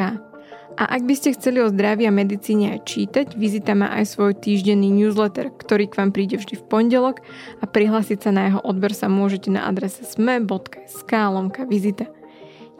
A 0.78 0.86
ak 0.86 1.02
by 1.04 1.14
ste 1.18 1.34
chceli 1.34 1.58
o 1.60 1.68
zdraví 1.68 2.06
a 2.06 2.14
medicíne 2.14 2.78
aj 2.78 2.86
čítať, 2.86 3.34
Vizita 3.34 3.74
má 3.74 3.90
aj 3.98 4.06
svoj 4.16 4.38
týždenný 4.38 4.94
newsletter, 4.94 5.50
ktorý 5.50 5.90
k 5.90 5.98
vám 5.98 6.14
príde 6.14 6.38
vždy 6.38 6.54
v 6.56 6.64
pondelok 6.70 7.18
a 7.60 7.66
prihlásiť 7.66 8.18
sa 8.22 8.30
na 8.30 8.46
jeho 8.48 8.60
odber 8.62 8.94
sa 8.94 9.10
môžete 9.10 9.50
na 9.50 9.66
adrese 9.66 10.06
sme.sk 10.06 11.10
lomka 11.10 11.66
vizita. 11.66 12.06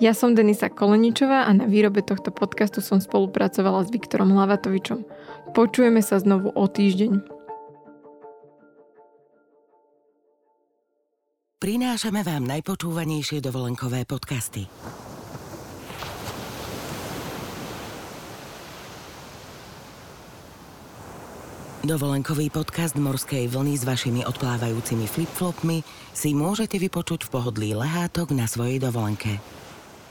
Ja 0.01 0.17
som 0.17 0.33
Denisa 0.33 0.73
Koleničová 0.73 1.45
a 1.45 1.53
na 1.53 1.69
výrobe 1.69 2.01
tohto 2.01 2.33
podcastu 2.33 2.81
som 2.81 3.05
spolupracovala 3.05 3.85
s 3.85 3.93
Viktorom 3.93 4.33
Hlavatovičom. 4.33 5.05
Počujeme 5.53 6.01
sa 6.01 6.17
znovu 6.17 6.49
o 6.57 6.65
týždeň. 6.65 7.21
Prinášame 11.61 12.25
vám 12.25 12.49
najpočúvanejšie 12.49 13.45
dovolenkové 13.45 14.09
podcasty. 14.09 14.65
Dovolenkový 21.85 22.49
podcast 22.49 22.97
Morskej 22.97 23.53
vlny 23.53 23.77
s 23.77 23.85
vašimi 23.85 24.25
odplávajúcimi 24.25 25.05
flipflopmi 25.05 25.85
si 26.17 26.33
môžete 26.33 26.81
vypočuť 26.81 27.29
v 27.29 27.33
pohodlí 27.37 27.69
lehátok 27.77 28.33
na 28.33 28.49
svojej 28.49 28.81
dovolenke. 28.81 29.60